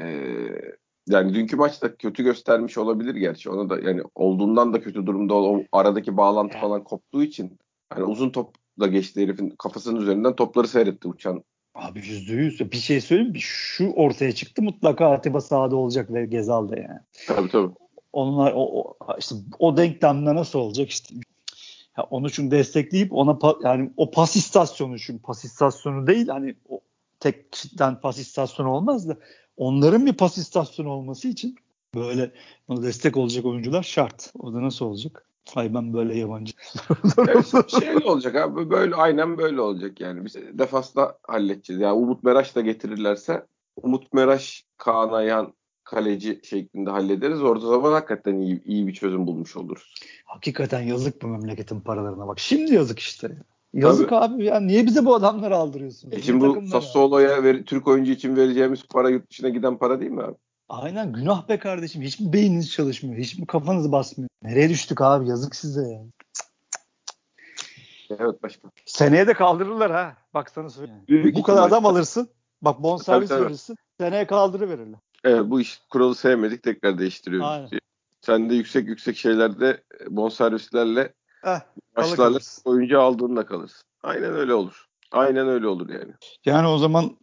yani 1.08 1.34
dünkü 1.34 1.56
maçta 1.56 1.96
kötü 1.96 2.24
göstermiş 2.24 2.78
olabilir 2.78 3.16
gerçi. 3.16 3.50
Ona 3.50 3.70
da 3.70 3.80
yani 3.80 4.02
olduğundan 4.16 4.74
da 4.74 4.82
kötü 4.82 5.06
durumda 5.06 5.34
o 5.34 5.64
aradaki 5.72 6.18
bağlantı 6.18 6.58
falan 6.58 6.84
koptuğu 6.84 7.24
için 7.24 7.60
hani 7.90 8.04
uzun 8.04 8.30
top 8.30 8.56
da 8.80 8.88
geçti 8.88 9.22
herifin 9.22 9.50
kafasının 9.50 10.02
üzerinden 10.02 10.36
topları 10.36 10.68
seyretti 10.68 11.08
uçan. 11.08 11.44
Abi 11.76 12.00
yüzde 12.00 12.34
yüz. 12.34 12.72
Bir 12.72 12.78
şey 12.78 13.02
söyleyeyim 13.02 13.32
mi? 13.32 13.42
Şu 13.42 13.92
ortaya 13.92 14.32
çıktı 14.32 14.62
mutlaka 14.62 15.12
Atiba 15.12 15.42
sahada 15.42 15.76
olacak 15.76 16.14
ve 16.14 16.26
Gezal'da 16.26 16.76
yani. 16.76 17.00
Tabii 17.28 17.50
tabii. 17.50 17.74
Onlar 18.14 18.54
o, 18.56 18.62
o 18.62 18.98
işte 19.20 19.36
o 19.60 19.78
denklemde 19.78 20.36
nasıl 20.36 20.60
olacak 20.60 20.90
işte 20.90 21.16
ya 21.98 22.04
onu 22.04 22.30
çünkü 22.30 22.52
destekleyip 22.52 23.14
ona 23.14 23.38
pa, 23.38 23.56
yani 23.64 23.92
o 23.98 24.12
pas 24.12 24.36
istasyonu 24.36 25.00
çünkü 25.00 25.22
pas 25.22 25.46
istasyonu 25.46 26.08
değil 26.08 26.28
hani 26.28 26.56
o 26.70 26.80
tek 27.20 27.52
kişiden 27.52 28.02
pas 28.02 28.20
istasyonu 28.20 28.70
olmaz 28.70 29.10
da 29.10 29.18
onların 29.58 30.06
bir 30.06 30.14
pas 30.14 30.38
istasyonu 30.38 30.90
olması 30.90 31.28
için 31.28 31.56
böyle 31.96 32.32
ona 32.68 32.84
destek 32.84 33.18
olacak 33.18 33.46
oyuncular 33.46 33.84
şart. 33.84 34.34
O 34.40 34.54
da 34.54 34.62
nasıl 34.62 34.86
olacak? 34.86 35.28
Ay 35.56 35.74
ben 35.74 35.94
böyle 35.94 36.18
yabancı. 36.18 36.54
şey 37.80 37.96
olacak 37.96 38.36
abi 38.36 38.70
böyle 38.70 38.96
aynen 38.96 39.38
böyle 39.38 39.62
olacak 39.62 40.02
yani. 40.02 40.26
Biz 40.26 40.36
defasla 40.36 41.18
halledeceğiz. 41.24 41.82
Yani 41.82 41.94
Umut 41.94 42.24
Meraş 42.24 42.56
da 42.56 42.62
getirirlerse 42.62 43.46
Umut 43.76 44.14
Meraş, 44.14 44.66
Kaan 44.78 45.10
Ayhan 45.10 45.54
kaleci 45.84 46.40
şeklinde 46.44 46.90
hallederiz. 46.90 47.42
Orada 47.42 47.68
zaman 47.68 47.92
hakikaten 47.92 48.40
iyi, 48.40 48.64
iyi 48.64 48.88
bir 48.88 48.94
çözüm 48.94 49.28
bulmuş 49.28 49.58
oluruz. 49.58 49.94
Hakikaten 50.26 50.82
yazık 50.82 51.22
bu 51.22 51.28
memleketin 51.28 51.80
paralarına 51.80 52.28
bak. 52.28 52.40
Şimdi 52.40 52.74
yazık 52.74 53.00
işte. 53.00 53.38
Yazık 53.74 54.10
Tabii. 54.10 54.36
abi 54.36 54.46
ya 54.46 54.60
niye 54.60 54.86
bize 54.86 55.06
bu 55.06 55.16
adamları 55.16 55.56
aldırıyorsun? 55.56 56.12
E 56.12 56.22
şimdi 56.22 56.46
bu 56.46 56.68
Sassuolo'ya 56.68 57.44
ver, 57.44 57.64
Türk 57.64 57.88
oyuncu 57.88 58.12
için 58.12 58.36
vereceğimiz 58.36 58.84
para 58.88 59.10
yurt 59.10 59.30
dışına 59.30 59.50
giden 59.50 59.78
para 59.78 60.00
değil 60.00 60.12
mi 60.12 60.24
abi? 60.24 60.36
Aynen 60.70 61.14
günah 61.14 61.50
be 61.50 61.60
kardeşim. 61.60 62.02
Hiç 62.02 62.20
mi 62.20 62.34
beyniniz 62.34 62.72
çalışmıyor? 62.72 63.18
Hiç 63.18 63.40
mi 63.40 63.46
kafanız 63.46 63.92
basmıyor? 63.92 64.30
Nereye 64.44 64.70
düştük 64.70 65.02
abi? 65.02 65.30
Yazık 65.30 65.56
size 65.56 65.82
ya. 65.82 66.02
Evet 68.10 68.44
başkan. 68.44 68.72
Seneye 68.86 69.28
de 69.28 69.34
kaldırırlar 69.34 69.92
ha. 69.92 70.18
Bak 70.34 70.50
sana 70.50 70.70
söyleyeyim. 70.70 71.02
Büyük 71.08 71.36
bu 71.36 71.44
kadar 71.44 71.68
adam 71.68 71.86
alırsın. 71.86 72.30
Bak 72.62 72.84
bonservis 72.84 73.32
verirsin. 73.32 73.76
Seneye 74.00 74.28
kaldırıverirler. 74.28 75.00
Evet 75.24 75.42
bu 75.46 75.62
iş 75.62 75.82
kuralı 75.90 76.16
sevmedik 76.16 76.64
tekrar 76.64 76.98
değiştiriyoruz. 76.98 77.50
Aynen. 77.50 77.70
Sen 78.22 78.50
de 78.50 78.56
yüksek 78.56 78.88
yüksek 78.88 79.18
şeylerde 79.18 79.84
bonservislerle 80.10 81.14
eh, 81.46 81.60
maçlarla 81.98 82.40
oyuncu 82.66 83.02
aldığında 83.02 83.46
kalırsın. 83.46 83.84
Aynen 84.04 84.34
öyle 84.34 84.54
olur. 84.54 84.86
Aynen 85.12 85.48
öyle 85.48 85.68
olur 85.68 85.90
yani. 85.90 86.14
Yani 86.46 86.68
o 86.68 86.78
zaman 86.78 87.18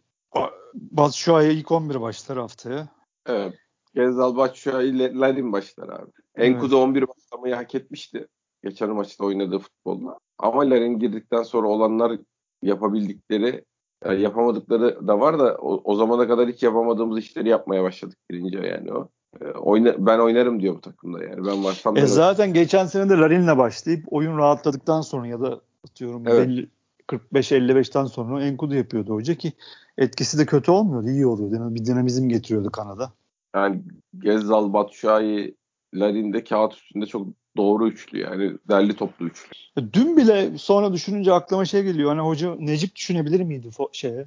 ay 1.27 1.59
ilk 1.59 1.71
11 1.71 2.01
başlar 2.01 2.37
haftaya. 2.37 2.87
Evet. 3.25 3.53
Gezal 3.93 4.35
Batshuayi 4.35 4.91
ile 4.93 5.13
Larin 5.13 5.51
başlar 5.51 5.89
abi. 5.89 6.11
Enkudu 6.35 6.75
evet. 6.75 6.83
11 6.83 7.05
başlamayı 7.07 7.55
hak 7.55 7.75
etmişti. 7.75 8.27
Geçen 8.63 8.89
maçta 8.89 9.25
oynadığı 9.25 9.59
futbolla. 9.59 10.17
Ama 10.37 10.69
Larin 10.69 10.99
girdikten 10.99 11.43
sonra 11.43 11.67
olanlar 11.67 12.19
yapabildikleri 12.61 13.65
yani 14.05 14.21
yapamadıkları 14.21 15.07
da 15.07 15.19
var 15.19 15.39
da 15.39 15.55
o, 15.55 15.81
o 15.83 15.95
zamana 15.95 16.27
kadar 16.27 16.49
hiç 16.49 16.63
yapamadığımız 16.63 17.19
işleri 17.19 17.49
yapmaya 17.49 17.83
başladık 17.83 18.17
birinci 18.31 18.57
yani 18.57 18.93
o. 18.93 19.09
E, 19.41 19.45
oyna, 19.45 20.07
ben 20.07 20.19
oynarım 20.19 20.61
diyor 20.61 20.75
bu 20.75 20.81
takımda 20.81 21.23
yani. 21.23 21.45
Ben 21.45 21.63
varsam 21.63 21.97
e 21.97 22.07
zaten 22.07 22.53
geçen 22.53 22.85
sene 22.85 23.09
de 23.09 23.13
Larin'le 23.13 23.57
başlayıp 23.57 24.03
oyun 24.13 24.37
rahatladıktan 24.37 25.01
sonra 25.01 25.27
ya 25.27 25.41
da 25.41 25.61
atıyorum 25.85 26.23
evet. 26.27 26.67
45-55'ten 27.07 28.05
sonra 28.05 28.43
Enkudu 28.43 28.75
yapıyordu 28.75 29.13
hoca 29.13 29.35
ki 29.35 29.53
etkisi 29.97 30.37
de 30.37 30.45
kötü 30.45 30.71
olmuyordu. 30.71 31.09
iyi 31.09 31.25
oluyordu. 31.25 31.75
Bir 31.75 31.85
dinamizm 31.85 32.29
getiriyordu 32.29 32.71
Kanada. 32.71 33.13
Yani 33.55 33.81
Gezzal, 34.19 34.73
Batshuayi, 34.73 35.55
Larin 35.93 36.33
de 36.33 36.43
kağıt 36.43 36.73
üstünde 36.73 37.05
çok 37.05 37.27
doğru 37.57 37.87
üçlü 37.87 38.19
yani 38.19 38.57
derli 38.69 38.95
toplu 38.95 39.25
üçlü. 39.25 39.49
Dün 39.93 40.17
bile 40.17 40.57
sonra 40.57 40.93
düşününce 40.93 41.33
aklıma 41.33 41.65
şey 41.65 41.83
geliyor. 41.83 42.09
Hani 42.09 42.21
hoca 42.21 42.55
Necip 42.55 42.95
düşünebilir 42.95 43.41
miydi 43.41 43.69
şeye? 43.91 44.25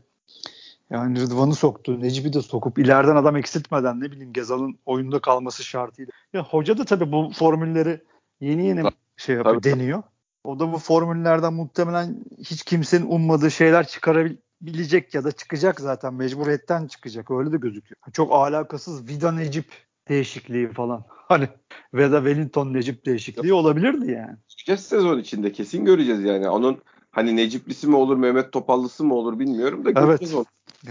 Yani 0.90 1.20
Rıdvan'ı 1.20 1.54
soktu. 1.54 2.00
Necip'i 2.00 2.32
de 2.32 2.42
sokup 2.42 2.78
ileriden 2.78 3.16
adam 3.16 3.36
eksiltmeden 3.36 4.00
ne 4.00 4.12
bileyim 4.12 4.32
Gezal'ın 4.32 4.78
oyunda 4.86 5.18
kalması 5.18 5.64
şartıyla. 5.64 6.12
Ya 6.32 6.44
hoca 6.44 6.78
da 6.78 6.84
tabii 6.84 7.12
bu 7.12 7.30
formülleri 7.34 8.00
yeni 8.40 8.66
yeni 8.66 8.82
şey 9.16 9.36
yapıyor, 9.36 9.62
tabii. 9.62 9.72
deniyor. 9.72 10.02
O 10.44 10.58
da 10.60 10.72
bu 10.72 10.78
formüllerden 10.78 11.52
muhtemelen 11.52 12.24
hiç 12.38 12.64
kimsenin 12.64 13.06
ummadığı 13.06 13.50
şeyler 13.50 13.86
çıkarabilecek 13.86 15.14
ya 15.14 15.24
da 15.24 15.32
çıkacak 15.32 15.80
zaten 15.80 16.14
mecburiyetten 16.14 16.86
çıkacak. 16.86 17.30
Öyle 17.30 17.52
de 17.52 17.56
gözüküyor. 17.56 17.96
Çok 18.12 18.32
alakasız 18.32 19.08
Vida 19.08 19.32
Necip 19.32 19.66
değişikliği 20.08 20.68
falan. 20.68 21.04
Hani 21.28 21.48
Veda 21.94 22.16
Wellington 22.16 22.74
Necip 22.74 23.06
değişikliği 23.06 23.52
olabilirdi 23.52 24.10
yani. 24.10 24.36
Göreceğiz 24.56 24.80
sezon 24.80 25.18
içinde 25.18 25.52
kesin 25.52 25.84
göreceğiz 25.84 26.24
yani. 26.24 26.48
Onun 26.48 26.78
hani 27.10 27.36
Neciplisi 27.36 27.86
mi 27.86 27.96
olur 27.96 28.16
Mehmet 28.16 28.52
Topallısı 28.52 29.04
mı 29.04 29.14
olur 29.14 29.38
bilmiyorum 29.38 29.84
da 29.84 29.90
göreceğiz 29.90 30.34
evet. 30.34 30.46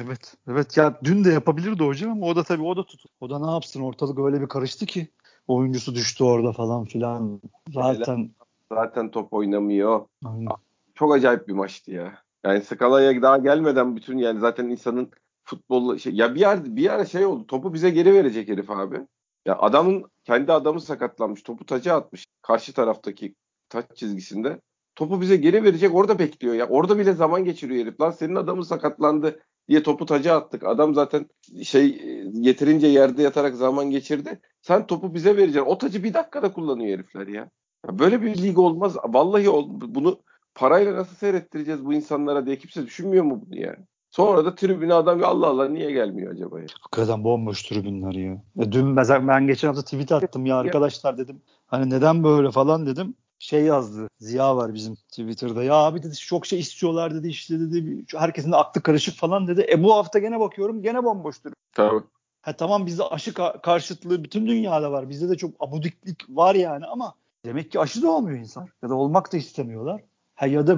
Evet. 0.06 0.36
Evet 0.48 0.78
ya 0.78 1.00
dün 1.04 1.24
de 1.24 1.30
yapabilirdi 1.30 1.84
hocam 1.84 2.12
ama 2.12 2.26
o 2.26 2.36
da 2.36 2.44
tabii 2.44 2.64
o 2.64 2.78
da 2.78 2.86
tut. 2.86 3.04
O 3.20 3.30
da 3.30 3.40
ne 3.40 3.52
yapsın 3.52 3.82
ortalık 3.82 4.20
öyle 4.20 4.42
bir 4.42 4.48
karıştı 4.48 4.86
ki 4.86 5.08
oyuncusu 5.48 5.96
düştü 5.96 6.24
orada 6.24 6.52
falan 6.52 6.86
filan. 6.86 7.42
Zaten 7.74 8.30
zaten 8.72 9.12
top 9.12 9.34
oynamıyor. 9.34 10.06
Aynen. 10.26 10.48
Çok 10.96 11.16
acayip 11.16 11.48
bir 11.48 11.54
maçtı 11.54 11.92
ya. 11.92 12.24
Yani 12.44 12.62
skalaya 12.62 13.22
daha 13.22 13.38
gelmeden 13.38 13.96
bütün 13.96 14.18
yani 14.18 14.40
zaten 14.40 14.66
insanın 14.66 15.12
futbol 15.44 15.98
şey 15.98 16.14
ya 16.14 16.36
bir 16.36 16.40
yer 16.40 16.76
bir 16.76 16.94
ara 16.94 17.06
şey 17.06 17.26
oldu. 17.26 17.48
Topu 17.48 17.74
bize 17.74 17.90
geri 17.90 18.14
verecek 18.14 18.50
herif 18.50 18.70
abi. 18.72 19.08
Ya 19.46 19.58
adamın 19.60 20.12
kendi 20.24 20.52
adamı 20.54 20.82
sakatlanmış. 20.82 21.44
Topu 21.44 21.66
taca 21.66 21.96
atmış 21.96 22.26
karşı 22.42 22.74
taraftaki 22.74 23.36
taç 23.70 23.86
çizgisinde. 23.96 24.62
Topu 24.96 25.22
bize 25.22 25.36
geri 25.36 25.64
verecek 25.64 25.96
orada 25.96 26.20
bekliyor 26.20 26.54
ya. 26.54 26.68
Orada 26.70 27.00
bile 27.00 27.14
zaman 27.14 27.44
geçiriyor 27.44 27.86
herif. 27.86 28.02
Lan 28.02 28.12
senin 28.12 28.36
adamın 28.36 28.62
sakatlandı. 28.62 29.40
diye 29.70 29.84
topu 29.84 30.06
taca 30.06 30.36
attık. 30.36 30.64
Adam 30.64 30.96
zaten 30.96 31.30
şey 31.64 32.02
yeterince 32.34 32.88
yerde 32.88 33.24
yatarak 33.24 33.56
zaman 33.56 33.92
geçirdi. 33.92 34.42
Sen 34.62 34.88
topu 34.88 35.14
bize 35.14 35.38
vereceksin. 35.38 35.70
O 35.70 35.78
tacı 35.78 36.04
bir 36.04 36.14
dakikada 36.14 36.54
kullanıyor 36.54 37.00
herifler 37.00 37.28
ya. 37.28 37.50
ya 37.88 38.00
böyle 38.00 38.22
bir 38.22 38.38
lig 38.44 38.60
olmaz. 38.60 38.98
Vallahi 39.06 39.50
ol, 39.50 39.70
bunu 39.72 40.22
parayla 40.56 40.94
nasıl 40.96 41.16
seyrettireceğiz 41.16 41.86
bu 41.86 41.94
insanlara 41.94 42.46
diye 42.46 42.58
kimse 42.58 42.86
düşünmüyor 42.86 43.24
mu 43.24 43.42
bunu 43.46 43.60
yani? 43.60 43.86
Sonra 44.14 44.46
da 44.46 44.56
tribüne 44.56 44.94
adam 44.94 45.24
Allah 45.24 45.48
Allah 45.48 45.70
niye 45.70 45.92
gelmiyor 45.92 46.32
acaba 46.34 46.60
ya? 46.60 46.66
Hakikaten 46.82 47.24
bomboş 47.24 47.64
tribünler 47.64 48.14
ya. 48.14 48.42
ya 48.56 48.72
dün 48.72 48.86
mesela 48.86 49.28
ben 49.28 49.48
geçen 49.48 49.68
hafta 49.68 49.84
tweet 49.84 50.12
attım 50.12 50.46
ya 50.46 50.58
arkadaşlar 50.58 51.18
dedim. 51.18 51.42
Hani 51.68 51.90
neden 51.90 52.24
böyle 52.24 52.52
falan 52.52 52.86
dedim. 52.86 53.16
Şey 53.40 53.64
yazdı. 53.64 54.08
Ziya 54.20 54.58
var 54.58 54.74
bizim 54.74 54.96
Twitter'da. 54.96 55.64
Ya 55.64 55.74
abi 55.74 56.04
dedi 56.04 56.16
çok 56.16 56.46
şey 56.46 56.60
istiyorlar 56.60 57.16
dedi 57.16 57.28
işte 57.28 57.60
dedi. 57.60 58.06
Herkesin 58.16 58.52
de 58.52 58.56
aklı 58.56 58.82
karışık 58.82 59.16
falan 59.16 59.48
dedi. 59.48 59.68
E 59.72 59.84
bu 59.84 59.96
hafta 59.96 60.20
gene 60.20 60.40
bakıyorum 60.40 60.82
gene 60.82 61.04
bomboş 61.04 61.40
tribün. 61.40 61.56
Tabii. 61.74 62.04
Ha 62.42 62.54
tamam 62.54 62.86
bizde 62.86 63.04
aşı 63.04 63.32
ka- 63.32 63.62
karşıtlığı 63.62 64.24
bütün 64.24 64.48
dünyada 64.48 64.92
var. 64.92 65.10
Bizde 65.10 65.30
de 65.30 65.38
çok 65.38 65.52
abudiklik 65.60 66.30
var 66.30 66.56
yani 66.56 66.86
ama 66.86 67.14
demek 67.46 67.72
ki 67.72 67.80
aşı 67.80 68.02
da 68.02 68.12
olmuyor 68.12 68.40
insan. 68.40 68.68
Ya 68.84 68.90
da 68.90 68.96
olmak 68.96 69.34
da 69.34 69.38
istemiyorlar. 69.38 70.02
Ha 70.36 70.48
ya 70.48 70.68
da 70.68 70.78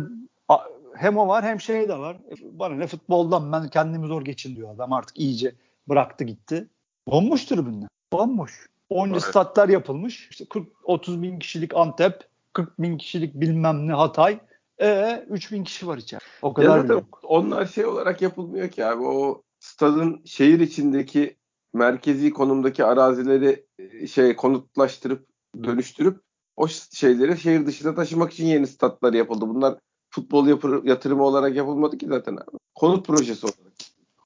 hem 0.98 1.18
o 1.18 1.28
var 1.28 1.46
hem 1.46 1.62
şey 1.62 1.90
de 1.90 1.98
var. 2.00 2.16
E, 2.16 2.60
bana 2.60 2.76
ne 2.76 2.88
futboldan 2.88 3.52
ben 3.52 3.68
kendimi 3.68 4.08
zor 4.08 4.22
geçin 4.22 4.56
diyor 4.56 4.76
adam 4.76 4.94
artık 4.94 5.20
iyice 5.20 5.56
bıraktı 5.90 6.24
gitti. 6.24 6.68
Bomboş 7.08 7.46
tribünler. 7.46 7.90
Bomboş. 8.14 8.68
Oyuncu 8.90 9.20
evet. 9.20 9.30
statlar 9.30 9.70
yapılmış. 9.70 10.28
İşte 10.32 10.46
40 10.46 10.68
30 10.84 11.22
bin 11.22 11.40
kişilik 11.40 11.76
Antep, 11.76 12.24
40 12.54 12.82
bin 12.82 12.98
kişilik 12.98 13.34
bilmem 13.34 13.88
ne 13.88 13.94
Hatay. 13.94 14.40
E 14.82 15.26
3 15.30 15.52
bin 15.52 15.64
kişi 15.64 15.88
var 15.88 15.98
içeride. 15.98 16.26
O 16.42 16.54
kadar 16.54 16.86
ya 16.86 16.94
yok. 16.94 17.20
Onlar 17.24 17.66
şey 17.66 17.86
olarak 17.86 18.22
yapılmıyor 18.22 18.70
ki 18.70 18.86
abi. 18.86 19.04
O 19.04 19.42
stadın 19.60 20.22
şehir 20.26 20.60
içindeki 20.60 21.36
merkezi 21.74 22.34
konumdaki 22.34 22.86
arazileri 22.86 23.66
e, 23.80 24.08
şey 24.08 24.36
konutlaştırıp 24.36 25.28
dönüştürüp 25.64 26.22
o 26.56 26.68
şeyleri 26.94 27.38
şehir 27.38 27.66
dışına 27.66 27.96
taşımak 27.96 28.34
için 28.34 28.46
yeni 28.46 28.68
statlar 28.68 29.14
yapıldı. 29.14 29.48
Bunlar 29.48 29.78
futbol 30.16 30.48
yapır, 30.48 30.84
yatırımı 30.84 31.24
olarak 31.24 31.56
yapılmadı 31.56 31.98
ki 31.98 32.06
zaten 32.08 32.34
abi. 32.34 32.58
Konut 32.76 33.08
projesi 33.08 33.46
olarak. 33.46 33.74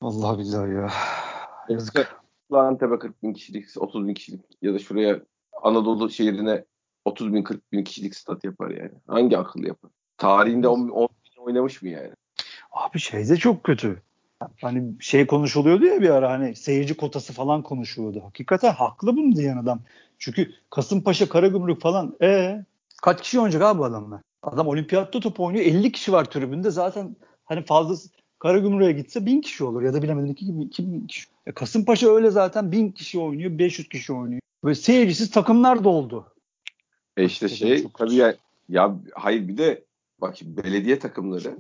Allah 0.02 0.40
billahi 0.40 0.74
ya. 0.74 0.90
Yazık. 1.70 2.20
Antep'e 2.52 3.00
40 3.00 3.24
bin 3.24 3.34
kişilik, 3.34 3.66
30 3.78 4.08
bin 4.08 4.14
kişilik 4.14 4.42
ya 4.62 4.74
da 4.74 4.80
şuraya 4.80 5.20
Anadolu 5.64 6.10
şehrine 6.10 6.66
30 7.06 7.34
bin 7.34 7.44
40 7.44 7.72
bin 7.72 7.84
kişilik 7.84 8.16
stat 8.16 8.44
yapar 8.44 8.70
yani. 8.70 8.92
Hangi 9.08 9.38
akıl 9.38 9.64
yapar? 9.64 9.92
Tarihinde 10.18 10.68
10, 10.68 10.90
10 10.90 11.08
bin 11.26 11.42
oynamış 11.42 11.82
mı 11.82 11.90
yani? 11.90 12.12
Abi 12.72 13.00
şey 13.00 13.30
de 13.30 13.38
çok 13.38 13.64
kötü. 13.64 14.02
Hani 14.62 14.94
şey 15.00 15.28
konuşuluyordu 15.28 15.86
ya 15.86 16.02
bir 16.02 16.10
ara 16.10 16.32
hani 16.32 16.56
seyirci 16.56 16.98
kotası 16.98 17.34
falan 17.34 17.62
konuşuluyordu. 17.62 18.24
Hakikaten 18.24 18.72
haklı 18.72 19.18
bunu 19.18 19.36
diyen 19.36 19.58
adam. 19.58 19.80
Çünkü 20.18 20.52
Kasımpaşa, 20.70 21.30
Karagümrük 21.30 21.82
falan 21.82 22.16
e 22.22 22.60
kaç 23.02 23.22
kişi 23.22 23.40
oynayacak 23.40 23.62
abi 23.62 23.84
adamlar? 23.84 24.22
Adam 24.44 24.68
olimpiyatta 24.68 25.20
top 25.20 25.40
oynuyor. 25.40 25.66
50 25.66 25.92
kişi 25.92 26.12
var 26.12 26.26
tribünde. 26.26 26.72
Zaten 26.72 27.16
hani 27.46 27.66
fazla 27.66 27.96
Karagümrük'e 28.40 28.92
gitse 28.92 29.26
1000 29.26 29.42
kişi 29.42 29.64
olur 29.64 29.82
ya 29.82 29.94
da 29.94 30.02
bilemedim 30.02 30.32
2000 30.32 31.08
kişi. 31.08 31.28
E 31.46 31.52
Kasımpaşa 31.52 32.10
öyle 32.16 32.30
zaten 32.30 32.72
1000 32.72 32.92
kişi 32.92 33.20
oynuyor, 33.20 33.58
500 33.60 33.90
kişi 33.90 34.14
oynuyor. 34.14 34.42
Ve 34.66 34.76
seyircisiz 34.76 35.32
takımlar 35.32 35.84
da 35.84 35.90
oldu. 35.90 36.34
E 37.18 37.26
işte 37.26 37.50
şey 37.50 37.88
tabii 37.98 38.16
ya, 38.16 38.36
ya 38.70 38.96
hayır 39.14 39.48
bir 39.48 39.58
de 39.58 39.84
bak 40.22 40.38
şimdi 40.38 40.64
belediye 40.64 41.00
takımları 41.00 41.58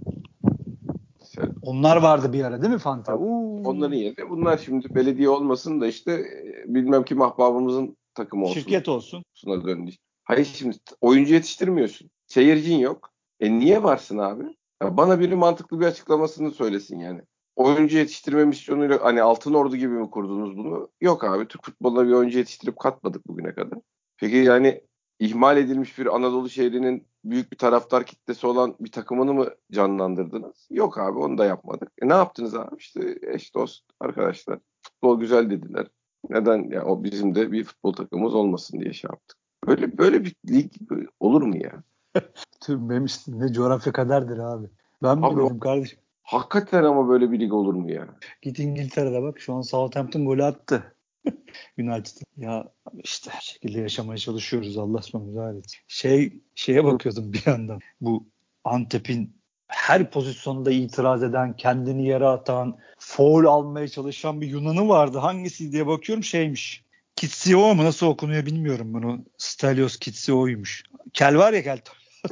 sen, 1.23 1.53
onlar 1.61 1.97
vardı 1.97 2.33
bir 2.33 2.43
ara 2.43 2.61
değil 2.61 2.73
mi 2.73 2.79
Fanta? 2.79 3.17
Onların 3.17 3.95
yerine 3.95 4.29
bunlar 4.29 4.57
şimdi 4.57 4.95
belediye 4.95 5.29
olmasın 5.29 5.81
da 5.81 5.87
işte 5.87 6.11
e, 6.11 6.63
bilmem 6.73 7.03
kim 7.03 7.21
ahbabımızın 7.21 7.97
takımı 8.13 8.45
olsun. 8.45 8.61
Şirket 8.61 8.89
olsun. 8.89 9.23
Döndü. 9.45 9.91
Hayır 10.29 10.45
şimdi 10.45 10.77
oyuncu 11.01 11.33
yetiştirmiyorsun. 11.33 12.09
Seyircin 12.27 12.77
yok. 12.77 13.09
E 13.39 13.51
niye 13.59 13.83
varsın 13.83 14.17
abi? 14.17 14.43
Ya 14.83 14.97
bana 14.97 15.19
biri 15.19 15.35
mantıklı 15.35 15.79
bir 15.79 15.85
açıklamasını 15.85 16.51
söylesin 16.51 16.99
yani. 16.99 17.21
Oyuncu 17.55 17.97
yetiştirme 17.97 18.45
misyonuyla 18.45 19.03
hani 19.03 19.21
Altın 19.21 19.53
Ordu 19.53 19.75
gibi 19.75 19.93
mi 19.93 20.09
kurdunuz 20.09 20.57
bunu? 20.57 20.89
Yok 21.01 21.23
abi 21.23 21.47
Türk 21.47 21.65
futboluna 21.65 22.07
bir 22.07 22.11
oyuncu 22.13 22.37
yetiştirip 22.37 22.79
katmadık 22.79 23.27
bugüne 23.27 23.53
kadar. 23.53 23.79
Peki 24.17 24.35
yani 24.35 24.81
ihmal 25.19 25.57
edilmiş 25.57 25.99
bir 25.99 26.15
Anadolu 26.15 26.49
şehrinin 26.49 27.07
büyük 27.23 27.51
bir 27.51 27.57
taraftar 27.57 28.05
kitlesi 28.05 28.47
olan 28.47 28.75
bir 28.79 28.91
takımını 28.91 29.33
mı 29.33 29.49
canlandırdınız? 29.71 30.67
Yok 30.71 30.97
abi 30.97 31.19
onu 31.19 31.37
da 31.37 31.45
yapmadık. 31.45 31.91
E 32.01 32.07
ne 32.07 32.13
yaptınız 32.13 32.55
abi? 32.55 32.75
İşte 32.77 33.19
eş 33.21 33.55
dost 33.55 33.83
arkadaşlar 33.99 34.59
futbol 34.81 35.19
güzel 35.19 35.49
dediler. 35.49 35.87
Neden 36.29 36.57
ya 36.57 36.69
yani 36.71 36.83
o 36.83 37.03
bizim 37.03 37.35
de 37.35 37.51
bir 37.51 37.63
futbol 37.63 37.93
takımımız 37.93 38.35
olmasın 38.35 38.79
diye 38.79 38.93
şey 38.93 39.09
yaptık. 39.11 39.38
Böyle 39.67 39.97
böyle 39.97 40.25
bir 40.25 40.35
lig 40.49 40.71
olur 41.19 41.41
mu 41.41 41.57
ya? 41.57 41.83
Tüm 42.61 42.89
benim 42.89 43.05
ne 43.27 43.53
coğrafya 43.53 43.93
kaderdir 43.93 44.37
abi. 44.37 44.67
Ben 45.03 45.07
abi 45.07 45.29
bilmiyorum 45.29 45.59
kardeşim. 45.59 45.99
Hakikaten 46.23 46.83
ama 46.83 47.09
böyle 47.09 47.31
bir 47.31 47.39
lig 47.39 47.53
olur 47.53 47.73
mu 47.73 47.91
ya? 47.91 48.07
Git 48.41 48.59
İngiltere'de 48.59 49.21
bak 49.21 49.39
şu 49.39 49.53
an 49.53 49.61
Southampton 49.61 50.25
golü 50.25 50.43
attı. 50.43 50.95
United. 51.79 52.17
Ya 52.37 52.69
işte 53.03 53.31
şekilde 53.41 53.79
yaşamaya 53.79 54.17
çalışıyoruz 54.17 54.77
Allah 54.77 55.01
sonumuzu 55.01 55.39
hayret. 55.39 55.65
Şey 55.87 56.41
şeye 56.55 56.83
bakıyordum 56.83 57.33
bir 57.33 57.43
yandan. 57.45 57.79
Bu 58.01 58.27
Antep'in 58.63 59.39
her 59.67 60.11
pozisyonda 60.11 60.71
itiraz 60.71 61.23
eden, 61.23 61.55
kendini 61.55 62.07
yere 62.07 62.25
atan, 62.25 62.77
foul 62.99 63.45
almaya 63.45 63.87
çalışan 63.87 64.41
bir 64.41 64.47
Yunan'ı 64.47 64.89
vardı. 64.89 65.17
Hangisi 65.17 65.71
diye 65.71 65.87
bakıyorum 65.87 66.23
şeymiş. 66.23 66.83
Kitsio 67.19 67.75
mu 67.75 67.83
nasıl 67.83 68.07
okunuyor 68.07 68.45
bilmiyorum 68.45 68.93
bunu. 68.93 69.25
Stelios 69.37 69.97
Kitsio'ymuş. 69.97 70.83
Kel 71.13 71.37
var 71.37 71.53
ya 71.53 71.63
Kel. 71.63 71.79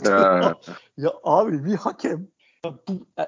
ya 0.98 1.12
abi 1.24 1.66
bir 1.66 1.76
hakem. 1.76 2.28
Bu, 2.66 2.76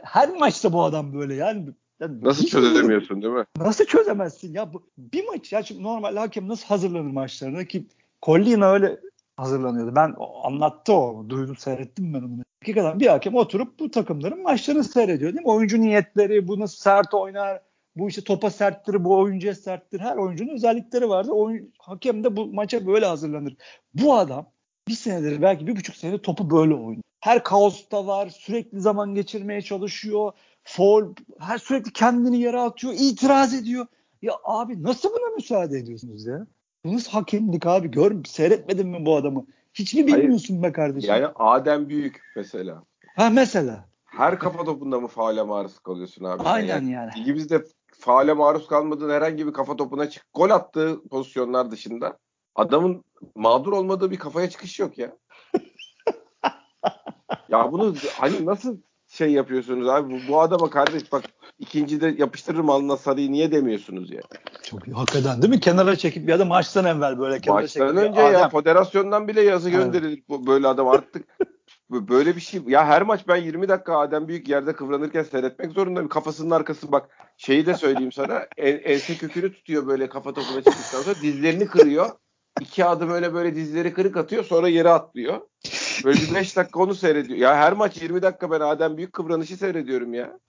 her 0.04 0.30
maçta 0.30 0.74
bu 0.74 0.84
adam 0.84 1.14
böyle 1.14 1.36
yani. 1.36 1.70
yani 2.00 2.24
nasıl 2.24 2.46
çözemiyorsun 2.46 3.22
değil 3.22 3.34
mi? 3.34 3.46
Nasıl 3.58 3.86
çözemezsin 3.86 4.54
ya? 4.54 4.74
Bu, 4.74 4.84
bir 4.98 5.26
maç 5.28 5.52
ya 5.54 5.64
çünkü 5.64 5.84
normal 5.84 6.16
hakem 6.16 6.48
nasıl 6.48 6.68
hazırlanır 6.68 7.12
maçlarına 7.12 7.66
ki 7.66 7.88
Collina 8.22 8.72
öyle 8.72 9.00
hazırlanıyordu. 9.38 9.96
Ben 9.96 10.16
anlattı 10.44 10.94
o. 10.94 11.30
Duydum 11.30 11.58
seyrettim 11.58 12.14
ben 12.14 12.20
onu. 12.20 12.44
Hakikaten 12.60 13.00
bir 13.00 13.08
hakem 13.08 13.36
oturup 13.36 13.80
bu 13.80 13.92
takımların 13.92 14.44
maçlarını 14.44 14.84
seyrediyor 14.84 15.34
değil 15.34 15.46
mi? 15.46 15.52
Oyuncu 15.52 15.82
niyetleri, 15.82 16.48
bu 16.48 16.60
nasıl 16.60 16.78
sert 16.78 17.14
oynar, 17.14 17.62
bu 18.00 18.10
işte 18.10 18.24
topa 18.24 18.50
serttir, 18.50 19.04
bu 19.04 19.18
oyuncuya 19.18 19.56
serttir. 19.56 20.00
Her 20.00 20.18
oyuncunun 20.18 20.54
özellikleri 20.54 21.10
vardır. 21.10 21.32
Oyun, 21.32 21.74
hakem 21.80 22.24
de 22.24 22.38
bu 22.38 22.54
maça 22.54 22.88
böyle 22.88 23.06
hazırlanır. 23.06 23.56
Bu 23.94 24.16
adam 24.16 24.52
bir 24.88 24.94
senedir 24.94 25.42
belki 25.42 25.68
bir 25.68 25.76
buçuk 25.76 25.96
senedir 25.96 26.18
topu 26.18 26.50
böyle 26.50 26.74
oynuyor. 26.74 27.04
Her 27.20 27.44
kaosta 27.44 28.08
var, 28.08 28.30
sürekli 28.30 28.80
zaman 28.82 29.16
geçirmeye 29.16 29.62
çalışıyor. 29.62 30.32
Foul, 30.64 31.14
her 31.40 31.58
sürekli 31.58 31.94
kendini 31.94 32.40
yere 32.40 32.60
atıyor, 32.60 32.94
itiraz 32.98 33.54
ediyor. 33.54 33.88
Ya 34.22 34.34
abi 34.44 34.84
nasıl 34.84 35.10
buna 35.10 35.36
müsaade 35.36 35.78
ediyorsunuz 35.78 36.26
ya? 36.26 36.48
Bu 36.86 36.94
nasıl 36.94 37.12
hakemlik 37.12 37.66
abi? 37.66 37.92
Gör, 37.92 38.24
seyretmedin 38.24 38.88
mi 38.88 39.06
bu 39.06 39.16
adamı? 39.16 39.46
Hiç 39.74 39.94
mi 39.94 40.08
bilmiyorsun 40.08 40.54
Hayır, 40.54 40.64
be 40.64 40.72
kardeşim? 40.72 41.10
Yani 41.10 41.28
Adem 41.36 41.90
Büyük 41.90 42.22
mesela. 42.36 42.84
Ha 43.16 43.30
mesela. 43.30 43.90
Her 44.06 44.40
kafa 44.40 44.64
topunda 44.64 45.00
mı 45.00 45.08
faale 45.08 45.44
maruz 45.44 45.80
kalıyorsun 45.80 46.26
abi? 46.26 46.44
Aynen 46.44 46.68
yani. 46.68 46.92
yani. 46.92 47.12
Ligimizde 47.18 47.64
faale 48.00 48.34
maruz 48.34 48.68
kalmadığın 48.68 49.10
herhangi 49.10 49.48
bir 49.48 49.54
kafa 49.54 49.76
topuna 49.76 50.10
çık. 50.10 50.26
Gol 50.34 50.50
attığı 50.50 51.02
pozisyonlar 51.12 51.72
dışında 51.72 52.18
adamın 52.56 53.04
mağdur 53.36 53.74
olmadığı 53.74 54.12
bir 54.12 54.18
kafaya 54.18 54.50
çıkış 54.50 54.80
yok 54.80 54.98
ya. 54.98 55.18
ya 57.50 57.72
bunu 57.72 57.96
hani 58.20 58.46
nasıl 58.46 58.78
şey 59.08 59.32
yapıyorsunuz 59.32 59.88
abi? 59.88 60.14
Bu, 60.14 60.32
bu 60.32 60.42
adama 60.42 60.70
kardeş 60.70 61.12
bak 61.12 61.24
ikinci 61.60 62.02
de 62.02 62.16
yapıştırırım 62.18 62.70
alnına 62.70 62.98
sarıyı 62.98 63.32
niye 63.32 63.52
demiyorsunuz 63.52 64.12
ya? 64.12 64.22
Çok 64.64 64.88
iyi. 64.88 64.94
Hakikaten 64.94 65.42
değil 65.42 65.54
mi? 65.54 65.60
Kenara 65.60 65.96
çekip 65.96 66.30
ya 66.30 66.40
da 66.40 66.46
maçtan 66.46 66.86
evvel 66.86 67.20
böyle 67.20 67.42
kenara 67.42 67.62
maçtan 67.62 67.88
çekip. 67.88 68.04
Önce 68.04 68.22
ya, 68.22 68.32
ya 68.32 68.50
federasyondan 68.50 69.28
bile 69.28 69.42
yazı 69.42 69.70
gönderilir 69.70 70.24
bu 70.30 70.48
böyle 70.48 70.68
adam 70.68 70.88
artık. 70.88 71.26
böyle 71.90 72.36
bir 72.36 72.42
şey. 72.42 72.62
Ya 72.68 72.86
her 72.86 73.02
maç 73.02 73.28
ben 73.28 73.36
20 73.36 73.70
dakika 73.70 73.98
Adem 73.98 74.28
Büyük 74.28 74.50
yerde 74.50 74.74
kıvranırken 74.74 75.24
seyretmek 75.24 75.72
zorundayım. 75.72 76.10
Kafasının 76.10 76.52
arkası 76.52 76.92
bak 76.92 77.10
şeyi 77.38 77.66
de 77.66 77.74
söyleyeyim 77.74 78.12
sana. 78.12 78.48
En, 78.58 78.80
ense 78.84 79.18
kökünü 79.18 79.54
tutuyor 79.54 79.88
böyle 79.88 80.10
kafa 80.10 80.34
topuna 80.34 80.62
çıktıktan 80.62 81.02
sonra 81.02 81.16
dizlerini 81.16 81.68
kırıyor. 81.68 82.10
İki 82.62 82.86
adım 82.86 83.10
öyle 83.10 83.34
böyle 83.34 83.56
dizleri 83.56 83.94
kırık 83.94 84.18
atıyor 84.18 84.44
sonra 84.44 84.68
yere 84.68 84.90
atlıyor. 84.90 85.42
Böyle 86.06 86.20
bir 86.22 86.36
5 86.36 86.58
dakika 86.58 86.80
onu 86.80 86.96
seyrediyor. 86.96 87.40
Ya 87.40 87.56
her 87.56 87.74
maç 87.74 88.02
20 88.02 88.22
dakika 88.22 88.52
ben 88.52 88.60
Adem 88.60 88.98
Büyük 88.98 89.14
kıvranışı 89.14 89.58
seyrediyorum 89.58 90.14
ya. 90.14 90.40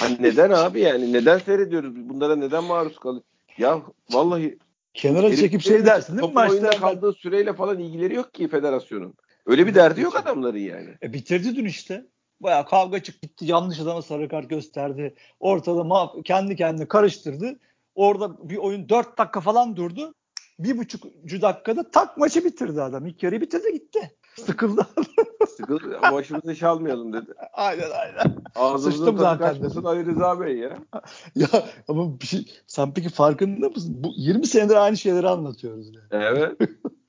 Hani 0.00 0.16
neden 0.20 0.50
abi 0.50 0.80
yani? 0.80 1.12
Neden 1.12 1.38
seyrediyoruz? 1.38 2.08
Bunlara 2.08 2.36
neden 2.36 2.64
maruz 2.64 2.98
kalıyoruz? 2.98 3.28
Ya 3.58 3.82
vallahi 4.10 4.58
kenara 4.94 5.36
çekip 5.36 5.60
şey 5.60 5.86
dersin 5.86 6.18
değil 6.18 6.28
mi 6.28 6.34
maçta? 6.34 6.70
kaldığı 6.70 7.12
süreyle 7.12 7.52
falan 7.52 7.78
ilgileri 7.78 8.14
yok 8.14 8.34
ki 8.34 8.48
federasyonun. 8.48 9.14
Öyle 9.46 9.66
bir 9.66 9.74
derdi 9.74 10.00
yok 10.00 10.16
adamların 10.16 10.58
yani. 10.58 10.90
E 11.02 11.12
bitirdi 11.12 11.56
dün 11.56 11.64
işte. 11.64 12.06
Baya 12.40 12.64
kavga 12.64 13.02
çıktı. 13.02 13.44
Yanlış 13.44 13.80
adama 13.80 14.02
sarı 14.02 14.28
kart 14.28 14.50
gösterdi. 14.50 15.14
Ortada 15.40 16.22
kendi 16.24 16.56
kendine 16.56 16.88
karıştırdı. 16.88 17.58
Orada 17.94 18.48
bir 18.48 18.56
oyun 18.56 18.88
4 18.88 19.18
dakika 19.18 19.40
falan 19.40 19.76
durdu. 19.76 20.14
Bir 20.58 20.78
buçuk 20.78 21.04
dakikada 21.42 21.90
tak 21.90 22.16
maçı 22.16 22.44
bitirdi 22.44 22.82
adam. 22.82 23.06
İlk 23.06 23.22
yarı 23.22 23.40
bitirdi 23.40 23.72
gitti. 23.72 24.16
Sıkıldı. 24.46 24.86
Sıkıldı. 25.56 25.98
Başımızı 26.12 26.54
çalmayalım 26.54 27.12
dedi. 27.12 27.32
aynen 27.52 27.90
aynen. 27.90 28.36
Ağzımızın 28.54 29.04
tadı 29.04 29.18
zaten 29.18 29.48
kaçmasın. 29.48 29.84
Ali 29.84 30.06
Rıza 30.06 30.40
Bey 30.40 30.56
ya. 30.56 30.78
Ya 31.34 31.48
ama 31.88 32.20
bir 32.20 32.26
şey, 32.26 32.46
sen 32.66 32.94
peki 32.94 33.08
farkında 33.08 33.68
mısın? 33.68 33.94
Bu 33.98 34.12
20 34.16 34.46
senedir 34.46 34.74
aynı 34.74 34.96
şeyleri 34.96 35.28
anlatıyoruz. 35.28 35.86
Yani. 35.94 36.04
Evet. 36.10 36.58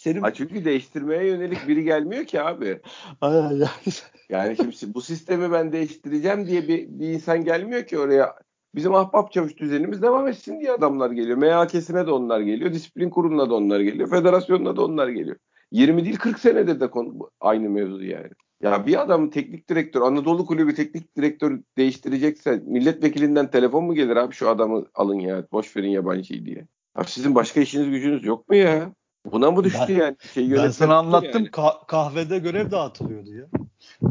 Senin 0.00 0.20
Ha 0.20 0.34
çünkü 0.34 0.64
değiştirmeye 0.64 1.26
yönelik 1.26 1.68
biri 1.68 1.84
gelmiyor 1.84 2.24
ki 2.24 2.42
abi. 2.42 2.80
Aynen 3.20 3.50
yani. 3.50 3.94
Yani 4.28 4.56
şimdi 4.56 4.94
bu 4.94 5.00
sistemi 5.00 5.52
ben 5.52 5.72
değiştireceğim 5.72 6.46
diye 6.46 6.68
bir, 6.68 6.88
bir 6.88 7.08
insan 7.08 7.44
gelmiyor 7.44 7.86
ki 7.86 7.98
oraya. 7.98 8.34
Bizim 8.74 8.94
ahbap 8.94 9.32
çavuş 9.32 9.56
düzenimiz 9.56 10.02
devam 10.02 10.28
etsin 10.28 10.60
diye 10.60 10.72
adamlar 10.72 11.10
geliyor. 11.10 11.36
MHK'sine 11.38 12.06
de 12.06 12.10
onlar 12.10 12.40
geliyor. 12.40 12.72
Disiplin 12.72 13.10
kuruluna 13.10 13.50
da 13.50 13.54
onlar 13.54 13.80
geliyor. 13.80 14.10
Federasyonuna 14.10 14.76
da 14.76 14.84
onlar 14.84 15.08
geliyor. 15.08 15.36
20 15.72 16.04
değil 16.04 16.16
40 16.16 16.38
senedir 16.38 16.80
de 16.80 16.90
konu, 16.90 17.30
aynı 17.40 17.70
mevzu 17.70 18.04
yani. 18.04 18.30
Ya 18.62 18.86
bir 18.86 19.00
adam 19.00 19.30
teknik 19.30 19.68
direktör, 19.68 20.02
Anadolu 20.02 20.46
Kulübü 20.46 20.74
teknik 20.74 21.16
direktör 21.16 21.60
değiştirecekse 21.78 22.62
milletvekilinden 22.66 23.50
telefon 23.50 23.84
mu 23.84 23.94
gelir 23.94 24.16
abi 24.16 24.34
şu 24.34 24.48
adamı 24.48 24.86
alın 24.94 25.18
ya 25.18 25.46
boş 25.52 25.76
verin 25.76 25.90
yabancıyı 25.90 26.44
diye. 26.44 26.66
Ya 26.98 27.04
sizin 27.04 27.34
başka 27.34 27.60
işiniz 27.60 27.90
gücünüz 27.90 28.24
yok 28.24 28.48
mu 28.48 28.56
ya? 28.56 28.92
Buna 29.24 29.50
mı 29.50 29.64
düştü 29.64 29.80
Ben- 29.88 29.94
yani? 29.94 30.16
Şey, 30.34 30.52
Ben 30.52 30.70
sana 30.70 30.96
anlattım 30.96 31.30
yani. 31.34 31.46
ka- 31.48 31.86
kahvede 31.86 32.38
görev 32.38 32.70
dağıtılıyordu 32.70 33.34
ya. 33.34 33.44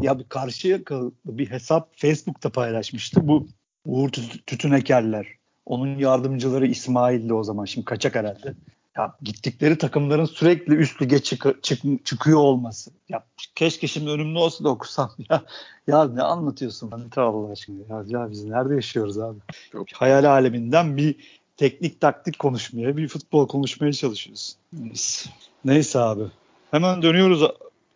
Ya 0.00 0.18
bir 0.18 0.24
karşıya 0.24 0.78
bir 1.24 1.50
hesap 1.50 1.88
Facebook'ta 1.96 2.50
paylaşmıştı. 2.50 3.28
Bu 3.28 3.46
Uğur 3.84 4.08
Tü- 4.08 4.42
Tütünekerler. 4.46 5.26
Onun 5.66 5.98
yardımcıları 5.98 6.66
İsmail'di 6.66 7.34
o 7.34 7.44
zaman. 7.44 7.64
Şimdi 7.64 7.84
kaçak 7.84 8.14
herhalde. 8.14 8.54
Ya 8.96 9.14
gittikleri 9.22 9.78
takımların 9.78 10.24
sürekli 10.24 10.74
üst 10.74 11.02
lige 11.02 11.18
çık- 11.18 11.62
çık- 11.62 12.04
çıkıyor 12.06 12.38
olması. 12.38 12.90
Ya 13.08 13.24
keşke 13.54 13.86
şimdi 13.86 14.10
önümde 14.10 14.38
olsa 14.38 14.64
da 14.64 14.68
okusam. 14.68 15.10
Ya, 15.30 15.42
ya 15.86 16.04
ne 16.04 16.22
anlatıyorsun? 16.22 16.90
Anita 16.92 17.22
Allah 17.22 17.50
aşkına. 17.52 17.76
Ya, 17.88 18.04
ya 18.06 18.30
biz 18.30 18.44
nerede 18.44 18.74
yaşıyoruz 18.74 19.18
abi? 19.18 19.38
Çok. 19.72 19.92
Hayal 19.92 20.24
aleminden 20.24 20.96
bir 20.96 21.39
teknik 21.60 22.00
taktik 22.00 22.38
konuşmaya, 22.38 22.96
bir 22.96 23.08
futbol 23.08 23.48
konuşmaya 23.48 23.92
çalışıyoruz. 23.92 24.56
Neyse, 24.72 25.30
Neyse 25.64 25.98
abi. 25.98 26.22
Hemen 26.70 27.02
dönüyoruz. 27.02 27.42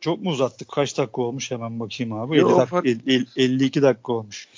Çok 0.01 0.23
mu 0.23 0.31
uzattık? 0.31 0.69
Kaç 0.69 0.99
dakika 0.99 1.23
olmuş? 1.23 1.51
Hemen 1.51 1.81
bakayım 1.81 2.13
abi. 2.13 2.39
Yo, 2.39 2.49
50 2.49 2.57
dakika, 2.59 2.77
fark- 2.77 2.87
el- 2.87 3.01
el- 3.07 3.27
52 3.37 3.83
dakika 3.83 4.13
olmuş. 4.13 4.49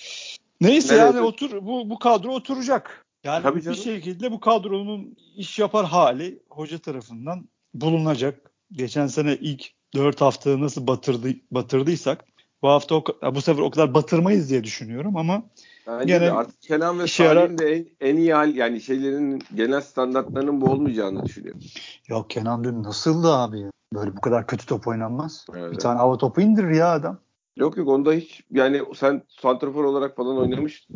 Neyse 0.60 0.94
Nereye 0.94 1.04
yani 1.04 1.20
otur 1.20 1.50
bu 1.66 1.90
bu 1.90 1.98
kadro 1.98 2.34
oturacak. 2.34 3.06
Yani 3.24 3.42
Tabii 3.42 3.56
bir 3.58 3.62
canım. 3.62 3.78
şekilde 3.78 4.32
bu 4.32 4.40
kadronun 4.40 5.16
iş 5.36 5.58
yapar 5.58 5.86
hali 5.86 6.38
hoca 6.50 6.78
tarafından 6.78 7.48
bulunacak. 7.74 8.50
Geçen 8.72 9.06
sene 9.06 9.36
ilk 9.40 9.70
4 9.94 10.20
haftayı 10.20 10.60
nasıl 10.60 10.86
batırdı 10.86 11.28
batırdıysak 11.50 12.24
bu 12.62 12.68
hafta 12.68 12.94
o, 12.94 13.04
bu 13.34 13.40
sefer 13.40 13.62
o 13.62 13.70
kadar 13.70 13.94
batırmayız 13.94 14.50
diye 14.50 14.64
düşünüyorum 14.64 15.16
ama 15.16 15.42
Bence 15.86 16.04
Gene 16.04 16.26
de 16.26 16.32
artık 16.32 16.62
Kenan 16.62 16.98
ve 16.98 17.06
Salih'in 17.06 17.58
de 17.58 17.76
en, 17.76 17.86
en 18.00 18.16
iyi 18.16 18.34
hal 18.34 18.54
yani 18.54 18.80
şeylerin 18.80 19.42
genel 19.54 19.80
standartlarının 19.80 20.60
bu 20.60 20.70
olmayacağını 20.70 21.24
düşünüyorum. 21.24 21.60
Ya 22.08 22.24
Kenan 22.28 22.64
dün 22.64 22.82
nasıldı 22.82 23.32
abi? 23.32 23.70
Böyle 23.94 24.16
bu 24.16 24.20
kadar 24.20 24.46
kötü 24.46 24.66
top 24.66 24.88
oynanmaz. 24.88 25.46
Evet. 25.56 25.72
Bir 25.72 25.78
tane 25.78 25.98
hava 25.98 26.18
topu 26.18 26.40
indirir 26.40 26.70
ya 26.70 26.92
adam. 26.92 27.18
Yok 27.56 27.76
yok 27.76 27.88
onda 27.88 28.12
hiç 28.12 28.44
yani 28.50 28.82
sen 28.94 29.22
santrafor 29.28 29.84
olarak 29.84 30.16
falan 30.16 30.38
oynamış. 30.38 30.88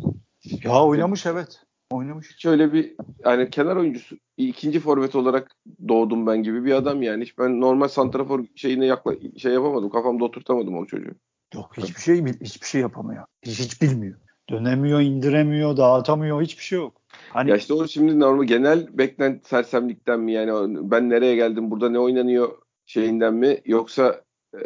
Ya 0.63 0.83
oynamış 0.83 1.25
evet. 1.25 1.63
Oynamış. 1.91 2.33
Hiç 2.33 2.45
öyle 2.45 2.73
bir 2.73 2.95
yani 3.25 3.49
kenar 3.49 3.75
oyuncusu 3.75 4.17
ikinci 4.37 4.79
forvet 4.79 5.15
olarak 5.15 5.55
doğdum 5.87 6.27
ben 6.27 6.43
gibi 6.43 6.65
bir 6.65 6.71
adam 6.71 7.01
yani. 7.01 7.23
Hiç 7.23 7.37
ben 7.37 7.61
normal 7.61 7.87
santrafor 7.87 8.45
şeyine 8.55 8.85
yakla, 8.85 9.13
şey 9.37 9.53
yapamadım. 9.53 9.89
Kafamda 9.89 10.23
oturtamadım 10.23 10.77
o 10.77 10.85
çocuğu. 10.85 11.15
Yok 11.53 11.77
hiçbir 11.77 12.01
şey 12.01 12.25
hiçbir 12.25 12.67
şey 12.67 12.81
yapamıyor. 12.81 13.25
Hiç, 13.45 13.59
hiç 13.59 13.81
bilmiyor. 13.81 14.19
Dönemiyor, 14.51 15.01
indiremiyor, 15.01 15.77
dağıtamıyor, 15.77 16.41
hiçbir 16.41 16.63
şey 16.63 16.79
yok. 16.79 16.93
Hani 17.29 17.49
Ya 17.49 17.55
işte 17.55 17.73
o 17.73 17.87
şimdi 17.87 18.19
normal 18.19 18.43
genel 18.43 18.97
beklenti 18.97 19.49
sersemlikten 19.49 20.19
mi 20.19 20.33
yani 20.33 20.77
ben 20.91 21.09
nereye 21.09 21.35
geldim 21.35 21.71
burada 21.71 21.89
ne 21.89 21.99
oynanıyor 21.99 22.49
şeyinden 22.85 23.33
mi 23.33 23.61
yoksa 23.65 24.21
eee, 24.53 24.61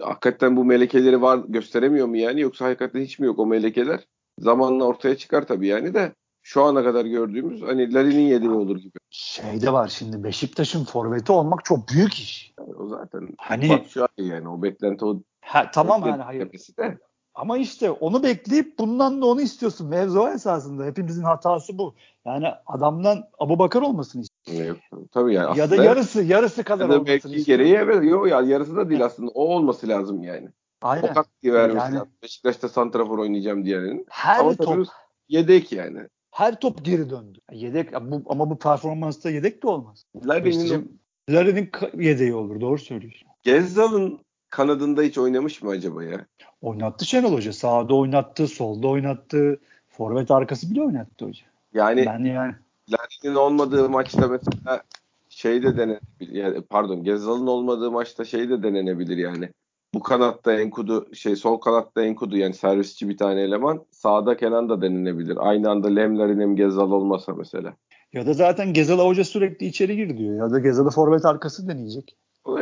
hakikaten 0.00 0.56
bu 0.56 0.64
melekeleri 0.64 1.22
var 1.22 1.40
gösteremiyor 1.48 2.06
mu 2.06 2.16
yani 2.16 2.40
yoksa 2.40 2.64
hakikaten 2.64 3.00
hiç 3.00 3.18
mi 3.18 3.26
yok 3.26 3.38
o 3.38 3.46
melekeler? 3.46 4.00
Zamanla 4.38 4.84
ortaya 4.84 5.16
çıkar 5.16 5.46
tabii 5.46 5.66
yani 5.66 5.94
de 5.94 6.12
şu 6.42 6.62
ana 6.62 6.84
kadar 6.84 7.04
gördüğümüz 7.04 7.62
hani 7.62 7.94
Larin'in 7.94 8.26
yediği 8.26 8.50
olur 8.50 8.76
gibi. 8.76 8.98
şey 9.10 9.62
de 9.62 9.72
var 9.72 9.88
şimdi 9.88 10.24
Beşiktaş'ın 10.24 10.84
forveti 10.84 11.32
olmak 11.32 11.64
çok 11.64 11.88
büyük 11.88 12.14
iş. 12.14 12.52
Yani 12.60 12.74
o 12.74 12.88
zaten 12.88 13.28
Hani 13.38 13.68
bak 13.68 13.82
şu 13.88 14.02
an 14.02 14.08
yani 14.18 14.48
o 14.48 14.62
beklenti 14.62 15.04
o 15.04 15.22
ha, 15.40 15.70
tamam 15.70 16.02
hani 16.02 16.22
hayır. 16.22 16.52
de. 16.78 16.98
Ama 17.36 17.58
işte 17.58 17.90
onu 17.90 18.22
bekleyip 18.22 18.78
bundan 18.78 19.22
da 19.22 19.26
onu 19.26 19.40
istiyorsun. 19.40 19.88
Mevzu 19.88 20.28
esasında. 20.28 20.84
Hepimizin 20.84 21.22
hatası 21.22 21.78
bu. 21.78 21.94
Yani 22.26 22.46
adamdan 22.66 23.24
Abu 23.38 23.58
Bakar 23.58 23.82
olmasını 23.82 24.22
istiyor. 24.22 24.76
Ee, 24.76 24.96
Tabii 25.12 25.34
yani 25.34 25.58
Ya 25.58 25.70
da 25.70 25.76
yarısı 25.84 26.22
yarısı 26.22 26.64
kadar 26.64 26.84
ya 26.84 26.90
da 26.90 26.94
olmasını 26.94 27.06
belki 27.14 27.28
istiyor. 27.36 27.58
gereği 27.58 27.74
evet 27.74 28.04
yok 28.10 28.28
ya 28.28 28.40
yarısı 28.40 28.76
da 28.76 28.90
değil 28.90 29.04
aslında 29.04 29.30
o 29.30 29.44
olması 29.54 29.88
lazım 29.88 30.22
yani. 30.22 30.48
Aynen. 30.82 31.08
O 31.08 31.12
taktiği 31.12 31.52
vermesi 31.52 31.78
Yani- 31.78 31.94
lazım. 31.94 32.08
Beşiktaş'ta 32.22 32.68
santrafor 32.68 33.18
oynayacağım 33.18 33.64
diyenin. 33.64 34.06
Her 34.10 34.40
Ama 34.40 34.54
top 34.56 34.86
yedek 35.28 35.72
yani. 35.72 35.98
her 36.30 36.60
top 36.60 36.84
geri 36.84 37.10
döndü. 37.10 37.38
Yedek 37.52 37.92
bu, 38.00 38.22
ama 38.28 38.50
bu 38.50 38.58
performansta 38.58 39.30
yedek 39.30 39.62
de 39.62 39.66
olmaz. 39.68 40.04
Larin'in 40.26 41.00
Larin'in 41.30 41.70
yedeği 41.98 42.34
olur. 42.34 42.60
Doğru 42.60 42.78
söylüyorsun. 42.78 43.28
Gezzal'ın 43.42 44.25
kanadında 44.56 45.02
hiç 45.02 45.18
oynamış 45.18 45.62
mı 45.62 45.70
acaba 45.70 46.04
ya? 46.04 46.26
Oynattı 46.62 47.04
Şenol 47.04 47.32
Hoca. 47.32 47.52
Sağda 47.52 47.94
oynattı, 47.94 48.48
solda 48.48 48.88
oynattı. 48.88 49.60
Forvet 49.88 50.30
arkası 50.30 50.70
bile 50.70 50.82
oynattı 50.82 51.24
hoca. 51.24 51.42
Yani 51.74 52.06
ben 52.06 52.24
yani 52.24 52.54
Larin'in 52.90 53.34
olmadığı 53.34 53.88
maçta 53.88 54.28
mesela 54.28 54.82
şey 55.28 55.62
de 55.62 55.76
denenebilir. 55.76 56.32
Yani 56.32 56.62
pardon 56.62 57.04
Gezzal'ın 57.04 57.46
olmadığı 57.46 57.90
maçta 57.90 58.24
şey 58.24 58.50
de 58.50 58.62
denenebilir 58.62 59.16
yani. 59.16 59.48
Bu 59.94 60.00
kanatta 60.02 60.60
Enkudu 60.60 61.14
şey 61.14 61.36
sol 61.36 61.58
kanatta 61.58 62.02
Enkudu 62.02 62.36
yani 62.36 62.54
servisçi 62.54 63.08
bir 63.08 63.16
tane 63.16 63.40
eleman. 63.40 63.84
Sağda 63.90 64.36
Kenan 64.36 64.68
da 64.68 64.82
denenebilir. 64.82 65.36
Aynı 65.40 65.70
anda 65.70 65.88
Lemler'in 65.88 66.40
hem 66.40 66.56
Gezzal 66.56 66.90
olmasa 66.90 67.32
mesela. 67.32 67.74
ya 68.12 68.26
da 68.26 68.32
zaten 68.32 68.72
Gezal 68.72 68.98
Hoca 68.98 69.24
sürekli 69.24 69.66
içeri 69.66 69.96
gir 69.96 70.18
diyor. 70.18 70.36
Ya 70.36 70.50
da 70.50 70.58
Gezal'ı 70.58 70.90
forvet 70.90 71.24
arkası 71.24 71.68
deneyecek. 71.68 72.16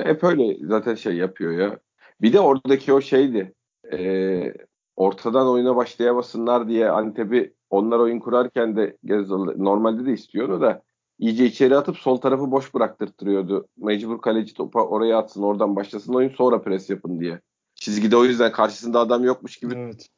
Hep 0.05 0.25
öyle 0.25 0.57
zaten 0.67 0.95
şey 0.95 1.15
yapıyor 1.15 1.53
ya. 1.53 1.79
Bir 2.21 2.33
de 2.33 2.41
oradaki 2.41 2.93
o 2.93 3.01
şeydi. 3.01 3.55
Ee, 3.93 4.55
ortadan 4.97 5.49
oyuna 5.49 5.77
başlayamasınlar 5.77 6.69
diye 6.69 6.91
Antep'i 6.91 7.55
onlar 7.71 7.99
oyun 7.99 8.19
kurarken 8.19 8.77
de 8.77 8.97
Gezzal 9.05 9.57
normalde 9.57 10.07
de 10.07 10.13
istiyor 10.13 10.49
onu 10.49 10.61
da 10.61 10.83
iyice 11.19 11.45
içeri 11.45 11.77
atıp 11.77 11.97
sol 11.97 12.17
tarafı 12.17 12.51
boş 12.51 12.75
bıraktırtıyordu. 12.75 13.69
Mecbur 13.77 14.21
kaleci 14.21 14.55
topa 14.55 14.83
oraya 14.83 15.19
atsın 15.19 15.43
oradan 15.43 15.77
başlasın 15.77 16.15
oyun 16.15 16.29
sonra 16.29 16.63
pres 16.63 16.91
yapın 16.91 17.21
diye. 17.21 17.41
Çizgide 17.75 18.17
o 18.17 18.25
yüzden 18.25 18.53
karşısında 18.53 19.01
adam 19.01 19.25
yokmuş 19.25 19.57
gibi 19.57 19.75
Evet. 19.77 20.09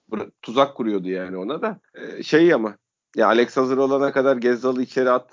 tuzak 0.43 0.77
kuruyordu 0.77 1.09
yani 1.09 1.37
ona 1.37 1.63
da. 1.63 1.81
Ee, 1.95 2.23
şey 2.23 2.55
ama 2.55 2.77
ya 3.17 3.27
Alex 3.27 3.57
hazır 3.57 3.79
olana 3.79 4.13
kadar 4.13 4.37
Gezzal'ı 4.37 4.83
içeri 4.83 5.11
at. 5.11 5.31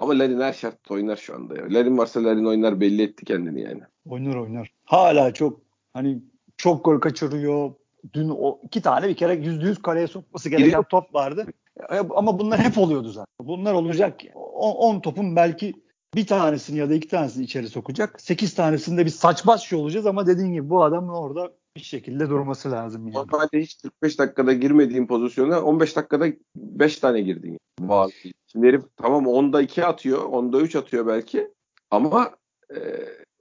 Ama 0.00 0.18
Larin 0.18 0.40
her 0.40 0.52
şartta 0.52 0.94
oynar 0.94 1.16
şu 1.16 1.34
anda 1.34 1.56
ya. 1.56 1.62
Larin 1.70 1.98
varsa 1.98 2.24
Larin 2.24 2.44
oynar 2.44 2.80
belli 2.80 3.02
etti 3.02 3.24
kendini 3.24 3.60
yani. 3.60 3.80
Oynar 4.06 4.34
oynar. 4.36 4.72
Hala 4.84 5.34
çok 5.34 5.60
hani 5.92 6.18
çok 6.56 6.84
gol 6.84 7.00
kaçırıyor. 7.00 7.74
Dün 8.12 8.28
o 8.28 8.58
iki 8.62 8.82
tane 8.82 9.08
bir 9.08 9.14
kere 9.14 9.34
yüzde 9.34 9.64
yüz 9.66 9.82
kaleye 9.82 10.06
sokması 10.06 10.48
gereken 10.48 10.66
Giriyor. 10.66 10.84
top 10.84 11.14
vardı. 11.14 11.46
E, 11.90 11.98
Ama 11.98 12.38
bunlar 12.38 12.58
hep 12.58 12.78
oluyordu 12.78 13.08
zaten. 13.08 13.26
Bunlar 13.40 13.72
olacak. 13.72 14.20
10 14.34 15.00
topun 15.00 15.36
belki 15.36 15.74
bir 16.14 16.26
tanesini 16.26 16.78
ya 16.78 16.90
da 16.90 16.94
iki 16.94 17.08
tanesini 17.08 17.44
içeri 17.44 17.68
sokacak. 17.68 18.20
8 18.20 18.54
tanesinde 18.54 19.04
bir 19.04 19.10
saç 19.10 19.46
baş 19.46 19.68
şey 19.68 19.78
olacağız 19.78 20.06
ama 20.06 20.26
dediğin 20.26 20.52
gibi 20.52 20.70
bu 20.70 20.84
adamın 20.84 21.12
orada 21.12 21.52
bir 21.76 21.80
şekilde 21.80 22.28
durması 22.30 22.70
lazım 22.70 23.06
yani. 23.06 23.14
Normalde 23.14 23.60
hiç 23.60 23.82
45 23.82 24.18
dakikada 24.18 24.52
girmediğin 24.52 25.06
pozisyona 25.06 25.62
15 25.62 25.96
dakikada 25.96 26.26
5 26.56 26.96
tane 26.98 27.20
girdin. 27.20 27.58
Bazı. 27.80 28.12
Şimdi 28.52 28.66
herif 28.66 28.82
tamam 28.96 29.24
10'da 29.24 29.62
2 29.62 29.84
atıyor, 29.84 30.22
10'da 30.22 30.60
3 30.60 30.76
atıyor 30.76 31.06
belki 31.06 31.50
ama 31.90 32.30
e, 32.74 32.78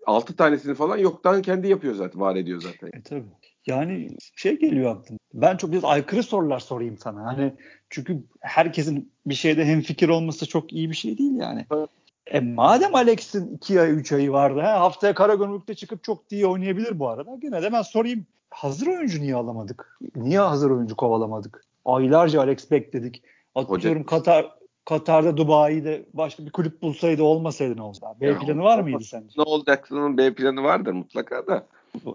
6 0.06 0.36
tanesini 0.36 0.76
falan 0.76 0.98
yoktan 0.98 1.42
kendi 1.42 1.68
yapıyor 1.68 1.96
zaten, 1.96 2.22
var 2.22 2.36
ediyor 2.36 2.62
zaten. 2.62 2.88
E 2.88 3.04
tabii. 3.04 3.24
Yani 3.68 4.10
şey 4.36 4.60
geliyor 4.60 4.96
aklıma. 4.96 5.20
Ben 5.34 5.58
çok 5.58 5.72
biraz 5.72 5.84
aykırı 5.84 6.24
sorular 6.24 6.60
sorayım 6.60 6.98
sana. 6.98 7.26
Hani 7.26 7.54
çünkü 7.90 8.24
herkesin 8.40 9.12
bir 9.26 9.34
şeyde 9.34 9.66
hemfikir 9.66 10.10
olması 10.10 10.48
çok 10.48 10.74
iyi 10.74 10.90
bir 10.90 10.96
şey 10.96 11.18
değil 11.18 11.36
yani. 11.36 11.66
Evet. 11.72 11.90
E 12.28 12.40
madem 12.40 12.96
Alex'in 12.96 13.56
2 13.56 13.82
ay 13.82 13.92
3 13.92 14.12
ayı 14.12 14.32
vardı 14.32 14.60
ha, 14.60 14.80
haftaya 14.80 15.14
Karagümrük'te 15.14 15.76
çıkıp 15.76 16.04
çok 16.04 16.32
iyi 16.32 16.48
oynayabilir 16.48 17.00
bu 17.00 17.10
arada. 17.10 17.36
Gene 17.42 17.62
de 17.62 17.74
ben 17.74 17.82
sorayım. 17.82 18.26
hazır 18.50 18.88
oyuncu 18.88 19.22
niye 19.22 19.36
alamadık? 19.36 20.00
Niye 20.16 20.40
hazır 20.40 20.72
oyuncu 20.72 20.96
kovalamadık? 20.96 21.66
Aylarca 21.86 22.42
Alex 22.42 22.72
bekledik. 22.72 23.24
Atıyorum 23.56 24.04
Katar 24.04 24.59
Katar'da 24.90 25.38
Dubai'de 25.38 26.06
başka 26.14 26.46
bir 26.46 26.52
kulüp 26.52 26.82
bulsaydı 26.82 27.24
olmasaydı 27.24 27.78
ne 27.78 27.82
olurdu? 27.82 28.00
B 28.22 28.28
ya, 28.28 28.40
planı 28.40 28.64
var 28.64 28.80
mıydı 28.80 29.04
sence? 29.04 29.28
Ne 29.38 29.44
olacaksının 29.44 30.18
B 30.18 30.34
planı 30.34 30.64
vardır 30.64 30.92
mutlaka 30.92 31.48
da. 31.48 31.68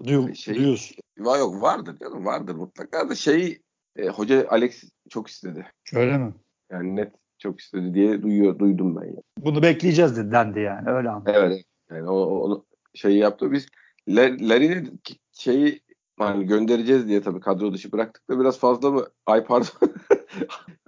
Diyor, 0.05 0.35
şey, 0.35 0.55
diyorsun. 0.55 0.97
Yok 1.17 1.63
vardır 1.63 1.99
canım 1.99 2.27
vardır 2.27 2.55
mutlaka 2.55 3.09
da 3.09 3.15
şey 3.15 3.59
e, 3.97 4.09
hoca 4.09 4.47
Alex 4.49 4.85
çok 5.09 5.29
istedi. 5.29 5.67
Öyle 5.95 6.19
mi? 6.19 6.33
Yani 6.71 6.97
net 6.97 7.13
çok 7.39 7.61
istedi 7.61 7.95
diye 7.95 8.23
duyuyor, 8.23 8.59
duydum 8.59 8.97
ben. 8.97 9.07
Yani. 9.07 9.23
Bunu 9.39 9.63
bekleyeceğiz 9.63 10.17
dedi 10.17 10.33
dendi 10.33 10.61
yani 10.61 10.91
öyle 10.91 11.11
anladım. 11.11 11.33
Evet. 11.37 11.65
Yani 11.91 12.11
o, 12.11 12.17
onu 12.17 12.65
şeyi 12.95 13.19
yaptı. 13.19 13.53
Biz 13.53 13.67
Larry'nin 14.09 15.01
şeyi 15.33 15.81
hani 16.19 16.47
göndereceğiz 16.47 17.09
diye 17.09 17.23
tabii 17.23 17.41
kadro 17.41 17.73
dışı 17.73 17.93
bıraktık 17.93 18.31
da 18.31 18.41
biraz 18.41 18.59
fazla 18.59 18.91
mı? 18.91 19.07
Ay 19.27 19.45
pardon. 19.45 19.69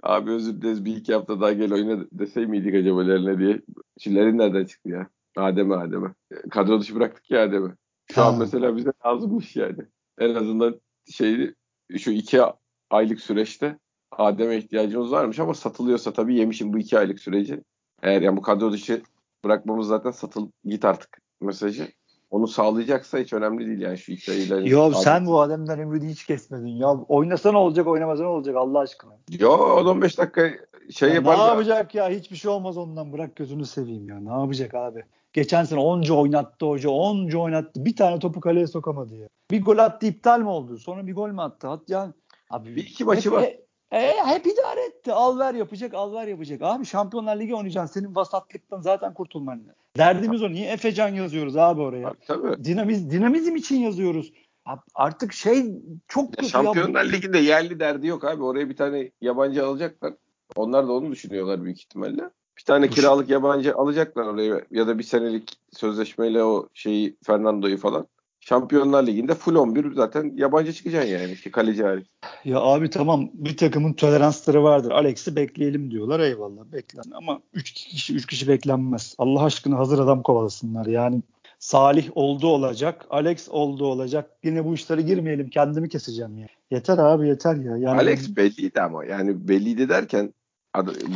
Abi 0.03 0.31
özür 0.31 0.61
dileriz 0.61 0.85
bir 0.85 0.95
iki 0.95 1.13
hafta 1.13 1.41
daha 1.41 1.53
gel 1.53 1.73
oyna 1.73 2.05
desey 2.11 2.45
miydik 2.45 2.75
acaba 2.75 3.07
Larry'ne 3.07 3.39
diye. 3.39 3.61
Şimdi 3.99 4.37
nereden 4.37 4.65
çıktı 4.65 4.89
ya? 4.89 5.09
Adem'e 5.37 5.75
Adem'e. 5.75 6.13
Kadro 6.49 6.79
dışı 6.79 6.95
bıraktık 6.95 7.31
ya 7.31 7.43
Adem'e. 7.43 7.75
Şu 8.11 8.23
an 8.23 8.39
mesela 8.39 8.77
bize 8.77 8.91
lazımmış 9.05 9.55
yani. 9.55 9.79
En 10.19 10.35
azından 10.35 10.81
şeyi 11.11 11.55
şu 11.97 12.11
iki 12.11 12.41
aylık 12.89 13.21
süreçte 13.21 13.79
Adem'e 14.11 14.57
ihtiyacımız 14.57 15.11
varmış 15.11 15.39
ama 15.39 15.53
satılıyorsa 15.53 16.13
tabii 16.13 16.35
yemişim 16.35 16.73
bu 16.73 16.77
iki 16.77 16.99
aylık 16.99 17.19
süreci. 17.19 17.63
Eğer 18.01 18.21
yani 18.21 18.37
bu 18.37 18.41
kadro 18.41 18.71
dışı 18.71 19.01
bırakmamız 19.45 19.87
zaten 19.87 20.11
satıl 20.11 20.51
git 20.65 20.85
artık 20.85 21.17
mesajı. 21.41 21.87
Onu 22.31 22.47
sağlayacaksa 22.47 23.17
hiç 23.17 23.33
önemli 23.33 23.67
değil 23.67 23.79
yani 23.79 23.97
şu 23.97 24.11
iki 24.11 24.31
ayıyla. 24.31 24.59
Yo 24.59 24.91
sen 24.91 25.25
bu 25.25 25.41
Adem'den 25.41 25.79
ümidi 25.79 26.07
hiç 26.07 26.25
kesmedin. 26.25 26.67
Ya 26.67 26.87
oynasa 26.87 27.51
ne 27.51 27.57
olacak 27.57 27.87
oynamasa 27.87 28.23
ne 28.23 28.29
olacak 28.29 28.55
Allah 28.55 28.79
aşkına. 28.79 29.11
Yo 29.39 29.49
15 29.85 30.17
dakika 30.17 30.49
şey 30.91 31.09
ya 31.09 31.15
yapar. 31.15 31.37
Ne 31.37 31.41
yapacak 31.41 31.95
ya 31.95 32.09
hiçbir 32.09 32.35
şey 32.35 32.51
olmaz 32.51 32.77
ondan 32.77 33.13
bırak 33.13 33.35
gözünü 33.35 33.65
seveyim 33.65 34.09
ya. 34.09 34.19
Ne 34.19 34.41
yapacak 34.41 34.73
abi? 34.73 35.03
Geçen 35.33 35.63
sene 35.63 35.79
10'cu 35.79 36.15
oynattı 36.21 36.65
hoca 36.65 36.89
10'cu 36.89 37.41
oynattı. 37.41 37.85
Bir 37.85 37.95
tane 37.95 38.19
topu 38.19 38.39
kaleye 38.39 38.67
sokamadı 38.67 39.15
ya. 39.15 39.27
Bir 39.51 39.63
gol 39.63 39.77
attı 39.77 40.05
iptal 40.05 40.39
mi 40.39 40.49
oldu? 40.49 40.77
Sonra 40.77 41.07
bir 41.07 41.15
gol 41.15 41.29
mü 41.29 41.41
attı? 41.41 41.67
Hat 41.67 41.81
yani 41.87 42.13
Abi 42.49 42.75
bir 42.75 42.83
iki 42.83 43.05
maçı 43.05 43.29
hep, 43.29 43.37
var. 43.37 43.45
E, 43.91 44.13
hep 44.25 44.47
idare 44.47 44.85
etti. 44.85 45.13
Al 45.13 45.39
ver 45.39 45.53
yapacak, 45.53 45.93
al 45.93 46.13
ver 46.13 46.27
yapacak. 46.27 46.61
Abi 46.61 46.85
Şampiyonlar 46.85 47.39
Ligi 47.39 47.55
oynayacaksın. 47.55 47.99
Senin 47.99 48.15
vasatlıktan 48.15 48.81
zaten 48.81 49.13
kurtulman 49.13 49.59
lazım. 49.59 49.81
Derdimiz 49.97 50.43
o. 50.43 50.49
Niye 50.49 50.71
Efecan 50.71 51.09
yazıyoruz 51.09 51.57
abi 51.57 51.81
oraya? 51.81 52.07
Abi, 52.07 52.17
tabii. 52.27 52.63
Dinamiz, 52.63 53.11
dinamizm 53.11 53.55
için 53.55 53.79
yazıyoruz. 53.79 54.33
Abi 54.65 54.81
artık 54.95 55.33
şey 55.33 55.65
çok 56.07 56.43
ya 56.43 56.49
Şampiyonlar 56.49 57.05
ya. 57.05 57.11
Ligi'nde 57.11 57.37
yerli 57.37 57.79
derdi 57.79 58.07
yok 58.07 58.25
abi. 58.25 58.43
Oraya 58.43 58.69
bir 58.69 58.75
tane 58.75 59.11
yabancı 59.21 59.65
alacaklar. 59.65 60.13
Onlar 60.55 60.87
da 60.87 60.91
onu 60.91 61.11
düşünüyorlar 61.11 61.63
büyük 61.63 61.79
ihtimalle. 61.79 62.29
Bir 62.57 62.63
tane 62.63 62.89
kiralık 62.89 63.29
yabancı 63.29 63.75
alacaklar 63.75 64.25
oraya 64.25 64.61
ya 64.71 64.87
da 64.87 64.99
bir 64.99 65.03
senelik 65.03 65.53
sözleşmeyle 65.71 66.43
o 66.43 66.69
şeyi 66.73 67.17
Fernando'yu 67.23 67.77
falan. 67.77 68.07
Şampiyonlar 68.49 69.07
Ligi'nde 69.07 69.35
full 69.35 69.55
11 69.55 69.93
zaten 69.93 70.33
yabancı 70.35 70.73
çıkacaksın 70.73 71.09
yani 71.09 71.31
işte 71.31 71.51
kaleci 71.51 71.83
hariç. 71.83 72.07
Ya 72.45 72.59
abi 72.59 72.89
tamam 72.89 73.29
bir 73.33 73.57
takımın 73.57 73.93
toleransları 73.93 74.63
vardır. 74.63 74.91
Alex'i 74.91 75.35
bekleyelim 75.35 75.91
diyorlar 75.91 76.19
eyvallah 76.19 76.71
beklen 76.73 77.03
ama 77.13 77.39
3 77.53 77.71
kişi 77.71 78.15
3 78.15 78.25
kişi 78.25 78.47
beklenmez. 78.47 79.15
Allah 79.17 79.43
aşkına 79.43 79.77
hazır 79.77 79.99
adam 79.99 80.23
kovalasınlar. 80.23 80.85
Yani 80.85 81.21
Salih 81.59 82.09
oldu 82.15 82.47
olacak, 82.47 83.05
Alex 83.09 83.49
oldu 83.49 83.85
olacak. 83.85 84.31
Yine 84.43 84.65
bu 84.65 84.73
işlere 84.73 85.01
girmeyelim. 85.01 85.49
Kendimi 85.49 85.89
keseceğim 85.89 86.37
ya. 86.37 86.47
Yeter 86.71 86.97
abi 86.97 87.27
yeter 87.27 87.55
ya. 87.55 87.77
Yani 87.77 87.99
Alex 87.99 88.35
belliydi 88.35 88.81
ama 88.81 89.05
yani 89.05 89.47
belliydi 89.47 89.89
derken 89.89 90.33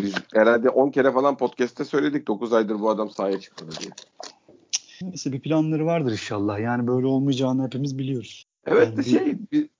biz 0.01 0.13
herhalde 0.33 0.69
10 0.69 0.89
kere 0.91 1.11
falan 1.11 1.37
podcast'te 1.37 1.85
söyledik 1.85 2.27
9 2.27 2.53
aydır 2.53 2.79
bu 2.79 2.89
adam 2.89 3.09
sahaya 3.09 3.39
çıkmadı 3.39 3.71
diye. 3.79 3.91
Neyse 5.01 5.31
bir 5.31 5.41
planları 5.41 5.85
vardır 5.85 6.11
inşallah. 6.11 6.59
Yani 6.59 6.87
böyle 6.87 7.07
olmayacağını 7.07 7.65
hepimiz 7.65 7.99
biliyoruz. 7.99 8.45
Evet 8.65 8.87
yani 8.87 8.97
de 8.97 9.03
şey 9.03 9.37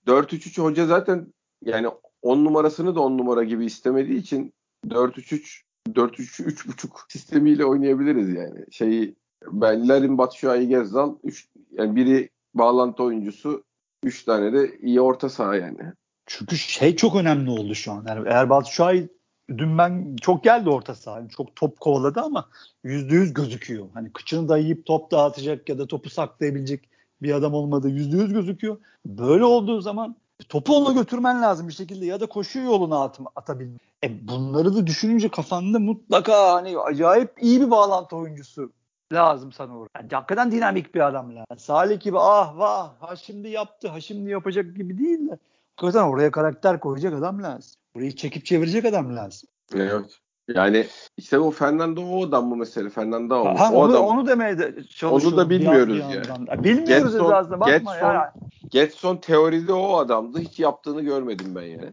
4-3-3 0.08 0.62
hoca 0.62 0.86
zaten 0.86 1.28
yani 1.66 1.88
10 2.22 2.46
numarasını 2.46 2.96
da 2.96 3.00
10 3.00 3.18
numara 3.18 3.44
gibi 3.44 3.66
istemediği 3.66 4.18
için 4.18 4.54
4-3-3 4.88 5.62
4-3-3.5 5.90 6.88
sistemiyle 7.10 7.66
oynayabiliriz 7.66 8.30
yani. 8.30 8.66
Şeyi 8.72 9.16
ben 9.52 9.90
Larin 9.90 10.18
Batshuayi 10.18 10.68
Gezzal 10.68 11.16
3 11.24 11.48
yani 11.72 11.96
biri 11.96 12.30
bağlantı 12.54 13.04
oyuncusu 13.04 13.64
3 14.04 14.24
tane 14.24 14.54
de 14.54 14.78
iyi 14.82 15.02
orta 15.02 15.30
saha 15.30 15.56
yani. 15.56 15.80
Çünkü 16.26 16.58
şey 16.58 16.96
çok 16.96 17.16
önemli 17.16 17.50
oldu 17.50 17.76
şu 17.76 17.92
an. 17.92 18.06
Yani 18.08 18.28
eğer 18.28 18.50
Batshuayi 18.50 19.10
dün 19.58 19.78
ben 19.78 20.16
çok 20.22 20.44
geldi 20.44 20.70
orta 20.70 20.96
saha. 20.96 21.28
çok 21.28 21.56
top 21.56 21.80
kovaladı 21.80 22.22
ama 22.22 22.50
yüzde 22.84 23.16
yüz 23.16 23.34
gözüküyor. 23.34 23.86
Hani 23.94 24.14
kıçını 24.14 24.50
dayayıp 24.50 24.86
top 24.86 25.12
dağıtacak 25.12 25.70
ya 25.70 25.78
da 25.78 25.88
topu 25.88 26.10
saklayabilecek 26.10 26.90
bir 27.22 27.34
adam 27.34 27.54
olmadı. 27.54 27.90
Yüzde 27.90 28.18
yüz 28.18 28.34
gözüküyor. 28.34 28.78
Böyle 29.06 29.44
olduğu 29.44 29.82
zaman 29.82 30.16
topu 30.50 30.76
ona 30.76 30.94
götürmen 30.94 31.42
lazım 31.42 31.68
bir 31.68 31.74
şekilde 31.74 32.06
ya 32.06 32.20
da 32.20 32.26
koşu 32.26 32.60
yoluna 32.60 33.04
at, 33.04 33.20
atabilmek. 33.36 33.82
E 34.04 34.28
bunları 34.28 34.76
da 34.76 34.88
düşününce 34.88 35.30
kafanda 35.30 35.80
mutlaka 35.80 36.54
hani 36.54 36.80
acayip 36.80 37.44
iyi 37.44 37.62
bir 37.62 37.72
bağlantı 37.72 38.16
oyuncusu 38.16 38.72
lazım 39.14 39.52
sana 39.52 39.78
orada. 39.78 39.90
Yani 40.00 40.10
hakikaten 40.12 40.52
dinamik 40.52 40.96
bir 40.96 41.08
adam 41.08 41.36
lazım. 41.36 41.58
Salih 41.58 42.00
gibi 42.00 42.18
ah 42.20 42.58
vah 42.58 42.92
ha 43.00 43.16
şimdi 43.16 43.50
yaptı 43.50 43.88
ha 43.88 44.02
şimdi 44.02 44.30
yapacak 44.30 44.76
gibi 44.76 44.98
değil 44.98 45.30
de 45.30 45.38
hakikaten 45.76 46.08
oraya 46.08 46.32
karakter 46.32 46.80
koyacak 46.80 47.14
adam 47.14 47.44
lazım. 47.44 47.81
Burayı 47.96 48.16
çekip 48.16 48.46
çevirecek 48.46 48.86
adam 48.86 49.16
lazım. 49.16 49.50
Evet. 49.76 50.20
Yani 50.48 50.88
işte 51.18 51.40
o 51.40 51.52
Fernando 51.52 52.02
o 52.02 52.26
adam 52.26 52.48
mı 52.48 52.56
mesela? 52.56 52.90
Fernando 52.90 53.36
o. 53.36 53.46
Ha, 53.60 53.70
o 53.74 53.76
onu, 53.76 53.92
adam, 53.92 54.06
onu 54.06 54.28
demeye 54.28 54.60
de 54.60 54.76
Onu 55.06 55.38
da 55.38 55.50
bilmiyoruz 55.50 56.00
ya. 56.00 56.10
Yani. 56.10 56.64
Bilmiyoruz 56.64 57.14
Getson, 57.14 57.32
aslında 57.32 57.60
bakma 57.60 57.72
Getson, 57.72 57.96
ya. 57.96 58.34
Getson 58.70 59.18
teoride 59.18 59.74
o 59.74 59.98
adamdı. 59.98 60.40
Hiç 60.40 60.60
yaptığını 60.60 61.02
görmedim 61.02 61.56
ben 61.56 61.62
yani. 61.62 61.92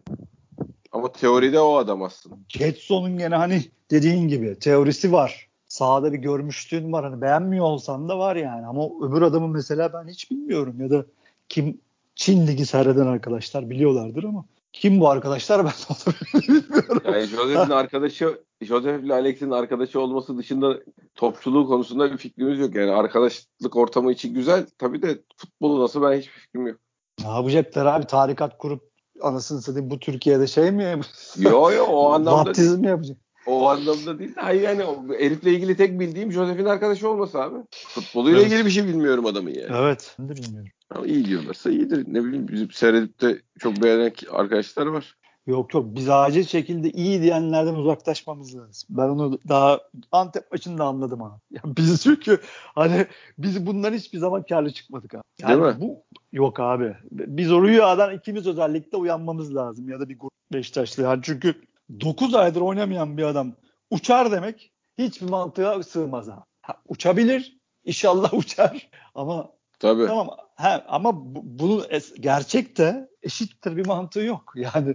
Ama 0.92 1.12
teoride 1.12 1.61
o 1.61 1.76
adam 1.76 2.03
aslında. 2.03 2.36
Getson'un 2.49 3.18
gene 3.18 3.34
hani 3.34 3.62
dediğin 3.90 4.28
gibi 4.28 4.59
teorisi 4.59 5.12
var. 5.12 5.49
Sahada 5.68 6.12
bir 6.12 6.18
görmüştüğün 6.18 6.92
var. 6.92 7.05
Hani 7.05 7.20
beğenmiyor 7.22 7.64
olsan 7.64 8.09
da 8.09 8.18
var 8.18 8.36
yani. 8.36 8.66
Ama 8.66 8.84
öbür 9.03 9.22
adamın 9.22 9.51
mesela 9.51 9.92
ben 9.92 10.09
hiç 10.09 10.30
bilmiyorum. 10.30 10.80
Ya 10.80 10.90
da 10.90 11.05
kim 11.49 11.80
Çin 12.14 12.46
Ligi 12.46 12.66
seyreden 12.66 13.07
arkadaşlar 13.07 13.70
biliyorlardır 13.70 14.24
ama 14.24 14.44
kim 14.81 15.01
bu 15.01 15.09
arkadaşlar 15.09 15.64
ben 15.66 16.43
bilmiyorum. 16.43 17.03
Yani 17.05 17.26
Joseph'in 17.26 17.70
arkadaşı 17.70 18.39
Joseph 18.62 19.05
ile 19.05 19.14
Alex'in 19.14 19.51
arkadaşı 19.51 20.01
olması 20.01 20.39
dışında 20.39 20.79
topçuluğu 21.14 21.66
konusunda 21.66 22.12
bir 22.12 22.16
fikrimiz 22.16 22.59
yok. 22.59 22.74
Yani 22.74 22.91
arkadaşlık 22.91 23.76
ortamı 23.76 24.12
için 24.12 24.35
güzel. 24.35 24.66
Tabii 24.79 25.03
de 25.03 25.22
futbolu 25.37 25.83
nasıl 25.83 26.03
ben 26.03 26.18
hiçbir 26.18 26.33
fikrim 26.33 26.66
yok. 26.66 26.79
Ne 27.22 27.29
yapacaklar 27.29 27.87
abi? 27.87 28.07
Tarikat 28.07 28.59
kurup 28.59 28.83
anasını 29.22 29.62
satayım 29.62 29.91
bu 29.91 29.99
Türkiye'de 29.99 30.47
şey 30.47 30.70
mi? 30.70 31.01
yo 31.39 31.70
yo 31.70 31.85
o 31.85 32.11
anlamda 32.12 32.47
Baptizm 32.47 32.81
mi 32.81 32.87
yapacak? 32.87 33.16
O 33.47 33.68
anlamda 33.68 34.18
değil 34.18 34.37
de 34.37 34.41
hayır 34.41 34.62
yani 34.62 34.85
herifle 35.18 35.51
ilgili 35.51 35.76
tek 35.76 36.01
bildiğim 36.01 36.33
Joseph'in 36.33 36.64
arkadaşı 36.64 37.09
olması 37.09 37.43
abi. 37.43 37.57
Futboluyla 37.70 38.41
evet. 38.41 38.53
ilgili 38.53 38.66
bir 38.66 38.70
şey 38.70 38.87
bilmiyorum 38.87 39.26
adamın 39.26 39.51
yani. 39.51 39.76
Evet. 39.76 40.16
Ben 40.18 40.29
de 40.29 40.37
bilmiyorum. 40.37 40.70
Ama 40.91 41.07
iyi 41.07 41.24
diyorlarsa 41.24 41.70
iyidir. 41.70 42.05
Ne 42.09 42.24
bileyim 42.24 42.49
bizim 42.49 42.70
seyredip 42.70 43.20
de 43.20 43.43
çok 43.59 43.82
beğenen 43.82 44.12
arkadaşlar 44.30 44.86
var. 44.86 45.16
Yok 45.47 45.74
yok 45.74 45.86
biz 45.89 46.09
acil 46.09 46.45
şekilde 46.45 46.91
iyi 46.91 47.22
diyenlerden 47.22 47.74
uzaklaşmamız 47.74 48.57
lazım. 48.57 48.89
Ben 48.91 49.09
onu 49.09 49.39
daha 49.49 49.80
Antep 50.12 50.53
maçında 50.53 50.84
anladım 50.84 51.20
ha. 51.20 51.41
Yani 51.51 51.76
biz 51.76 52.03
çünkü 52.03 52.41
hani 52.74 53.07
biz 53.39 53.66
bundan 53.66 53.93
hiçbir 53.93 54.18
zaman 54.18 54.43
karlı 54.43 54.70
çıkmadık 54.70 55.14
abi. 55.14 55.22
Yani 55.41 55.62
Değil 55.62 55.74
mi? 55.74 55.80
Bu, 55.80 56.05
yok 56.32 56.61
abi. 56.61 56.97
Biz 57.11 57.53
o 57.53 57.62
rüyadan 57.62 58.14
ikimiz 58.14 58.47
özellikle 58.47 58.99
uyanmamız 58.99 59.55
lazım 59.55 59.89
ya 59.89 60.01
da 60.01 60.09
bir 60.09 60.18
grup 60.18 60.32
Beşiktaşlı. 60.53 61.03
Yani 61.03 61.20
çünkü 61.22 61.55
9 62.01 62.34
aydır 62.34 62.61
oynamayan 62.61 63.16
bir 63.16 63.22
adam 63.22 63.53
uçar 63.91 64.32
demek 64.32 64.72
hiçbir 64.99 65.28
mantığa 65.28 65.82
sığmaz 65.82 66.28
ha. 66.28 66.45
ha 66.62 66.74
uçabilir. 66.89 67.59
İnşallah 67.84 68.34
uçar. 68.39 68.91
Ama 69.14 69.51
Tabii. 69.78 70.07
Tamam. 70.07 70.28
Ha, 70.59 70.84
ama 70.88 71.34
bu, 71.34 71.40
bunun 71.44 71.84
es, 71.88 72.14
gerçekte 72.20 73.09
eşittir 73.22 73.76
bir 73.76 73.86
mantığı 73.86 74.20
yok. 74.20 74.52
Yani 74.56 74.94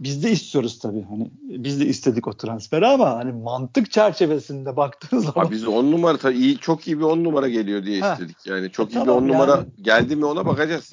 biz 0.00 0.24
de 0.24 0.30
istiyoruz 0.30 0.78
tabii. 0.78 1.02
Hani 1.02 1.30
biz 1.40 1.80
de 1.80 1.86
istedik 1.86 2.28
o 2.28 2.32
transferi 2.32 2.86
ama 2.86 3.10
hani 3.10 3.32
mantık 3.32 3.90
çerçevesinde 3.90 4.76
baktığınız 4.76 5.24
zaman. 5.24 5.44
Ha 5.44 5.50
biz 5.50 5.66
10 5.66 5.92
numara 5.92 6.18
tabii 6.18 6.38
iyi 6.38 6.58
çok 6.58 6.86
iyi 6.86 6.98
bir 6.98 7.04
10 7.04 7.24
numara 7.24 7.48
geliyor 7.48 7.84
diye 7.84 8.00
ha. 8.00 8.12
istedik. 8.12 8.36
Yani 8.46 8.70
çok 8.70 8.88
e, 8.88 8.92
iyi 8.92 9.04
tamam, 9.04 9.24
bir 9.28 9.32
10 9.32 9.34
numara 9.34 9.50
yani. 9.50 9.66
geldi 9.82 10.16
mi 10.16 10.24
ona 10.24 10.46
bakacağız. 10.46 10.92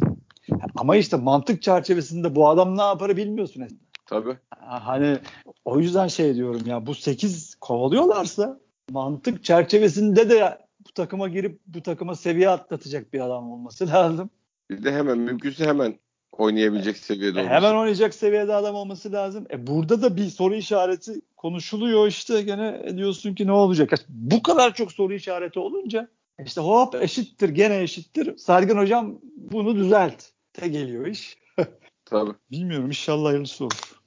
Ama 0.76 0.96
işte 0.96 1.18
mantık 1.18 1.62
çerçevesinde 1.62 2.36
bu 2.36 2.50
adam 2.50 2.78
ne 2.78 2.82
yaparı 2.82 3.18
bilmiyorsun 3.18 3.62
aslında. 3.62 3.82
Tabii. 4.06 4.38
Hani 4.60 5.18
o 5.66 5.80
yüzden 5.80 6.08
şey 6.08 6.36
diyorum 6.36 6.62
ya 6.66 6.86
bu 6.86 6.96
8 6.96 7.56
kovalıyorlarsa 7.56 8.60
mantık 8.92 9.44
çerçevesinde 9.44 10.30
de 10.30 10.58
bu 10.80 10.92
takıma 10.92 11.28
girip 11.28 11.60
bu 11.68 11.84
takıma 11.84 12.16
seviye 12.16 12.50
atlatacak 12.50 13.14
bir 13.14 13.20
adam 13.20 13.52
olması 13.52 13.88
lazım. 13.94 14.30
Bir 14.70 14.84
de 14.84 14.92
hemen 14.92 15.18
mümkünse 15.18 15.66
hemen 15.66 16.00
oynayabilecek 16.32 16.98
seviyede 16.98 17.40
e, 17.40 17.44
olması. 17.44 17.56
Hemen 17.56 17.76
oynayacak 17.76 18.14
seviyede 18.14 18.54
adam 18.54 18.76
olması 18.76 19.12
lazım. 19.12 19.46
E 19.52 19.68
burada 19.68 20.02
da 20.02 20.18
bir 20.18 20.26
soru 20.26 20.56
işareti 20.56 21.22
konuşuluyor 21.38 22.08
işte 22.08 22.42
gene 22.42 22.98
diyorsun 22.98 23.36
ki 23.36 23.48
ne 23.48 23.52
olacak? 23.52 23.94
Bu 24.10 24.44
kadar 24.44 24.74
çok 24.74 24.92
soru 24.92 25.14
işareti 25.14 25.60
olunca 25.60 26.08
işte 26.46 26.62
hop 26.62 26.96
eşittir 26.96 27.50
gene 27.50 27.82
eşittir. 27.82 28.38
Sergen 28.38 28.78
hocam 28.78 29.20
bunu 29.36 29.76
düzelt. 29.76 30.24
Te 30.54 30.68
geliyor 30.68 31.06
iş. 31.06 31.38
Tabii. 32.06 32.34
Bilmiyorum 32.52 32.88
inşallah 32.88 33.30
hayırlısı 33.30 33.66
olur. 33.66 34.02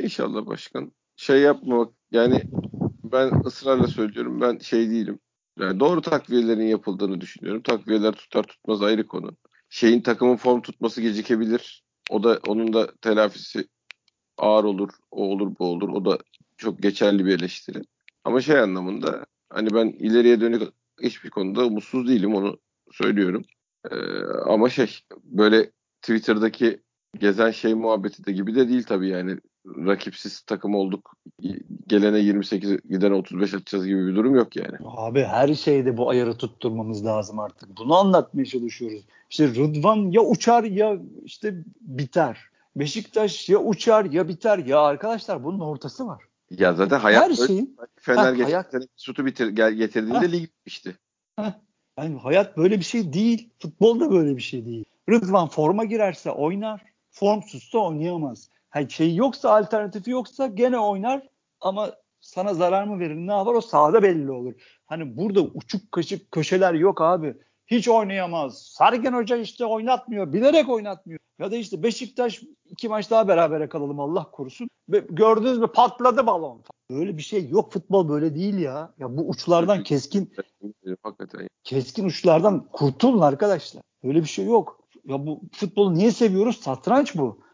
İnşallah 0.00 0.46
başkan. 0.46 0.92
Şey 1.16 1.40
yapma 1.40 1.90
yani 2.10 2.42
ben 3.04 3.44
ısrarla 3.44 3.86
söylüyorum 3.86 4.40
ben 4.40 4.58
şey 4.58 4.90
değilim. 4.90 5.18
Yani 5.60 5.80
doğru 5.80 6.00
takviyelerin 6.00 6.66
yapıldığını 6.66 7.20
düşünüyorum. 7.20 7.62
Takviyeler 7.62 8.12
tutar 8.12 8.42
tutmaz 8.42 8.82
ayrı 8.82 9.06
konu. 9.06 9.36
Şeyin 9.68 10.00
takımın 10.00 10.36
form 10.36 10.62
tutması 10.62 11.02
gecikebilir. 11.02 11.84
O 12.10 12.22
da 12.22 12.40
onun 12.48 12.72
da 12.72 12.94
telafisi 12.96 13.68
ağır 14.38 14.64
olur. 14.64 14.90
O 15.10 15.24
olur 15.24 15.52
bu 15.58 15.64
olur. 15.66 15.88
O 15.88 16.04
da 16.04 16.18
çok 16.56 16.82
geçerli 16.82 17.26
bir 17.26 17.38
eleştiri. 17.38 17.82
Ama 18.24 18.40
şey 18.40 18.58
anlamında 18.58 19.26
hani 19.50 19.74
ben 19.74 19.86
ileriye 19.86 20.40
dönük 20.40 20.62
hiçbir 21.02 21.30
konuda 21.30 21.66
umutsuz 21.66 22.08
değilim 22.08 22.34
onu 22.34 22.58
söylüyorum. 22.92 23.44
Ee, 23.90 23.96
ama 24.46 24.70
şey 24.70 25.00
böyle 25.24 25.70
Twitter'daki 26.02 26.80
gezen 27.18 27.50
şey 27.50 27.74
muhabbeti 27.74 28.26
de 28.26 28.32
gibi 28.32 28.54
de 28.54 28.68
değil 28.68 28.82
tabii 28.82 29.08
yani 29.08 29.38
rakipsiz 29.66 30.40
takım 30.40 30.74
olduk. 30.74 31.14
Gelene 31.86 32.18
28 32.18 32.76
gidene 32.90 33.14
35 33.14 33.54
atacağız 33.54 33.86
gibi 33.86 34.06
bir 34.06 34.14
durum 34.16 34.34
yok 34.34 34.56
yani. 34.56 34.76
Abi 34.84 35.22
her 35.24 35.54
şeyde 35.54 35.96
bu 35.96 36.10
ayarı 36.10 36.36
tutturmamız 36.36 37.06
lazım 37.06 37.38
artık. 37.38 37.76
Bunu 37.78 37.94
anlatmaya 37.96 38.44
çalışıyoruz. 38.44 39.02
İşte 39.30 39.48
Rıdvan 39.48 40.10
ya 40.10 40.22
uçar 40.22 40.64
ya 40.64 40.98
işte 41.24 41.54
biter. 41.80 42.38
Beşiktaş 42.76 43.48
ya 43.48 43.58
uçar 43.58 44.04
ya 44.04 44.28
biter. 44.28 44.58
Ya 44.58 44.80
arkadaşlar 44.80 45.44
bunun 45.44 45.60
ortası 45.60 46.06
var. 46.06 46.22
Ya 46.50 46.72
zaten 46.74 46.98
hayat 46.98 47.30
her 47.30 47.46
şeyin 47.46 47.76
Fener 47.96 48.18
Ha, 48.18 48.30
geçen 48.30 48.44
hayat- 48.44 48.74
Sütü 48.96 49.24
bitir, 49.26 49.48
getirdiğinde 49.48 50.18
Ha. 50.18 50.24
lig 50.24 50.42
bitmişti. 50.42 50.96
yani 51.98 52.18
hayat 52.22 52.56
böyle 52.56 52.78
bir 52.78 52.84
şey 52.84 53.12
değil. 53.12 53.50
Futbol 53.58 54.00
da 54.00 54.10
böyle 54.10 54.36
bir 54.36 54.42
şey 54.42 54.64
değil. 54.66 54.84
Rıdvan 55.10 55.48
forma 55.48 55.84
girerse 55.84 56.30
oynar. 56.30 56.80
Formsuzsa 57.10 57.78
oynayamaz. 57.78 58.48
Ha, 58.76 58.88
şey 58.88 59.14
yoksa 59.14 59.50
alternatifi 59.50 60.10
yoksa 60.10 60.46
gene 60.46 60.78
oynar 60.78 61.28
ama 61.60 61.92
sana 62.20 62.54
zarar 62.54 62.84
mı 62.84 63.00
verir 63.00 63.14
ne 63.16 63.32
yapar 63.32 63.54
o 63.54 63.60
sahada 63.60 64.02
belli 64.02 64.30
olur. 64.30 64.52
Hani 64.86 65.16
burada 65.16 65.40
uçuk 65.40 65.92
kaşık 65.92 66.32
köşeler 66.32 66.74
yok 66.74 67.00
abi. 67.00 67.34
Hiç 67.66 67.88
oynayamaz. 67.88 68.62
Sergen 68.62 69.12
Hoca 69.12 69.36
işte 69.36 69.66
oynatmıyor. 69.66 70.32
Bilerek 70.32 70.68
oynatmıyor. 70.68 71.20
Ya 71.38 71.50
da 71.50 71.56
işte 71.56 71.82
Beşiktaş 71.82 72.42
iki 72.64 72.88
maç 72.88 73.10
daha 73.10 73.28
berabere 73.28 73.68
kalalım 73.68 74.00
Allah 74.00 74.30
korusun. 74.30 74.68
Ve 74.88 74.98
gördünüz 75.10 75.58
mü 75.58 75.66
patladı 75.66 76.26
balon. 76.26 76.62
Böyle 76.90 77.16
bir 77.16 77.22
şey 77.22 77.48
yok. 77.48 77.72
Futbol 77.72 78.08
böyle 78.08 78.34
değil 78.34 78.58
ya. 78.58 78.94
Ya 78.98 79.16
bu 79.16 79.28
uçlardan 79.28 79.82
keskin 79.82 80.32
Hakikaten. 81.02 81.48
keskin 81.64 82.04
uçlardan 82.04 82.68
kurtulun 82.72 83.20
arkadaşlar. 83.20 83.82
Öyle 84.04 84.20
bir 84.22 84.28
şey 84.28 84.44
yok. 84.44 84.80
Ya 85.04 85.26
bu 85.26 85.40
futbolu 85.52 85.94
niye 85.94 86.10
seviyoruz? 86.10 86.60
Satranç 86.60 87.16
bu. 87.16 87.45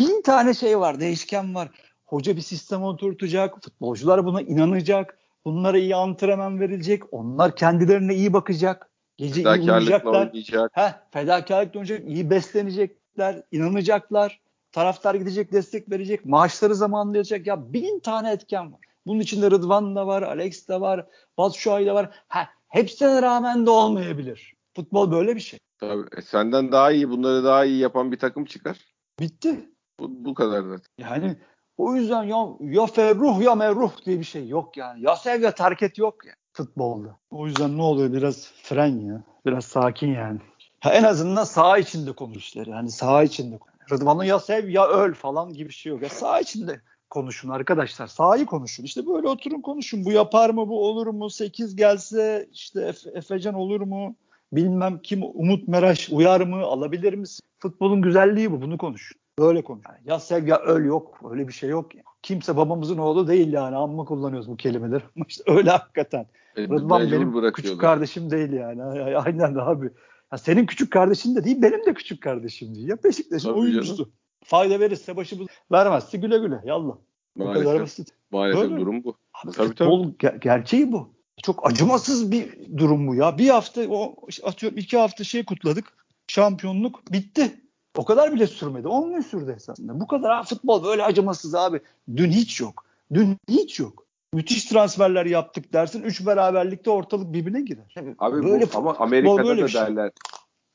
Bin 0.00 0.22
tane 0.22 0.54
şey 0.54 0.78
var, 0.78 1.00
değişken 1.00 1.54
var. 1.54 1.68
Hoca 2.06 2.36
bir 2.36 2.40
sistem 2.40 2.82
oturtacak, 2.82 3.64
futbolcular 3.64 4.24
buna 4.24 4.42
inanacak, 4.42 5.18
bunlara 5.44 5.78
iyi 5.78 5.96
antrenman 5.96 6.60
verilecek, 6.60 7.02
onlar 7.12 7.56
kendilerine 7.56 8.14
iyi 8.14 8.32
bakacak, 8.32 8.90
gece 9.16 9.42
iyi 9.42 9.46
uyuyacaklar. 9.60 10.32
Heh, 10.72 10.92
fedakarlıkla 11.10 11.80
oynayacak, 11.80 12.08
iyi 12.08 12.30
beslenecekler, 12.30 13.42
inanacaklar, 13.52 14.40
taraftar 14.72 15.14
gidecek, 15.14 15.52
destek 15.52 15.90
verecek, 15.90 16.24
maaşları 16.24 16.74
zamanında 16.74 17.16
yatacak. 17.16 17.46
Ya 17.46 17.72
bin 17.72 18.00
tane 18.00 18.32
etken 18.32 18.72
var. 18.72 18.80
Bunun 19.06 19.20
içinde 19.20 19.50
Rıdvan 19.50 19.96
da 19.96 20.06
var, 20.06 20.22
Alex 20.22 20.68
de 20.68 20.80
var, 20.80 21.06
Batshuayi 21.38 21.86
de 21.86 21.92
var. 21.92 22.10
Ha, 22.28 22.48
hepsine 22.68 23.22
rağmen 23.22 23.66
de 23.66 23.70
olmayabilir. 23.70 24.54
Futbol 24.76 25.10
böyle 25.10 25.36
bir 25.36 25.40
şey. 25.40 25.58
Tabii. 25.78 26.06
E, 26.16 26.22
senden 26.22 26.72
daha 26.72 26.92
iyi 26.92 27.10
bunları 27.10 27.44
daha 27.44 27.64
iyi 27.64 27.78
yapan 27.78 28.12
bir 28.12 28.18
takım 28.18 28.44
çıkar. 28.44 28.97
Bitti. 29.20 29.70
Bu, 30.00 30.24
bu 30.24 30.34
kadar 30.34 30.62
zaten. 30.62 30.90
Yani 30.98 31.36
o 31.76 31.94
yüzden 31.94 32.22
ya, 32.22 32.48
ya 32.60 32.86
ferruh 32.86 33.42
ya 33.42 33.54
merruh 33.54 33.92
diye 34.04 34.18
bir 34.18 34.24
şey 34.24 34.48
yok 34.48 34.76
yani. 34.76 35.02
Ya 35.02 35.16
sev 35.16 35.42
ya 35.42 35.54
terk 35.54 35.82
et 35.82 35.98
yok 35.98 36.26
ya 36.26 36.32
futbolda. 36.52 37.16
O 37.30 37.46
yüzden 37.46 37.78
ne 37.78 37.82
oluyor 37.82 38.12
biraz 38.12 38.52
fren 38.62 39.00
ya. 39.00 39.22
Biraz 39.46 39.64
sakin 39.64 40.14
yani. 40.14 40.40
Ha, 40.80 40.92
en 40.92 41.02
azından 41.02 41.44
saha 41.44 41.78
içinde 41.78 42.12
konuşlar. 42.12 42.66
Yani 42.66 42.90
saha 42.90 43.22
içinde. 43.22 43.58
Rıdvan'ı 43.90 44.26
ya 44.26 44.40
sev 44.40 44.68
ya 44.68 44.88
öl 44.88 45.14
falan 45.14 45.52
gibi 45.52 45.68
bir 45.68 45.74
şey 45.74 45.92
yok. 45.92 46.02
Ya 46.02 46.08
saha 46.08 46.40
içinde 46.40 46.80
konuşun 47.10 47.48
arkadaşlar. 47.48 48.06
Sahayı 48.06 48.46
konuşun. 48.46 48.84
İşte 48.84 49.06
böyle 49.06 49.28
oturun 49.28 49.60
konuşun. 49.60 50.04
Bu 50.04 50.12
yapar 50.12 50.50
mı 50.50 50.68
bu 50.68 50.86
olur 50.86 51.06
mu? 51.06 51.30
8 51.30 51.76
gelse 51.76 52.48
işte 52.52 52.80
Efe, 52.80 53.10
Efecan 53.10 53.54
olur 53.54 53.80
mu? 53.80 54.16
Bilmem 54.52 55.00
kim 55.02 55.20
Umut 55.34 55.68
Meraş 55.68 56.08
uyar 56.12 56.40
mı? 56.40 56.56
Alabilir 56.62 57.14
misin? 57.14 57.44
Futbolun 57.58 58.02
güzelliği 58.02 58.52
bu. 58.52 58.62
Bunu 58.62 58.78
konuşun. 58.78 59.18
Böyle 59.38 59.62
konuş. 59.62 59.84
Yani 59.88 59.98
ya 60.04 60.20
sev 60.20 60.46
ya 60.46 60.58
öl 60.58 60.84
yok. 60.84 61.20
Öyle 61.30 61.48
bir 61.48 61.52
şey 61.52 61.70
yok. 61.70 61.94
Yani. 61.94 62.04
Kimse 62.22 62.56
babamızın 62.56 62.98
oğlu 62.98 63.28
değil 63.28 63.52
yani. 63.52 63.76
Amma 63.76 64.04
kullanıyoruz 64.04 64.48
bu 64.48 64.56
kelimeleri. 64.56 65.02
İşte 65.28 65.44
öyle 65.46 65.70
hakikaten. 65.70 66.26
E, 66.56 66.62
Rıdvan 66.62 67.12
benim 67.12 67.52
küçük 67.52 67.80
kardeşim 67.80 68.30
değil 68.30 68.52
yani. 68.52 68.82
Ay- 68.82 69.02
ay- 69.02 69.16
Aynen 69.16 69.54
abi. 69.54 69.90
Ya 70.32 70.38
senin 70.38 70.66
küçük 70.66 70.92
kardeşin 70.92 71.36
de 71.36 71.44
değil, 71.44 71.62
benim 71.62 71.86
de 71.86 71.94
küçük 71.94 72.22
kardeşim 72.22 72.74
değil. 72.74 72.88
Ya 72.88 72.96
Beşiktaş'ın 73.04 73.48
Tabii 73.48 73.60
oyuncusu. 73.60 74.10
Fayda 74.44 74.80
verirse 74.80 75.16
başımız 75.16 75.48
vermezse 75.72 76.18
güle 76.18 76.38
güle. 76.38 76.60
Yallah. 76.64 76.94
Bu 77.36 77.44
kadar 77.44 77.54
Maalesef, 77.64 77.82
basit. 77.82 78.08
maalesef 78.30 78.70
durum 78.70 79.04
bu. 79.04 79.16
Abi 79.44 79.52
Tabii, 79.52 79.68
futbol 79.68 80.12
ger- 80.12 80.40
gerçeği 80.40 80.92
bu. 80.92 81.10
Çok 81.42 81.66
acımasız 81.66 82.32
bir 82.32 82.48
durum 82.76 83.08
bu 83.08 83.14
ya. 83.14 83.38
Bir 83.38 83.48
hafta 83.48 83.82
o 83.88 84.16
atıyorum 84.42 84.78
iki 84.78 84.98
hafta 84.98 85.24
şey 85.24 85.44
kutladık. 85.44 85.92
Şampiyonluk 86.28 87.12
bitti. 87.12 87.60
O 87.96 88.04
kadar 88.04 88.32
bile 88.32 88.46
sürmedi. 88.46 88.88
10 88.88 89.12
gün 89.14 89.20
sürdü 89.20 89.54
esasında. 89.56 90.00
Bu 90.00 90.06
kadar 90.06 90.36
ha, 90.36 90.42
futbol 90.42 90.84
böyle 90.84 91.04
acımasız 91.04 91.54
abi. 91.54 91.80
Dün 92.16 92.30
hiç 92.30 92.60
yok. 92.60 92.84
Dün 93.14 93.36
hiç 93.48 93.80
yok. 93.80 94.04
Müthiş 94.32 94.64
transferler 94.64 95.26
yaptık 95.26 95.72
dersin. 95.72 96.02
Üç 96.02 96.26
beraberlikte 96.26 96.90
ortalık 96.90 97.32
birbirine 97.32 97.60
girer. 97.60 97.94
Abi 98.18 98.44
böyle 98.44 98.64
bu, 98.64 98.78
ama 98.78 98.96
Amerika'da 98.98 99.44
böyle 99.44 99.62
da 99.62 99.68
şey. 99.68 99.80
derler. 99.80 100.10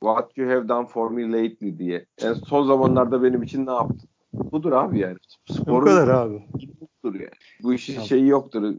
What 0.03 0.38
you 0.38 0.49
have 0.49 0.70
done 0.70 0.88
for 0.88 1.11
me 1.11 1.32
lately 1.32 1.80
diye. 1.80 2.05
En 2.22 2.34
son 2.34 2.68
zamanlarda 2.68 3.24
benim 3.24 3.43
için 3.43 3.66
ne 3.66 3.72
yaptın? 3.72 4.09
Budur 4.34 4.72
abi 4.72 4.99
yani. 4.99 5.18
Bu 5.49 5.53
Sporun 5.53 5.86
kadar 5.86 6.07
abi. 6.07 6.43
budur 7.03 7.20
yani. 7.20 7.30
Bu 7.64 7.74
işin 7.74 8.01
şeyi 8.01 8.28
yoktur. 8.28 8.74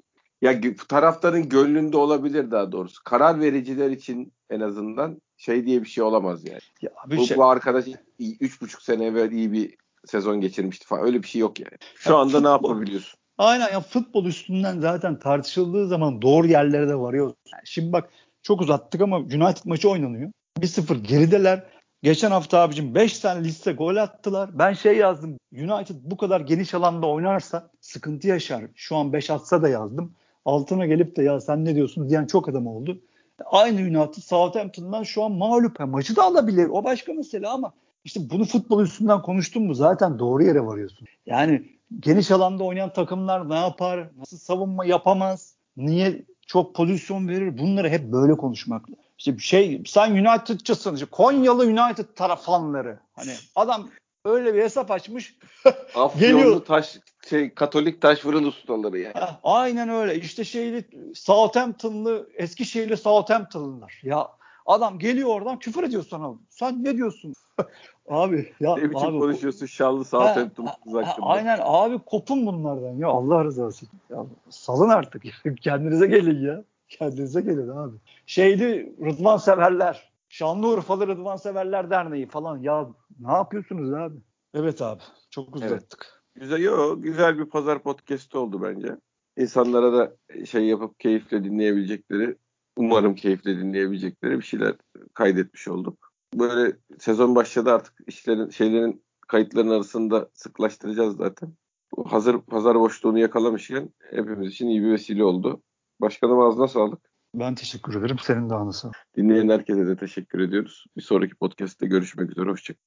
Ya 0.44 0.60
taraftarın 0.88 1.48
gönlünde 1.48 1.96
olabilir 1.96 2.50
daha 2.50 2.72
doğrusu. 2.72 3.04
Karar 3.04 3.40
vericiler 3.40 3.90
için 3.90 4.32
en 4.50 4.60
azından 4.60 5.22
şey 5.36 5.66
diye 5.66 5.82
bir 5.82 5.88
şey 5.88 6.04
olamaz 6.04 6.44
yani. 6.48 6.58
Ya 6.82 6.90
Bu, 7.10 7.26
şey, 7.26 7.36
bu 7.36 7.44
arkadaş 7.44 7.84
iyi- 8.18 8.36
üç 8.40 8.60
buçuk 8.60 8.82
sene 8.82 9.04
evvel 9.04 9.32
iyi 9.32 9.52
bir 9.52 9.76
sezon 10.06 10.40
geçirmişti 10.40 10.86
falan. 10.86 11.04
Öyle 11.04 11.22
bir 11.22 11.28
şey 11.28 11.40
yok 11.40 11.60
yani. 11.60 11.76
Şu 11.96 12.10
Ya 12.10 12.16
anda 12.16 12.40
ne 12.40 12.46
futbol- 12.46 12.50
yapabiliyorsun? 12.68 13.18
Aynen 13.38 13.72
ya 13.72 13.80
futbol 13.80 14.24
üstünden 14.26 14.80
zaten 14.80 15.18
tartışıldığı 15.18 15.88
zaman 15.88 16.22
doğru 16.22 16.46
yerlere 16.46 16.88
de 16.88 16.94
varıyor. 16.94 17.34
Yani 17.52 17.62
şimdi 17.64 17.92
bak 17.92 18.08
çok 18.42 18.60
uzattık 18.60 19.00
ama 19.00 19.16
United 19.18 19.64
maçı 19.64 19.90
oynanıyor. 19.90 20.30
1-0 20.60 20.96
gerideler. 21.04 21.62
Geçen 22.02 22.30
hafta 22.30 22.58
abicim 22.58 22.94
5 22.94 23.18
tane 23.18 23.44
liste 23.44 23.72
gol 23.72 23.96
attılar. 23.96 24.58
Ben 24.58 24.72
şey 24.72 24.96
yazdım. 24.96 25.36
United 25.52 25.96
bu 26.02 26.16
kadar 26.16 26.40
geniş 26.40 26.74
alanda 26.74 27.06
oynarsa 27.06 27.70
sıkıntı 27.80 28.28
yaşar. 28.28 28.64
Şu 28.74 28.96
an 28.96 29.12
5 29.12 29.30
atsa 29.30 29.62
da 29.62 29.68
yazdım. 29.68 30.14
Altına 30.44 30.86
gelip 30.86 31.16
de 31.16 31.22
ya 31.22 31.40
sen 31.40 31.64
ne 31.64 31.74
diyorsun 31.74 32.08
diyen 32.08 32.26
çok 32.26 32.48
adam 32.48 32.66
oldu. 32.66 33.00
Aynı 33.44 33.80
United 33.80 34.22
Southampton'dan 34.22 35.02
şu 35.02 35.24
an 35.24 35.32
mağlup. 35.32 35.80
Ha, 35.80 35.86
maçı 35.86 36.16
da 36.16 36.22
alabilir. 36.22 36.68
O 36.68 36.84
başka 36.84 37.12
mesele 37.12 37.48
ama 37.48 37.72
işte 38.04 38.20
bunu 38.30 38.44
futbol 38.44 38.82
üstünden 38.82 39.22
konuştun 39.22 39.62
mu 39.62 39.74
zaten 39.74 40.18
doğru 40.18 40.44
yere 40.44 40.66
varıyorsun. 40.66 41.08
Yani 41.26 41.62
geniş 42.00 42.30
alanda 42.30 42.64
oynayan 42.64 42.92
takımlar 42.92 43.50
ne 43.50 43.54
yapar? 43.54 44.08
Nasıl 44.18 44.38
savunma 44.38 44.84
yapamaz? 44.84 45.54
Niye 45.76 46.24
çok 46.46 46.74
pozisyon 46.74 47.28
verir? 47.28 47.58
Bunları 47.58 47.88
hep 47.88 48.12
böyle 48.12 48.32
konuşmak 48.32 48.90
lazım. 48.90 49.04
İşte 49.18 49.38
şey 49.38 49.82
sen 49.86 50.10
United'çısın. 50.10 50.94
İşte 50.94 51.06
Konyalı 51.06 51.64
United 51.64 52.06
tarafanları. 52.16 52.98
Hani 53.12 53.32
adam 53.56 53.88
öyle 54.24 54.54
bir 54.54 54.62
hesap 54.62 54.90
açmış. 54.90 55.36
Afyonlu 55.94 56.64
taş 56.64 56.98
şey 57.28 57.54
Katolik 57.54 58.02
taş 58.02 58.18
fırın 58.18 58.44
ustaları 58.44 58.98
yani. 58.98 59.14
Ha, 59.14 59.40
aynen 59.42 59.88
öyle. 59.88 60.14
İşte 60.16 60.44
şeyli 60.44 60.84
Southampton'lı 61.14 62.28
Eskişehirli 62.34 62.96
Southampton'lılar. 62.96 64.00
Ya 64.02 64.28
adam 64.66 64.98
geliyor 64.98 65.28
oradan 65.28 65.58
küfür 65.58 65.82
ediyor 65.82 66.04
sana. 66.10 66.34
Sen 66.48 66.84
ne 66.84 66.96
diyorsun? 66.96 67.34
abi 68.08 68.52
ya 68.60 68.76
Ne 68.76 68.90
biçim 68.90 69.08
abi, 69.08 69.18
konuşuyorsun 69.18 69.66
Şallı 69.66 69.98
Ha, 69.98 70.04
Southampton 70.04 70.66
ha, 70.66 70.72
hakkında. 70.72 71.06
ha, 71.06 71.16
Aynen 71.22 71.58
abi 71.62 71.98
kopun 71.98 72.46
bunlardan 72.46 72.92
ya 72.96 73.08
Allah 73.08 73.44
rızası 73.44 73.86
için. 73.86 73.98
Ya, 74.10 74.26
salın 74.50 74.88
artık. 74.88 75.22
Kendinize 75.60 76.06
gelin 76.06 76.46
ya. 76.46 76.64
Kendinize 76.88 77.40
gelin 77.40 77.68
abi. 77.68 77.96
Şeydi 78.26 78.92
Rıdvan 79.04 79.36
severler. 79.36 80.13
Şanlıurfalı 80.34 81.06
Rıdvan 81.06 81.36
Severler 81.36 81.90
Derneği 81.90 82.26
falan. 82.26 82.58
Ya 82.58 82.88
ne 83.20 83.32
yapıyorsunuz 83.32 83.92
abi? 83.92 84.18
Evet 84.54 84.82
abi. 84.82 85.02
Çok 85.30 85.56
uzattık. 85.56 86.22
Evet. 86.34 86.42
Güzel, 86.42 86.62
yo, 86.62 87.02
güzel 87.02 87.38
bir 87.38 87.44
pazar 87.44 87.82
podcast 87.82 88.34
oldu 88.34 88.62
bence. 88.62 88.96
İnsanlara 89.36 89.92
da 89.92 90.16
şey 90.46 90.64
yapıp 90.64 91.00
keyifle 91.00 91.44
dinleyebilecekleri, 91.44 92.36
umarım 92.76 93.14
keyifle 93.14 93.56
dinleyebilecekleri 93.56 94.38
bir 94.38 94.44
şeyler 94.44 94.74
kaydetmiş 95.14 95.68
olduk. 95.68 96.12
Böyle 96.34 96.76
sezon 96.98 97.34
başladı 97.34 97.72
artık 97.72 97.94
işlerin 98.06 98.50
şeylerin 98.50 99.04
kayıtların 99.28 99.70
arasında 99.70 100.30
sıklaştıracağız 100.34 101.16
zaten. 101.16 101.54
Bu 101.96 102.12
hazır 102.12 102.38
pazar 102.38 102.80
boşluğunu 102.80 103.18
yakalamışken 103.18 103.88
hepimiz 104.10 104.52
için 104.52 104.68
iyi 104.68 104.82
bir 104.82 104.90
vesile 104.92 105.24
oldu. 105.24 105.62
Başkanım 106.00 106.40
ağzına 106.40 106.68
sağlık. 106.68 107.13
Ben 107.34 107.54
teşekkür 107.54 107.94
ederim. 107.94 108.16
Senin 108.18 108.50
de 108.50 108.54
ağzına 108.54 108.92
Dinleyen 109.16 109.48
herkese 109.48 109.86
de 109.86 109.96
teşekkür 109.96 110.38
ediyoruz. 110.40 110.84
Bir 110.96 111.02
sonraki 111.02 111.34
podcast'te 111.34 111.86
görüşmek 111.86 112.30
üzere. 112.30 112.50
Hoşçakalın. 112.50 112.84